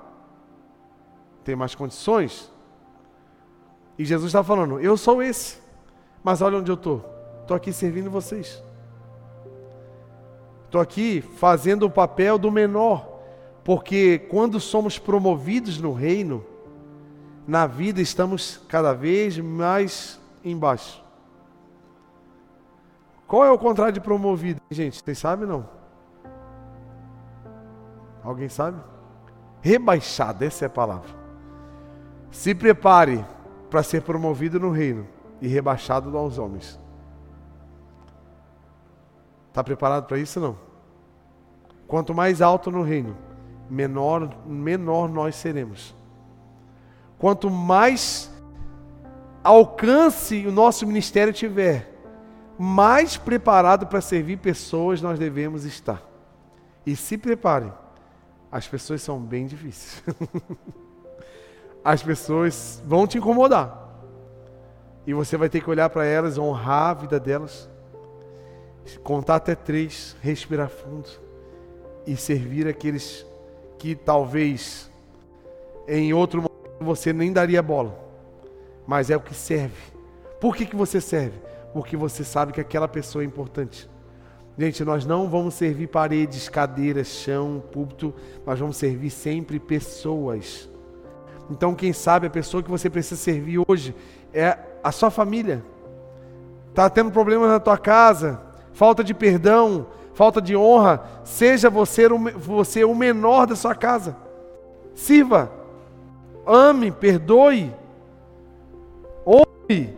Tem 1.44 1.54
mais 1.54 1.74
condições. 1.74 2.50
E 3.98 4.04
Jesus 4.04 4.28
está 4.28 4.42
falando: 4.42 4.80
Eu 4.80 4.96
sou 4.96 5.22
esse. 5.22 5.62
Mas 6.22 6.40
olha 6.40 6.58
onde 6.58 6.70
eu 6.70 6.74
estou. 6.74 7.04
Estou 7.42 7.56
aqui 7.56 7.72
servindo 7.72 8.10
vocês. 8.10 8.62
Estou 10.64 10.80
aqui 10.80 11.20
fazendo 11.20 11.84
o 11.84 11.90
papel 11.90 12.38
do 12.38 12.50
menor. 12.50 13.13
Porque 13.64 14.18
quando 14.18 14.60
somos 14.60 14.98
promovidos 14.98 15.80
no 15.80 15.92
reino, 15.92 16.44
na 17.46 17.66
vida 17.66 18.00
estamos 18.02 18.60
cada 18.68 18.92
vez 18.92 19.38
mais 19.38 20.20
embaixo. 20.44 21.02
Qual 23.26 23.44
é 23.44 23.50
o 23.50 23.58
contrário 23.58 23.94
de 23.94 24.00
promovido, 24.00 24.60
gente? 24.70 25.02
Vocês 25.02 25.18
sabem 25.18 25.48
não? 25.48 25.66
Alguém 28.22 28.48
sabe? 28.48 28.80
Rebaixado, 29.62 30.44
essa 30.44 30.64
é 30.64 30.66
a 30.66 30.70
palavra. 30.70 31.08
Se 32.30 32.54
prepare 32.54 33.24
para 33.70 33.82
ser 33.82 34.02
promovido 34.02 34.60
no 34.60 34.70
reino 34.70 35.06
e 35.40 35.48
rebaixado 35.48 36.16
aos 36.16 36.38
homens. 36.38 36.78
Está 39.48 39.64
preparado 39.64 40.06
para 40.06 40.18
isso 40.18 40.38
não? 40.38 40.56
Quanto 41.86 42.14
mais 42.14 42.42
alto 42.42 42.70
no 42.70 42.82
reino, 42.82 43.16
menor, 43.68 44.46
menor 44.46 45.08
nós 45.08 45.34
seremos. 45.36 45.94
Quanto 47.18 47.50
mais 47.50 48.30
alcance 49.42 50.46
o 50.46 50.52
nosso 50.52 50.86
ministério 50.86 51.32
tiver, 51.32 51.90
mais 52.58 53.16
preparado 53.16 53.86
para 53.86 54.00
servir 54.00 54.38
pessoas 54.38 55.02
nós 55.02 55.18
devemos 55.18 55.64
estar. 55.64 56.02
E 56.86 56.94
se 56.94 57.16
prepare, 57.16 57.72
as 58.50 58.68
pessoas 58.68 59.02
são 59.02 59.18
bem 59.18 59.46
difíceis. 59.46 60.02
as 61.84 62.02
pessoas 62.02 62.82
vão 62.86 63.06
te 63.06 63.18
incomodar. 63.18 63.82
E 65.06 65.12
você 65.12 65.36
vai 65.36 65.48
ter 65.48 65.60
que 65.60 65.68
olhar 65.68 65.90
para 65.90 66.04
elas, 66.06 66.38
honrar 66.38 66.90
a 66.90 66.94
vida 66.94 67.20
delas, 67.20 67.68
contar 69.02 69.36
até 69.36 69.54
três, 69.54 70.16
respirar 70.22 70.68
fundo 70.68 71.08
e 72.06 72.16
servir 72.16 72.66
aqueles 72.66 73.26
que 73.78 73.94
talvez 73.94 74.90
em 75.86 76.12
outro 76.12 76.42
momento 76.42 76.54
você 76.80 77.12
nem 77.12 77.32
daria 77.32 77.62
bola, 77.62 77.98
mas 78.86 79.10
é 79.10 79.16
o 79.16 79.20
que 79.20 79.34
serve. 79.34 79.92
Por 80.40 80.56
que, 80.56 80.66
que 80.66 80.76
você 80.76 81.00
serve? 81.00 81.38
Porque 81.72 81.96
você 81.96 82.24
sabe 82.24 82.52
que 82.52 82.60
aquela 82.60 82.88
pessoa 82.88 83.22
é 83.22 83.26
importante. 83.26 83.88
Gente, 84.56 84.84
nós 84.84 85.04
não 85.04 85.28
vamos 85.28 85.54
servir 85.54 85.88
paredes, 85.88 86.48
cadeiras, 86.48 87.08
chão, 87.08 87.62
púlpito, 87.72 88.14
nós 88.46 88.58
vamos 88.58 88.76
servir 88.76 89.10
sempre 89.10 89.58
pessoas. 89.58 90.68
Então, 91.50 91.74
quem 91.74 91.92
sabe 91.92 92.26
a 92.26 92.30
pessoa 92.30 92.62
que 92.62 92.70
você 92.70 92.88
precisa 92.88 93.20
servir 93.20 93.60
hoje 93.66 93.94
é 94.32 94.56
a 94.82 94.92
sua 94.92 95.10
família. 95.10 95.64
Está 96.70 96.88
tendo 96.88 97.10
problemas 97.10 97.48
na 97.48 97.58
tua 97.58 97.76
casa, 97.76 98.40
falta 98.72 99.02
de 99.02 99.12
perdão, 99.12 99.86
falta 100.14 100.40
de 100.40 100.56
honra, 100.56 101.02
seja 101.24 101.68
você, 101.68 102.08
você 102.08 102.84
o 102.84 102.94
menor 102.94 103.46
da 103.46 103.56
sua 103.56 103.74
casa. 103.74 104.16
Sirva, 104.94 105.50
ame, 106.46 106.90
perdoe, 106.90 107.74
ouve. 109.24 109.94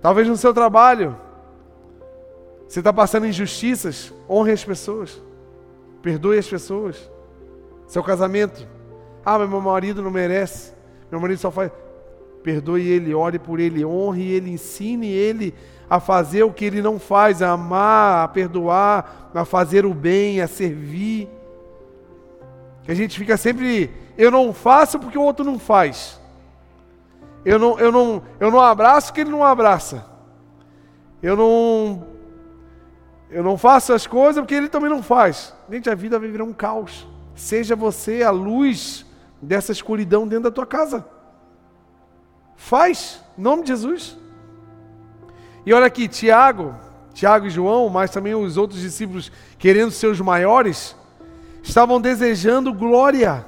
Talvez 0.00 0.28
no 0.28 0.36
seu 0.36 0.54
trabalho, 0.54 1.16
você 2.66 2.78
está 2.78 2.92
passando 2.92 3.26
injustiças, 3.26 4.14
honre 4.28 4.52
as 4.52 4.64
pessoas, 4.64 5.20
perdoe 6.00 6.38
as 6.38 6.48
pessoas. 6.48 7.10
Seu 7.86 8.04
casamento, 8.04 8.66
ah, 9.24 9.36
mas 9.40 9.50
meu 9.50 9.60
marido 9.60 10.00
não 10.00 10.10
merece, 10.10 10.72
meu 11.10 11.20
marido 11.20 11.38
só 11.38 11.50
faz. 11.50 11.72
Perdoe 12.42 12.86
ele, 12.88 13.14
ore 13.14 13.38
por 13.38 13.60
ele, 13.60 13.84
honre 13.84 14.32
ele, 14.32 14.50
ensine 14.50 15.08
ele 15.08 15.54
a 15.88 15.98
fazer 15.98 16.44
o 16.44 16.52
que 16.52 16.64
ele 16.64 16.80
não 16.80 16.98
faz, 16.98 17.42
a 17.42 17.50
amar, 17.50 18.24
a 18.24 18.28
perdoar, 18.28 19.30
a 19.34 19.44
fazer 19.44 19.84
o 19.84 19.92
bem, 19.92 20.40
a 20.40 20.46
servir. 20.46 21.28
Que 22.84 22.92
a 22.92 22.94
gente 22.94 23.18
fica 23.18 23.36
sempre, 23.36 23.90
eu 24.16 24.30
não 24.30 24.52
faço 24.52 24.98
porque 24.98 25.18
o 25.18 25.22
outro 25.22 25.44
não 25.44 25.58
faz. 25.58 26.20
Eu 27.44 27.58
não, 27.58 27.78
eu 27.78 27.90
não, 27.90 28.22
eu 28.38 28.50
não 28.50 28.60
abraço 28.60 29.08
porque 29.08 29.22
ele 29.22 29.30
não 29.30 29.44
abraça. 29.44 30.06
Eu 31.22 31.36
não 31.36 32.06
eu 33.30 33.44
não 33.44 33.56
faço 33.56 33.92
as 33.92 34.06
coisas 34.06 34.42
porque 34.42 34.54
ele 34.54 34.68
também 34.68 34.90
não 34.90 35.02
faz. 35.02 35.54
Gente, 35.70 35.88
a 35.88 35.94
vida 35.94 36.18
vai 36.18 36.28
virar 36.28 36.44
um 36.44 36.52
caos. 36.52 37.06
Seja 37.34 37.76
você 37.76 38.22
a 38.22 38.30
luz 38.30 39.06
dessa 39.40 39.70
escuridão 39.70 40.26
dentro 40.26 40.44
da 40.44 40.50
tua 40.50 40.66
casa. 40.66 41.04
Faz, 42.60 43.24
em 43.38 43.42
nome 43.42 43.62
de 43.62 43.68
Jesus. 43.68 44.18
E 45.64 45.72
olha 45.72 45.86
aqui, 45.86 46.06
Tiago, 46.06 46.74
Tiago 47.14 47.46
e 47.46 47.50
João, 47.50 47.88
mas 47.88 48.10
também 48.10 48.34
os 48.34 48.58
outros 48.58 48.82
discípulos, 48.82 49.32
querendo 49.58 49.90
ser 49.90 50.08
os 50.08 50.20
maiores, 50.20 50.94
estavam 51.62 51.98
desejando 51.98 52.72
glória, 52.72 53.46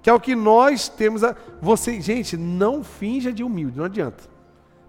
que 0.00 0.08
é 0.08 0.12
o 0.14 0.20
que 0.20 0.36
nós 0.36 0.88
temos. 0.88 1.24
A... 1.24 1.34
Você, 1.60 2.00
gente, 2.00 2.36
não 2.36 2.84
finja 2.84 3.32
de 3.32 3.42
humilde, 3.42 3.76
não 3.76 3.84
adianta. 3.84 4.22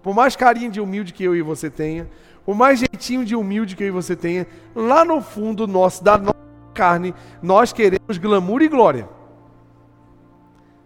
Por 0.00 0.14
mais 0.14 0.36
carinho 0.36 0.70
de 0.70 0.80
humilde 0.80 1.12
que 1.12 1.24
eu 1.24 1.34
e 1.34 1.42
você 1.42 1.68
tenha, 1.68 2.08
por 2.46 2.54
mais 2.54 2.78
jeitinho 2.78 3.24
de 3.24 3.34
humilde 3.34 3.74
que 3.74 3.82
eu 3.82 3.88
e 3.88 3.90
você 3.90 4.14
tenha, 4.14 4.46
lá 4.74 5.04
no 5.04 5.20
fundo 5.20 5.66
nosso, 5.66 6.04
da 6.04 6.16
nossa 6.16 6.38
carne, 6.72 7.12
nós 7.42 7.72
queremos 7.72 8.16
glamour 8.16 8.62
e 8.62 8.68
glória. 8.68 9.08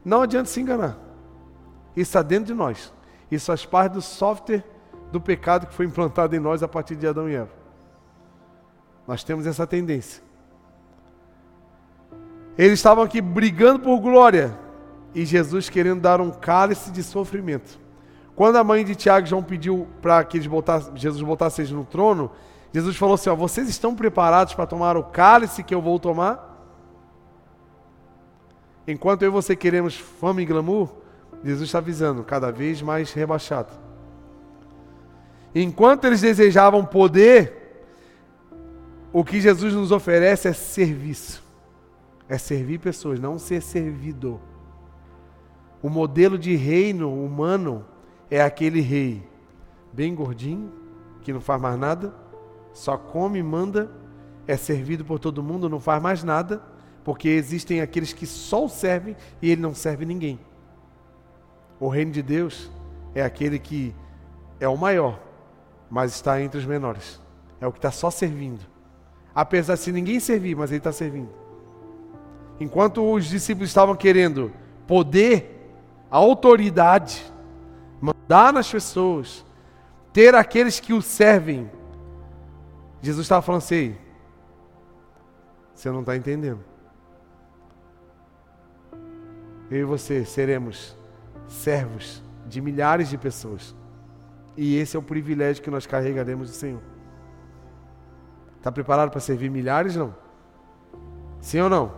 Não 0.02 0.22
adianta 0.22 0.46
se 0.46 0.60
enganar. 0.60 1.01
Isso 1.96 2.10
está 2.10 2.22
dentro 2.22 2.46
de 2.46 2.54
nós. 2.54 2.92
Isso 3.30 3.46
faz 3.46 3.64
parte 3.64 3.92
do 3.92 4.02
software 4.02 4.64
do 5.10 5.20
pecado 5.20 5.66
que 5.66 5.74
foi 5.74 5.86
implantado 5.86 6.34
em 6.34 6.40
nós 6.40 6.62
a 6.62 6.68
partir 6.68 6.96
de 6.96 7.06
Adão 7.06 7.28
e 7.28 7.34
Eva. 7.34 7.50
Nós 9.06 9.22
temos 9.22 9.46
essa 9.46 9.66
tendência. 9.66 10.22
Eles 12.56 12.74
estavam 12.74 13.04
aqui 13.04 13.20
brigando 13.20 13.80
por 13.80 13.98
glória 14.00 14.58
e 15.14 15.24
Jesus 15.24 15.68
querendo 15.68 16.00
dar 16.00 16.20
um 16.20 16.30
cálice 16.30 16.90
de 16.90 17.02
sofrimento. 17.02 17.78
Quando 18.34 18.56
a 18.56 18.64
mãe 18.64 18.84
de 18.84 18.94
Tiago 18.94 19.26
e 19.26 19.30
João 19.30 19.42
pediu 19.42 19.86
para 20.00 20.24
que 20.24 20.38
eles 20.38 20.46
botassem, 20.46 20.96
Jesus 20.96 21.22
botasse 21.22 21.60
eles 21.60 21.70
no 21.70 21.84
trono, 21.84 22.30
Jesus 22.72 22.96
falou 22.96 23.14
assim: 23.14 23.28
ó, 23.28 23.34
vocês 23.34 23.68
estão 23.68 23.94
preparados 23.94 24.54
para 24.54 24.66
tomar 24.66 24.96
o 24.96 25.04
cálice 25.04 25.62
que 25.62 25.74
eu 25.74 25.82
vou 25.82 25.98
tomar? 25.98 26.50
Enquanto 28.86 29.22
eu 29.22 29.28
e 29.28 29.30
você 29.30 29.54
queremos 29.54 29.96
fama 29.96 30.42
e 30.42 30.46
glamour, 30.46 31.01
Jesus 31.44 31.68
está 31.68 31.78
avisando, 31.78 32.22
cada 32.22 32.50
vez 32.50 32.80
mais 32.80 33.12
rebaixado. 33.12 33.72
Enquanto 35.54 36.04
eles 36.04 36.20
desejavam 36.20 36.84
poder, 36.84 37.62
o 39.12 39.24
que 39.24 39.40
Jesus 39.40 39.74
nos 39.74 39.92
oferece 39.92 40.48
é 40.48 40.52
serviço. 40.52 41.42
É 42.28 42.38
servir 42.38 42.78
pessoas, 42.78 43.20
não 43.20 43.38
ser 43.38 43.60
servido. 43.60 44.40
O 45.82 45.90
modelo 45.90 46.38
de 46.38 46.54
reino 46.54 47.12
humano 47.12 47.84
é 48.30 48.40
aquele 48.40 48.80
rei 48.80 49.22
bem 49.92 50.14
gordinho, 50.14 50.72
que 51.20 51.32
não 51.32 51.40
faz 51.40 51.60
mais 51.60 51.78
nada, 51.78 52.14
só 52.72 52.96
come, 52.96 53.42
manda, 53.42 53.90
é 54.46 54.56
servido 54.56 55.04
por 55.04 55.18
todo 55.18 55.42
mundo, 55.42 55.68
não 55.68 55.78
faz 55.78 56.02
mais 56.02 56.24
nada, 56.24 56.62
porque 57.04 57.28
existem 57.28 57.80
aqueles 57.80 58.12
que 58.12 58.26
só 58.26 58.64
o 58.64 58.68
servem 58.68 59.16
e 59.42 59.50
ele 59.50 59.60
não 59.60 59.74
serve 59.74 60.06
ninguém. 60.06 60.38
O 61.82 61.88
reino 61.88 62.12
de 62.12 62.22
Deus 62.22 62.70
é 63.12 63.24
aquele 63.24 63.58
que 63.58 63.92
é 64.60 64.68
o 64.68 64.76
maior, 64.76 65.18
mas 65.90 66.14
está 66.14 66.40
entre 66.40 66.56
os 66.56 66.64
menores. 66.64 67.20
É 67.60 67.66
o 67.66 67.72
que 67.72 67.78
está 67.78 67.90
só 67.90 68.08
servindo. 68.08 68.60
Apesar 69.34 69.74
de 69.74 69.90
ninguém 69.90 70.20
servir, 70.20 70.54
mas 70.54 70.70
ele 70.70 70.78
está 70.78 70.92
servindo. 70.92 71.30
Enquanto 72.60 73.04
os 73.12 73.24
discípulos 73.24 73.68
estavam 73.68 73.96
querendo 73.96 74.52
poder, 74.86 75.74
autoridade, 76.08 77.20
mandar 78.00 78.52
nas 78.52 78.70
pessoas, 78.70 79.44
ter 80.12 80.36
aqueles 80.36 80.78
que 80.78 80.92
o 80.92 81.02
servem, 81.02 81.68
Jesus 83.00 83.24
estava 83.24 83.42
falando 83.42 83.62
assim: 83.62 83.96
você 85.74 85.90
não 85.90 85.98
está 85.98 86.16
entendendo. 86.16 86.60
Eu 89.68 89.78
e 89.78 89.84
você 89.84 90.24
seremos 90.24 91.01
servos 91.52 92.22
de 92.46 92.60
milhares 92.60 93.08
de 93.08 93.18
pessoas. 93.18 93.74
E 94.56 94.76
esse 94.76 94.96
é 94.96 94.98
o 94.98 95.02
privilégio 95.02 95.62
que 95.62 95.70
nós 95.70 95.86
carregaremos 95.86 96.50
do 96.50 96.56
Senhor. 96.56 96.80
Está 98.58 98.70
preparado 98.70 99.10
para 99.10 99.20
servir 99.20 99.50
milhares? 99.50 99.96
Não. 99.96 100.14
Sim 101.40 101.60
ou 101.60 101.70
não? 101.70 101.92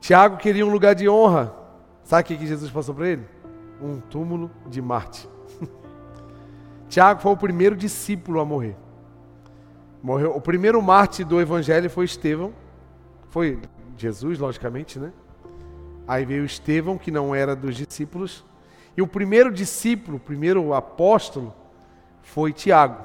Tiago 0.00 0.36
queria 0.36 0.66
um 0.66 0.70
lugar 0.70 0.94
de 0.94 1.08
honra. 1.08 1.54
Sabe 2.02 2.22
o 2.22 2.38
que 2.38 2.46
Jesus 2.46 2.70
passou 2.70 2.94
para 2.94 3.08
ele? 3.08 3.24
Um 3.80 4.00
túmulo 4.00 4.50
de 4.66 4.82
Marte. 4.82 5.28
Tiago 6.88 7.20
foi 7.20 7.32
o 7.32 7.36
primeiro 7.36 7.76
discípulo 7.76 8.40
a 8.40 8.44
morrer. 8.44 8.76
Morreu. 10.02 10.36
O 10.36 10.40
primeiro 10.40 10.82
Marte 10.82 11.24
do 11.24 11.40
evangelho 11.40 11.88
foi 11.88 12.04
Estevão. 12.04 12.52
Foi 13.30 13.58
Jesus, 13.96 14.38
logicamente, 14.38 14.98
né? 14.98 15.12
Aí 16.06 16.24
veio 16.24 16.44
Estevão, 16.44 16.98
que 16.98 17.10
não 17.10 17.34
era 17.34 17.56
dos 17.56 17.76
discípulos. 17.76 18.44
E 18.96 19.02
o 19.02 19.06
primeiro 19.06 19.50
discípulo, 19.50 20.18
o 20.18 20.20
primeiro 20.20 20.74
apóstolo, 20.74 21.54
foi 22.22 22.52
Tiago. 22.52 23.02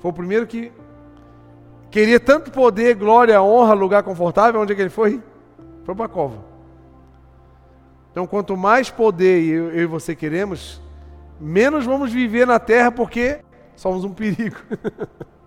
Foi 0.00 0.10
o 0.10 0.14
primeiro 0.14 0.46
que 0.46 0.72
queria 1.90 2.20
tanto 2.20 2.50
poder, 2.50 2.94
glória, 2.94 3.42
honra, 3.42 3.74
lugar 3.74 4.02
confortável. 4.02 4.60
Onde 4.60 4.72
é 4.72 4.76
que 4.76 4.82
ele 4.82 4.90
foi? 4.90 5.22
Foi 5.84 5.94
para 5.94 6.06
a 6.06 6.08
cova. 6.08 6.44
Então, 8.10 8.26
quanto 8.26 8.56
mais 8.56 8.90
poder 8.90 9.42
eu, 9.44 9.70
eu 9.70 9.82
e 9.82 9.86
você 9.86 10.14
queremos, 10.14 10.82
menos 11.40 11.86
vamos 11.86 12.12
viver 12.12 12.46
na 12.46 12.58
terra 12.58 12.90
porque 12.90 13.40
somos 13.76 14.04
um 14.04 14.12
perigo. 14.12 14.56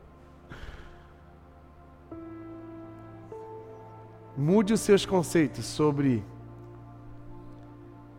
Mude 4.42 4.74
os 4.74 4.82
seus 4.82 5.06
conceitos 5.06 5.66
sobre 5.66 6.24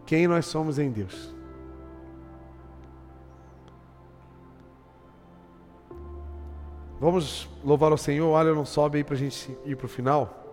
quem 0.06 0.28
nós 0.28 0.46
somos 0.46 0.78
em 0.78 0.88
Deus. 0.88 1.34
Vamos 7.00 7.48
louvar 7.64 7.92
o 7.92 7.98
Senhor. 7.98 8.30
Olha, 8.30 8.54
não 8.54 8.64
sobe 8.64 8.98
aí 8.98 9.04
para 9.04 9.16
a 9.16 9.18
gente 9.18 9.50
ir 9.64 9.76
para 9.76 9.86
o 9.86 9.88
final. 9.88 10.46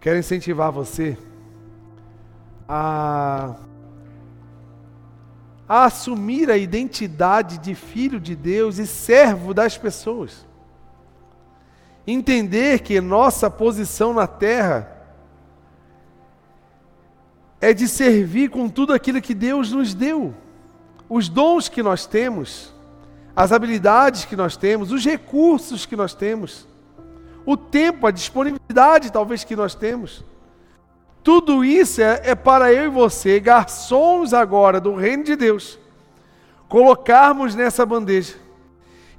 Quero 0.00 0.18
incentivar 0.18 0.72
você 0.72 1.16
a, 2.68 3.54
a 5.68 5.84
assumir 5.84 6.50
a 6.50 6.56
identidade 6.56 7.58
de 7.58 7.76
filho 7.76 8.18
de 8.18 8.34
Deus 8.34 8.78
e 8.78 8.86
servo 8.88 9.54
das 9.54 9.78
pessoas. 9.78 10.49
Entender 12.06 12.80
que 12.80 13.00
nossa 13.00 13.50
posição 13.50 14.12
na 14.12 14.26
terra 14.26 15.00
é 17.60 17.74
de 17.74 17.86
servir 17.86 18.48
com 18.48 18.68
tudo 18.68 18.92
aquilo 18.92 19.20
que 19.20 19.34
Deus 19.34 19.70
nos 19.70 19.92
deu, 19.92 20.34
os 21.08 21.28
dons 21.28 21.68
que 21.68 21.82
nós 21.82 22.06
temos, 22.06 22.72
as 23.36 23.52
habilidades 23.52 24.24
que 24.24 24.34
nós 24.34 24.56
temos, 24.56 24.90
os 24.90 25.04
recursos 25.04 25.84
que 25.84 25.94
nós 25.94 26.14
temos, 26.14 26.66
o 27.44 27.56
tempo, 27.56 28.06
a 28.06 28.10
disponibilidade 28.10 29.12
talvez 29.12 29.44
que 29.44 29.54
nós 29.54 29.74
temos. 29.74 30.24
Tudo 31.22 31.62
isso 31.62 32.00
é, 32.00 32.22
é 32.24 32.34
para 32.34 32.72
eu 32.72 32.86
e 32.86 32.88
você, 32.88 33.38
garçons 33.38 34.32
agora 34.32 34.80
do 34.80 34.94
reino 34.94 35.22
de 35.22 35.36
Deus, 35.36 35.78
colocarmos 36.66 37.54
nessa 37.54 37.84
bandeja 37.84 38.36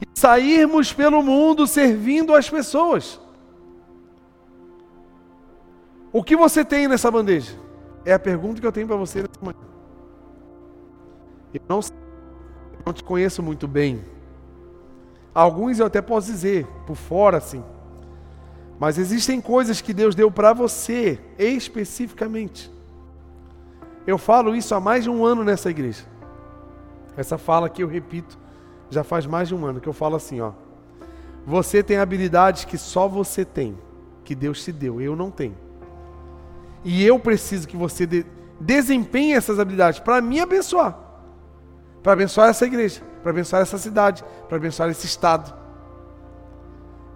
e 0.02 0.20
sairmos 0.20 0.91
pelo 0.91 1.22
mundo 1.22 1.68
servindo 1.68 2.34
as 2.34 2.49
pessoas. 2.49 3.20
O 6.12 6.24
que 6.24 6.36
você 6.36 6.66
tem 6.66 6.88
nessa 6.88 7.10
bandeja? 7.10 7.56
É 8.04 8.14
a 8.14 8.20
pergunta 8.20 8.60
que 8.60 8.68
eu 8.68 8.72
tenho 8.72 8.88
para 8.88 8.95
você 8.97 9.20
nessa 9.22 9.39
manhã. 9.41 9.56
Eu 11.54 11.62
não, 11.70 11.80
eu 11.80 12.82
não 12.86 12.93
te 12.93 13.04
conheço 13.04 13.43
muito 13.43 13.68
bem. 13.68 14.04
Alguns 15.34 15.80
eu 15.80 15.86
até 15.86 16.02
posso 16.02 16.28
dizer, 16.28 16.66
por 16.86 16.95
fora 16.95 17.38
assim. 17.38 17.64
Mas 18.80 18.97
existem 18.97 19.39
coisas 19.39 19.80
que 19.80 19.93
Deus 19.93 20.16
deu 20.16 20.32
para 20.32 20.54
você, 20.54 21.20
especificamente. 21.38 22.72
Eu 24.08 24.18
falo 24.18 24.56
isso 24.56 24.74
há 24.74 24.80
mais 24.80 25.04
de 25.04 25.10
um 25.10 25.24
ano 25.24 25.43
nessa 25.43 25.70
igreja. 25.70 26.04
Essa 27.16 27.38
fala 27.38 27.70
que 27.70 27.84
eu 27.84 27.88
repito 27.88 28.41
já 28.92 29.04
faz 29.04 29.26
mais 29.26 29.48
de 29.48 29.56
um 29.56 29.66
ano 29.66 29.82
que 29.82 29.89
eu 29.89 29.94
falo 29.94 30.16
assim, 30.16 30.39
ó. 30.42 30.52
Você 31.48 31.82
tem 31.82 31.98
habilidades 31.98 32.66
que 32.66 32.78
só 32.78 33.08
você 33.08 33.44
tem, 33.44 33.76
que 34.24 34.36
Deus 34.36 34.64
te 34.64 34.72
deu, 34.72 35.02
eu 35.02 35.16
não 35.16 35.32
tenho. 35.32 35.58
E 36.84 37.04
eu 37.04 37.18
preciso 37.18 37.68
que 37.68 37.76
você 37.76 38.06
de, 38.06 38.26
desempenhe 38.60 39.34
essas 39.34 39.60
habilidades 39.60 40.00
para 40.00 40.22
me 40.22 40.39
abençoar. 40.39 40.96
Para 42.04 42.14
abençoar 42.14 42.50
essa 42.50 42.66
igreja, 42.66 43.02
para 43.24 43.32
abençoar 43.32 43.62
essa 43.62 43.78
cidade, 43.78 44.24
para 44.48 44.58
abençoar 44.58 44.89
esse 44.89 45.06
estado. 45.06 45.54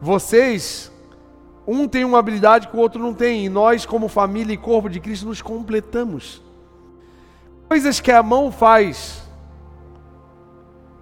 Vocês 0.01 0.91
um 1.67 1.87
tem 1.87 2.05
uma 2.05 2.19
habilidade 2.19 2.67
que 2.67 2.77
o 2.77 2.79
outro 2.79 3.01
não 3.01 3.13
tem, 3.13 3.45
e 3.45 3.49
nós, 3.49 3.85
como 3.85 4.07
família 4.07 4.53
e 4.53 4.57
corpo 4.57 4.89
de 4.89 4.99
Cristo, 4.99 5.25
nos 5.25 5.41
completamos. 5.41 6.41
Coisas 7.67 7.99
que 7.99 8.11
a 8.11 8.21
mão 8.21 8.51
faz, 8.51 9.23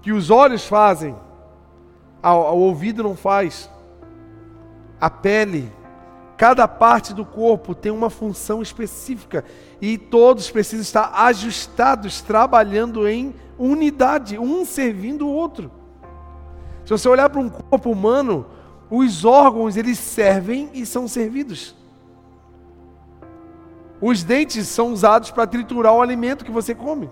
que 0.04 0.12
os 0.12 0.30
olhos 0.30 0.68
fazem, 0.68 1.16
o 2.22 2.58
ouvido 2.58 3.02
não 3.02 3.16
faz, 3.16 3.70
a 5.00 5.10
pele, 5.10 5.72
cada 6.38 6.68
parte 6.68 7.14
do 7.14 7.26
corpo 7.26 7.74
tem 7.74 7.90
uma 7.90 8.10
função 8.10 8.62
específica 8.62 9.46
e 9.82 9.98
todos 9.98 10.52
precisam 10.52 10.82
estar 10.82 11.10
ajustados, 11.14 12.20
trabalhando 12.20 13.08
em 13.08 13.34
unidade, 13.58 14.38
um 14.38 14.66
servindo 14.66 15.26
o 15.26 15.32
outro. 15.32 15.72
Se 16.84 16.90
você 16.90 17.08
olhar 17.08 17.30
para 17.30 17.40
um 17.40 17.50
corpo 17.50 17.90
humano, 17.90 18.46
os 18.90 19.24
órgãos 19.24 19.78
eles 19.78 19.98
servem 19.98 20.70
e 20.74 20.86
são 20.86 21.08
servidos. 21.08 21.74
Os 24.02 24.22
dentes 24.22 24.68
são 24.68 24.92
usados 24.92 25.32
para 25.32 25.48
triturar 25.48 25.94
o 25.94 26.02
alimento 26.02 26.44
que 26.44 26.52
você 26.52 26.76
come. 26.76 27.10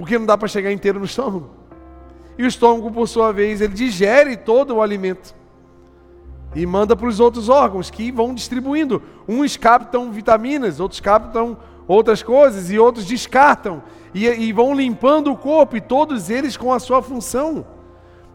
Porque 0.00 0.18
não 0.18 0.24
dá 0.24 0.36
para 0.36 0.48
chegar 0.48 0.72
inteiro 0.72 0.98
no 0.98 1.04
estômago. 1.04 1.50
E 2.38 2.42
o 2.42 2.46
estômago, 2.46 2.90
por 2.90 3.06
sua 3.06 3.32
vez, 3.32 3.60
ele 3.60 3.74
digere 3.74 4.34
todo 4.34 4.76
o 4.76 4.82
alimento. 4.82 5.34
E 6.54 6.64
manda 6.64 6.96
para 6.96 7.06
os 7.06 7.20
outros 7.20 7.50
órgãos 7.50 7.90
que 7.90 8.10
vão 8.10 8.34
distribuindo. 8.34 9.02
Uns 9.28 9.58
captam 9.58 10.10
vitaminas, 10.10 10.80
outros 10.80 11.00
captam 11.00 11.58
outras 11.86 12.22
coisas, 12.22 12.70
e 12.70 12.78
outros 12.78 13.04
descartam. 13.04 13.82
E, 14.14 14.26
e 14.26 14.52
vão 14.54 14.74
limpando 14.74 15.30
o 15.30 15.36
corpo, 15.36 15.76
e 15.76 15.82
todos 15.82 16.30
eles 16.30 16.56
com 16.56 16.72
a 16.72 16.78
sua 16.78 17.02
função. 17.02 17.66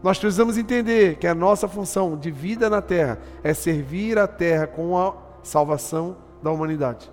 Nós 0.04 0.20
precisamos 0.20 0.56
entender 0.56 1.16
que 1.16 1.26
a 1.26 1.34
nossa 1.34 1.66
função 1.66 2.16
de 2.16 2.30
vida 2.30 2.70
na 2.70 2.80
terra 2.80 3.18
é 3.42 3.52
servir 3.52 4.20
a 4.20 4.28
terra 4.28 4.68
com 4.68 4.96
a 4.96 5.14
salvação 5.42 6.16
da 6.40 6.52
humanidade. 6.52 7.10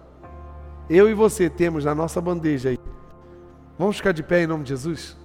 Eu 0.88 1.10
e 1.10 1.14
você 1.16 1.50
temos 1.50 1.86
na 1.86 1.96
nossa 1.96 2.22
bandeja 2.22 2.70
aí. 2.70 2.93
Vamos 3.78 3.98
ficar 3.98 4.12
de 4.12 4.22
pé 4.22 4.44
em 4.44 4.48
nome 4.48 4.64
de 4.64 4.70
Jesus? 4.70 5.18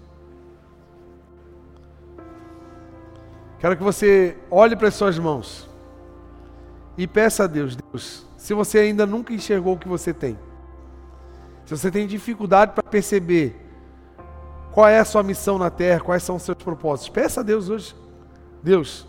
Quero 3.59 3.77
que 3.77 3.83
você 3.83 4.37
olhe 4.51 4.77
para 4.77 4.89
as 4.89 4.95
suas 4.95 5.19
mãos 5.19 5.69
e 6.97 7.07
peça 7.07 7.45
a 7.45 7.47
Deus, 7.47 7.77
Deus, 7.77 8.27
se 8.37 8.55
você 8.55 8.79
ainda 8.79 9.05
nunca 9.05 9.33
enxergou 9.33 9.75
o 9.75 9.79
que 9.79 9.89
você 9.89 10.13
tem, 10.13 10.39
se 11.65 11.77
você 11.77 11.91
tem 11.91 12.07
dificuldade 12.07 12.73
para 12.73 12.83
perceber 12.83 13.69
qual 14.73 14.89
é 14.89 14.99
a 14.99 15.05
sua 15.05 15.23
missão 15.23 15.59
na 15.59 15.71
terra? 15.71 16.01
Quais 16.01 16.23
são 16.23 16.37
os 16.37 16.43
seus 16.43 16.57
propósitos? 16.59 17.09
Peça 17.09 17.41
a 17.41 17.43
Deus 17.43 17.69
hoje. 17.69 17.97
Deus, 18.63 19.07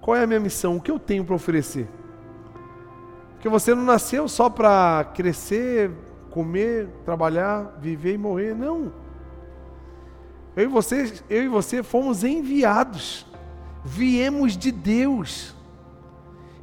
qual 0.00 0.16
é 0.16 0.22
a 0.22 0.26
minha 0.26 0.40
missão? 0.40 0.76
O 0.76 0.80
que 0.80 0.90
eu 0.90 0.98
tenho 0.98 1.24
para 1.24 1.34
oferecer? 1.34 1.86
Porque 3.34 3.48
você 3.48 3.74
não 3.74 3.82
nasceu 3.84 4.26
só 4.28 4.48
para 4.48 5.10
crescer, 5.14 5.90
comer, 6.32 6.88
trabalhar, 7.04 7.78
viver 7.80 8.14
e 8.14 8.18
morrer. 8.18 8.54
Não. 8.54 8.92
Eu 10.56 10.64
e 10.64 10.66
você, 10.66 11.12
eu 11.28 11.44
e 11.44 11.48
você 11.48 11.82
fomos 11.82 12.24
enviados. 12.24 13.26
Viemos 13.84 14.56
de 14.56 14.72
Deus. 14.72 15.54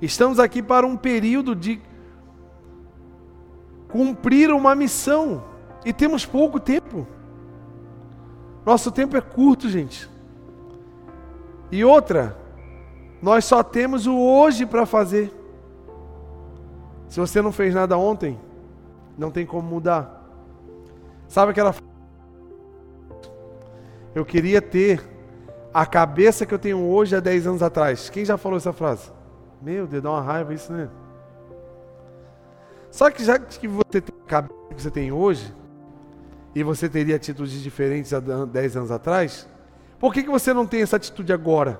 Estamos 0.01 0.39
aqui 0.39 0.61
para 0.61 0.85
um 0.85 0.97
período 0.97 1.55
de 1.55 1.81
cumprir 3.89 4.51
uma 4.51 4.73
missão. 4.75 5.43
E 5.85 5.93
temos 5.93 6.25
pouco 6.25 6.59
tempo. 6.59 7.07
Nosso 8.65 8.91
tempo 8.91 9.15
é 9.15 9.21
curto, 9.21 9.69
gente. 9.69 10.09
E 11.71 11.83
outra, 11.85 12.37
nós 13.21 13.45
só 13.45 13.63
temos 13.63 14.07
o 14.07 14.17
hoje 14.17 14.65
para 14.65 14.85
fazer. 14.85 15.33
Se 17.07 17.19
você 17.19 17.41
não 17.41 17.51
fez 17.51 17.73
nada 17.73 17.97
ontem, 17.97 18.37
não 19.19 19.29
tem 19.29 19.45
como 19.45 19.67
mudar. 19.67 20.25
Sabe 21.27 21.51
aquela 21.51 21.75
Eu 24.15 24.25
queria 24.25 24.61
ter 24.61 25.07
a 25.71 25.85
cabeça 25.85 26.45
que 26.45 26.53
eu 26.53 26.57
tenho 26.57 26.79
hoje 26.79 27.15
há 27.15 27.19
10 27.19 27.45
anos 27.45 27.61
atrás. 27.61 28.09
Quem 28.09 28.25
já 28.25 28.37
falou 28.37 28.57
essa 28.57 28.73
frase? 28.73 29.11
Meu 29.61 29.85
Deus, 29.85 30.01
dá 30.01 30.09
uma 30.09 30.21
raiva 30.21 30.53
isso, 30.53 30.73
né? 30.73 30.89
Só 32.89 33.11
que 33.11 33.23
já 33.23 33.37
que 33.37 33.67
você 33.67 34.01
tem 34.01 34.15
a 34.25 34.27
cabeça 34.27 34.55
que 34.75 34.81
você 34.81 34.89
tem 34.89 35.11
hoje, 35.11 35.53
e 36.55 36.63
você 36.63 36.89
teria 36.89 37.15
atitudes 37.15 37.61
diferentes 37.61 38.11
há 38.13 38.19
10 38.19 38.77
anos 38.77 38.89
atrás, 38.89 39.47
por 39.99 40.11
que, 40.11 40.23
que 40.23 40.29
você 40.29 40.53
não 40.53 40.65
tem 40.65 40.81
essa 40.81 40.95
atitude 40.95 41.31
agora? 41.31 41.79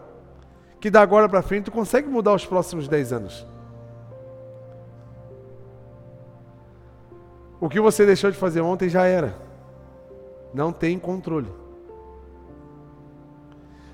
que 0.80 0.90
da 0.90 1.02
agora 1.02 1.28
para 1.28 1.42
frente 1.42 1.66
tu 1.66 1.72
consegue 1.72 2.08
mudar 2.08 2.34
os 2.34 2.46
próximos 2.46 2.88
10 2.88 3.14
anos. 3.14 3.46
O 7.60 7.68
que 7.68 7.80
você 7.80 8.06
deixou 8.06 8.32
de 8.32 8.38
fazer 8.38 8.62
ontem 8.62 8.88
já 8.88 9.06
era. 9.06 9.36
Não 10.54 10.72
tem 10.72 10.98
controle. 10.98 11.50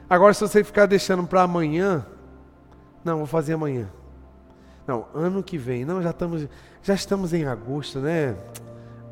Agora, 0.09 0.33
se 0.33 0.41
você 0.41 0.63
ficar 0.63 0.85
deixando 0.85 1.25
para 1.25 1.41
amanhã, 1.41 2.05
não, 3.03 3.17
vou 3.17 3.27
fazer 3.27 3.53
amanhã. 3.53 3.89
Não, 4.85 5.07
ano 5.13 5.41
que 5.41 5.57
vem. 5.57 5.83
Não, 5.83 6.01
já 6.01 6.11
estamos, 6.11 6.47
já 6.83 6.93
estamos 6.93 7.33
em 7.33 7.45
agosto, 7.45 7.99
né? 7.99 8.35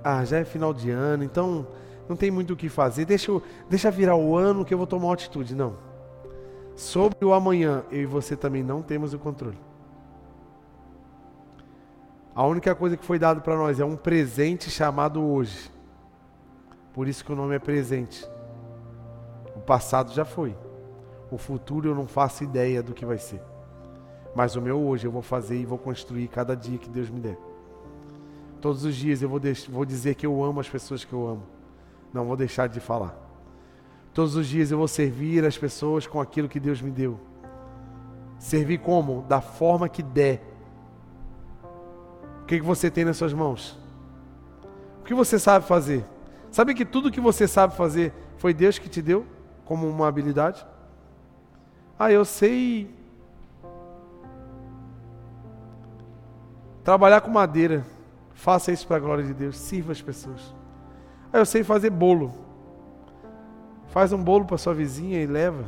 Ah, 0.03 0.23
já 0.23 0.37
é 0.37 0.45
final 0.45 0.73
de 0.73 0.91
ano, 0.91 1.23
então 1.23 1.65
não 2.07 2.15
tem 2.15 2.29
muito 2.29 2.53
o 2.53 2.55
que 2.55 2.69
fazer. 2.69 3.05
Deixa, 3.05 3.31
deixa 3.69 3.89
virar 3.89 4.15
o 4.15 4.37
ano 4.37 4.63
que 4.63 4.73
eu 4.73 4.77
vou 4.77 4.85
tomar 4.85 5.13
atitude. 5.13 5.55
Não. 5.55 5.75
Sobre 6.75 7.25
o 7.25 7.33
amanhã, 7.33 7.83
eu 7.91 8.01
e 8.01 8.05
você 8.05 8.35
também 8.35 8.63
não 8.63 8.81
temos 8.81 9.13
o 9.13 9.19
controle. 9.19 9.57
A 12.35 12.45
única 12.45 12.73
coisa 12.73 12.97
que 12.97 13.05
foi 13.05 13.19
dado 13.19 13.41
para 13.41 13.55
nós 13.55 13.79
é 13.79 13.85
um 13.85 13.95
presente 13.95 14.69
chamado 14.71 15.21
hoje. 15.21 15.71
Por 16.91 17.07
isso 17.07 17.23
que 17.23 17.31
o 17.31 17.35
nome 17.35 17.55
é 17.55 17.59
presente. 17.59 18.27
O 19.55 19.59
passado 19.59 20.11
já 20.11 20.25
foi. 20.25 20.55
O 21.29 21.37
futuro 21.37 21.89
eu 21.89 21.95
não 21.95 22.07
faço 22.07 22.43
ideia 22.43 22.81
do 22.81 22.93
que 22.93 23.05
vai 23.05 23.19
ser. 23.19 23.41
Mas 24.35 24.55
o 24.55 24.61
meu 24.61 24.79
hoje 24.81 25.05
eu 25.05 25.11
vou 25.11 25.21
fazer 25.21 25.59
e 25.59 25.65
vou 25.65 25.77
construir 25.77 26.27
cada 26.27 26.55
dia 26.55 26.79
que 26.79 26.89
Deus 26.89 27.07
me 27.09 27.19
der. 27.19 27.37
Todos 28.59 28.83
os 28.83 28.95
dias 28.95 29.21
eu 29.21 29.29
vou, 29.29 29.39
vou 29.69 29.85
dizer 29.85 30.15
que 30.15 30.25
eu 30.25 30.43
amo 30.43 30.59
as 30.59 30.69
pessoas 30.69 31.05
que 31.05 31.13
eu 31.13 31.27
amo. 31.27 31.43
Não 32.11 32.25
vou 32.25 32.35
deixar 32.35 32.67
de 32.67 32.79
falar. 32.79 33.15
Todos 34.11 34.35
os 34.35 34.47
dias 34.47 34.71
eu 34.71 34.77
vou 34.77 34.87
servir 34.87 35.45
as 35.45 35.57
pessoas 35.57 36.07
com 36.07 36.19
aquilo 36.19 36.49
que 36.49 36.59
Deus 36.59 36.81
me 36.81 36.89
deu. 36.89 37.19
Servir 38.39 38.79
como? 38.79 39.23
Da 39.23 39.39
forma 39.39 39.87
que 39.87 40.01
der 40.01 40.52
o 42.43 42.45
que, 42.45 42.59
que 42.59 42.65
você 42.65 42.91
tem 42.91 43.05
nas 43.05 43.15
suas 43.15 43.31
mãos? 43.31 43.79
O 44.99 45.05
que 45.05 45.13
você 45.13 45.39
sabe 45.39 45.65
fazer? 45.65 46.03
Sabe 46.51 46.73
que 46.73 46.83
tudo 46.83 47.09
que 47.09 47.21
você 47.21 47.47
sabe 47.47 47.73
fazer 47.73 48.13
foi 48.37 48.53
Deus 48.53 48.77
que 48.77 48.89
te 48.89 49.01
deu 49.01 49.25
como 49.63 49.87
uma 49.87 50.09
habilidade? 50.09 50.65
Ah, 51.97 52.11
eu 52.11 52.25
sei 52.25 52.93
trabalhar 56.83 57.21
com 57.21 57.31
madeira. 57.31 57.85
Faça 58.33 58.73
isso 58.73 58.85
para 58.85 58.97
a 58.97 58.99
glória 58.99 59.23
de 59.23 59.33
Deus. 59.33 59.57
Sirva 59.57 59.93
as 59.93 60.01
pessoas. 60.01 60.53
Ah, 61.31 61.37
eu 61.37 61.45
sei 61.45 61.63
fazer 61.63 61.91
bolo. 61.91 62.33
Faz 63.87 64.11
um 64.11 64.21
bolo 64.21 64.43
para 64.43 64.57
sua 64.57 64.73
vizinha 64.73 65.21
e 65.21 65.25
leva. 65.25 65.63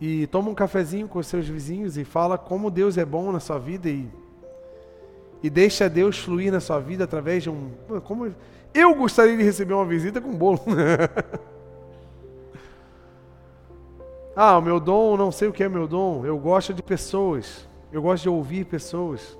E 0.00 0.28
toma 0.28 0.50
um 0.50 0.54
cafezinho 0.54 1.08
com 1.08 1.18
os 1.18 1.26
seus 1.26 1.48
vizinhos 1.48 1.98
e 1.98 2.04
fala 2.04 2.38
como 2.38 2.70
Deus 2.70 2.96
é 2.96 3.04
bom 3.04 3.32
na 3.32 3.40
sua 3.40 3.58
vida 3.58 3.88
e 3.88 4.21
e 5.42 5.50
deixa 5.50 5.88
Deus 5.88 6.18
fluir 6.18 6.52
na 6.52 6.60
sua 6.60 6.78
vida 6.78 7.04
através 7.04 7.42
de 7.42 7.50
um. 7.50 7.72
Como 8.04 8.32
eu 8.72 8.94
gostaria 8.94 9.36
de 9.36 9.42
receber 9.42 9.74
uma 9.74 9.84
visita 9.84 10.20
com 10.20 10.32
bolo. 10.32 10.60
ah, 14.36 14.56
o 14.56 14.62
meu 14.62 14.78
dom, 14.78 15.16
não 15.16 15.32
sei 15.32 15.48
o 15.48 15.52
que 15.52 15.64
é 15.64 15.68
meu 15.68 15.88
dom. 15.88 16.24
Eu 16.24 16.38
gosto 16.38 16.72
de 16.72 16.82
pessoas. 16.82 17.68
Eu 17.92 18.00
gosto 18.00 18.22
de 18.22 18.28
ouvir 18.28 18.64
pessoas. 18.64 19.36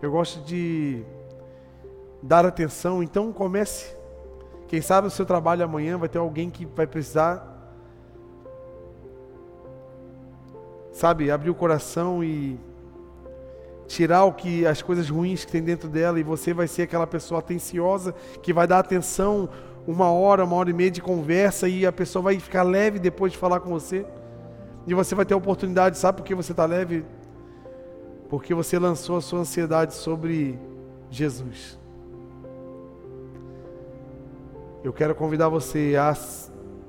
Eu 0.00 0.10
gosto 0.10 0.40
de 0.44 1.04
dar 2.22 2.46
atenção. 2.46 3.02
Então 3.02 3.30
comece. 3.32 3.94
Quem 4.66 4.80
sabe 4.80 5.06
o 5.06 5.10
seu 5.10 5.26
trabalho 5.26 5.62
amanhã 5.62 5.98
vai 5.98 6.08
ter 6.08 6.18
alguém 6.18 6.50
que 6.50 6.64
vai 6.64 6.86
precisar, 6.86 7.52
sabe, 10.90 11.30
abrir 11.30 11.50
o 11.50 11.54
coração 11.54 12.24
e 12.24 12.58
tirar 13.86 14.24
o 14.24 14.32
que 14.32 14.66
as 14.66 14.82
coisas 14.82 15.08
ruins 15.08 15.44
que 15.44 15.52
tem 15.52 15.62
dentro 15.62 15.88
dela 15.88 16.18
e 16.18 16.22
você 16.22 16.52
vai 16.52 16.66
ser 16.66 16.82
aquela 16.82 17.06
pessoa 17.06 17.40
atenciosa 17.40 18.14
que 18.42 18.52
vai 18.52 18.66
dar 18.66 18.78
atenção 18.78 19.48
uma 19.86 20.10
hora, 20.10 20.44
uma 20.44 20.56
hora 20.56 20.70
e 20.70 20.72
meia 20.72 20.90
de 20.90 21.02
conversa 21.02 21.68
e 21.68 21.84
a 21.84 21.92
pessoa 21.92 22.22
vai 22.22 22.38
ficar 22.38 22.62
leve 22.62 22.98
depois 22.98 23.32
de 23.32 23.38
falar 23.38 23.60
com 23.60 23.70
você. 23.70 24.06
E 24.86 24.94
você 24.94 25.14
vai 25.14 25.24
ter 25.24 25.34
a 25.34 25.36
oportunidade, 25.36 25.98
sabe 25.98 26.18
por 26.18 26.24
que 26.24 26.34
você 26.34 26.52
está 26.52 26.64
leve? 26.64 27.04
Porque 28.28 28.54
você 28.54 28.78
lançou 28.78 29.16
a 29.16 29.20
sua 29.20 29.40
ansiedade 29.40 29.94
sobre 29.94 30.58
Jesus. 31.10 31.78
Eu 34.82 34.92
quero 34.92 35.14
convidar 35.14 35.48
você 35.48 35.94
a 35.98 36.14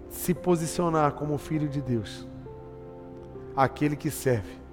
se 0.10 0.34
posicionar 0.34 1.14
como 1.14 1.38
filho 1.38 1.68
de 1.68 1.82
Deus, 1.82 2.28
aquele 3.56 3.96
que 3.96 4.10
serve 4.10 4.65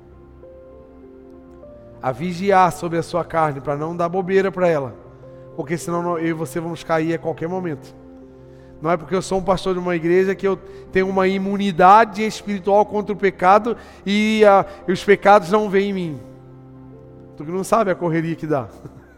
a 2.03 2.11
vigiar 2.11 2.73
sobre 2.73 2.99
a 2.99 3.03
sua 3.03 3.25
carne 3.25 3.61
para 3.61 3.77
não 3.77 3.97
dar 3.97 4.09
bobeira 4.09 4.51
para 4.51 4.67
ela, 4.67 4.95
porque 5.55 5.79
senão 5.79 6.19
eu 6.19 6.27
e 6.27 6.33
você 6.33 6.59
vamos 6.59 6.83
cair 6.83 7.15
a 7.15 7.19
qualquer 7.19 7.49
momento. 7.49 7.95
Não 8.81 8.91
é 8.91 8.97
porque 8.97 9.15
eu 9.15 9.23
sou 9.23 9.39
um 9.39 9.43
pastor 9.45 9.75
de 9.75 9.79
uma 9.79 9.95
igreja 9.95 10.35
que 10.35 10.47
eu 10.47 10.57
tenho 10.91 11.09
uma 11.09 11.29
imunidade 11.29 12.27
espiritual 12.27 12.85
contra 12.85 13.13
o 13.13 13.17
pecado 13.17 13.77
e, 14.05 14.45
a, 14.45 14.67
e 14.89 14.93
os 14.93 15.05
pecados 15.05 15.53
não 15.53 15.71
vêm 15.71 15.91
em 15.91 15.93
mim. 15.93 16.21
Tu 17.37 17.45
que 17.45 17.53
não 17.53 17.63
sabe 17.63 17.93
a 17.93 17.95
correria 17.95 18.35
que 18.35 18.49
dá. 18.49 18.67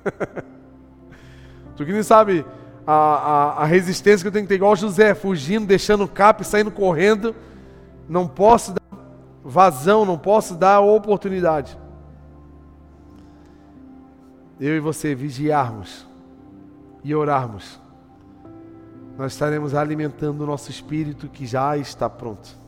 tu 1.74 1.87
que 1.87 1.93
não 1.95 2.03
sabe 2.03 2.45
a, 2.87 2.93
a, 2.93 3.62
a, 3.62 3.64
resistência 3.64 4.22
que 4.22 4.28
eu 4.28 4.32
tenho 4.32 4.45
que 4.45 4.51
ter, 4.51 4.57
igual 4.57 4.76
José, 4.76 5.14
fugindo, 5.14 5.66
deixando 5.66 6.05
o 6.05 6.09
cap, 6.09 6.45
saindo 6.45 6.70
correndo. 6.70 7.35
Não 8.07 8.28
posso 8.28 8.74
dar 8.74 8.99
vazão, 9.43 10.05
não 10.05 10.18
posso 10.18 10.55
dar 10.55 10.80
oportunidade 10.80 11.78
eu 14.65 14.75
e 14.77 14.81
você 14.81 15.15
vigiarmos 15.15 16.07
e 17.05 17.15
orarmos, 17.15 17.79
nós 19.19 19.33
estaremos 19.33 19.75
alimentando 19.75 20.41
o 20.41 20.47
nosso 20.47 20.71
espírito 20.71 21.29
que 21.29 21.45
já 21.45 21.77
está 21.77 22.09
pronto. 22.09 22.64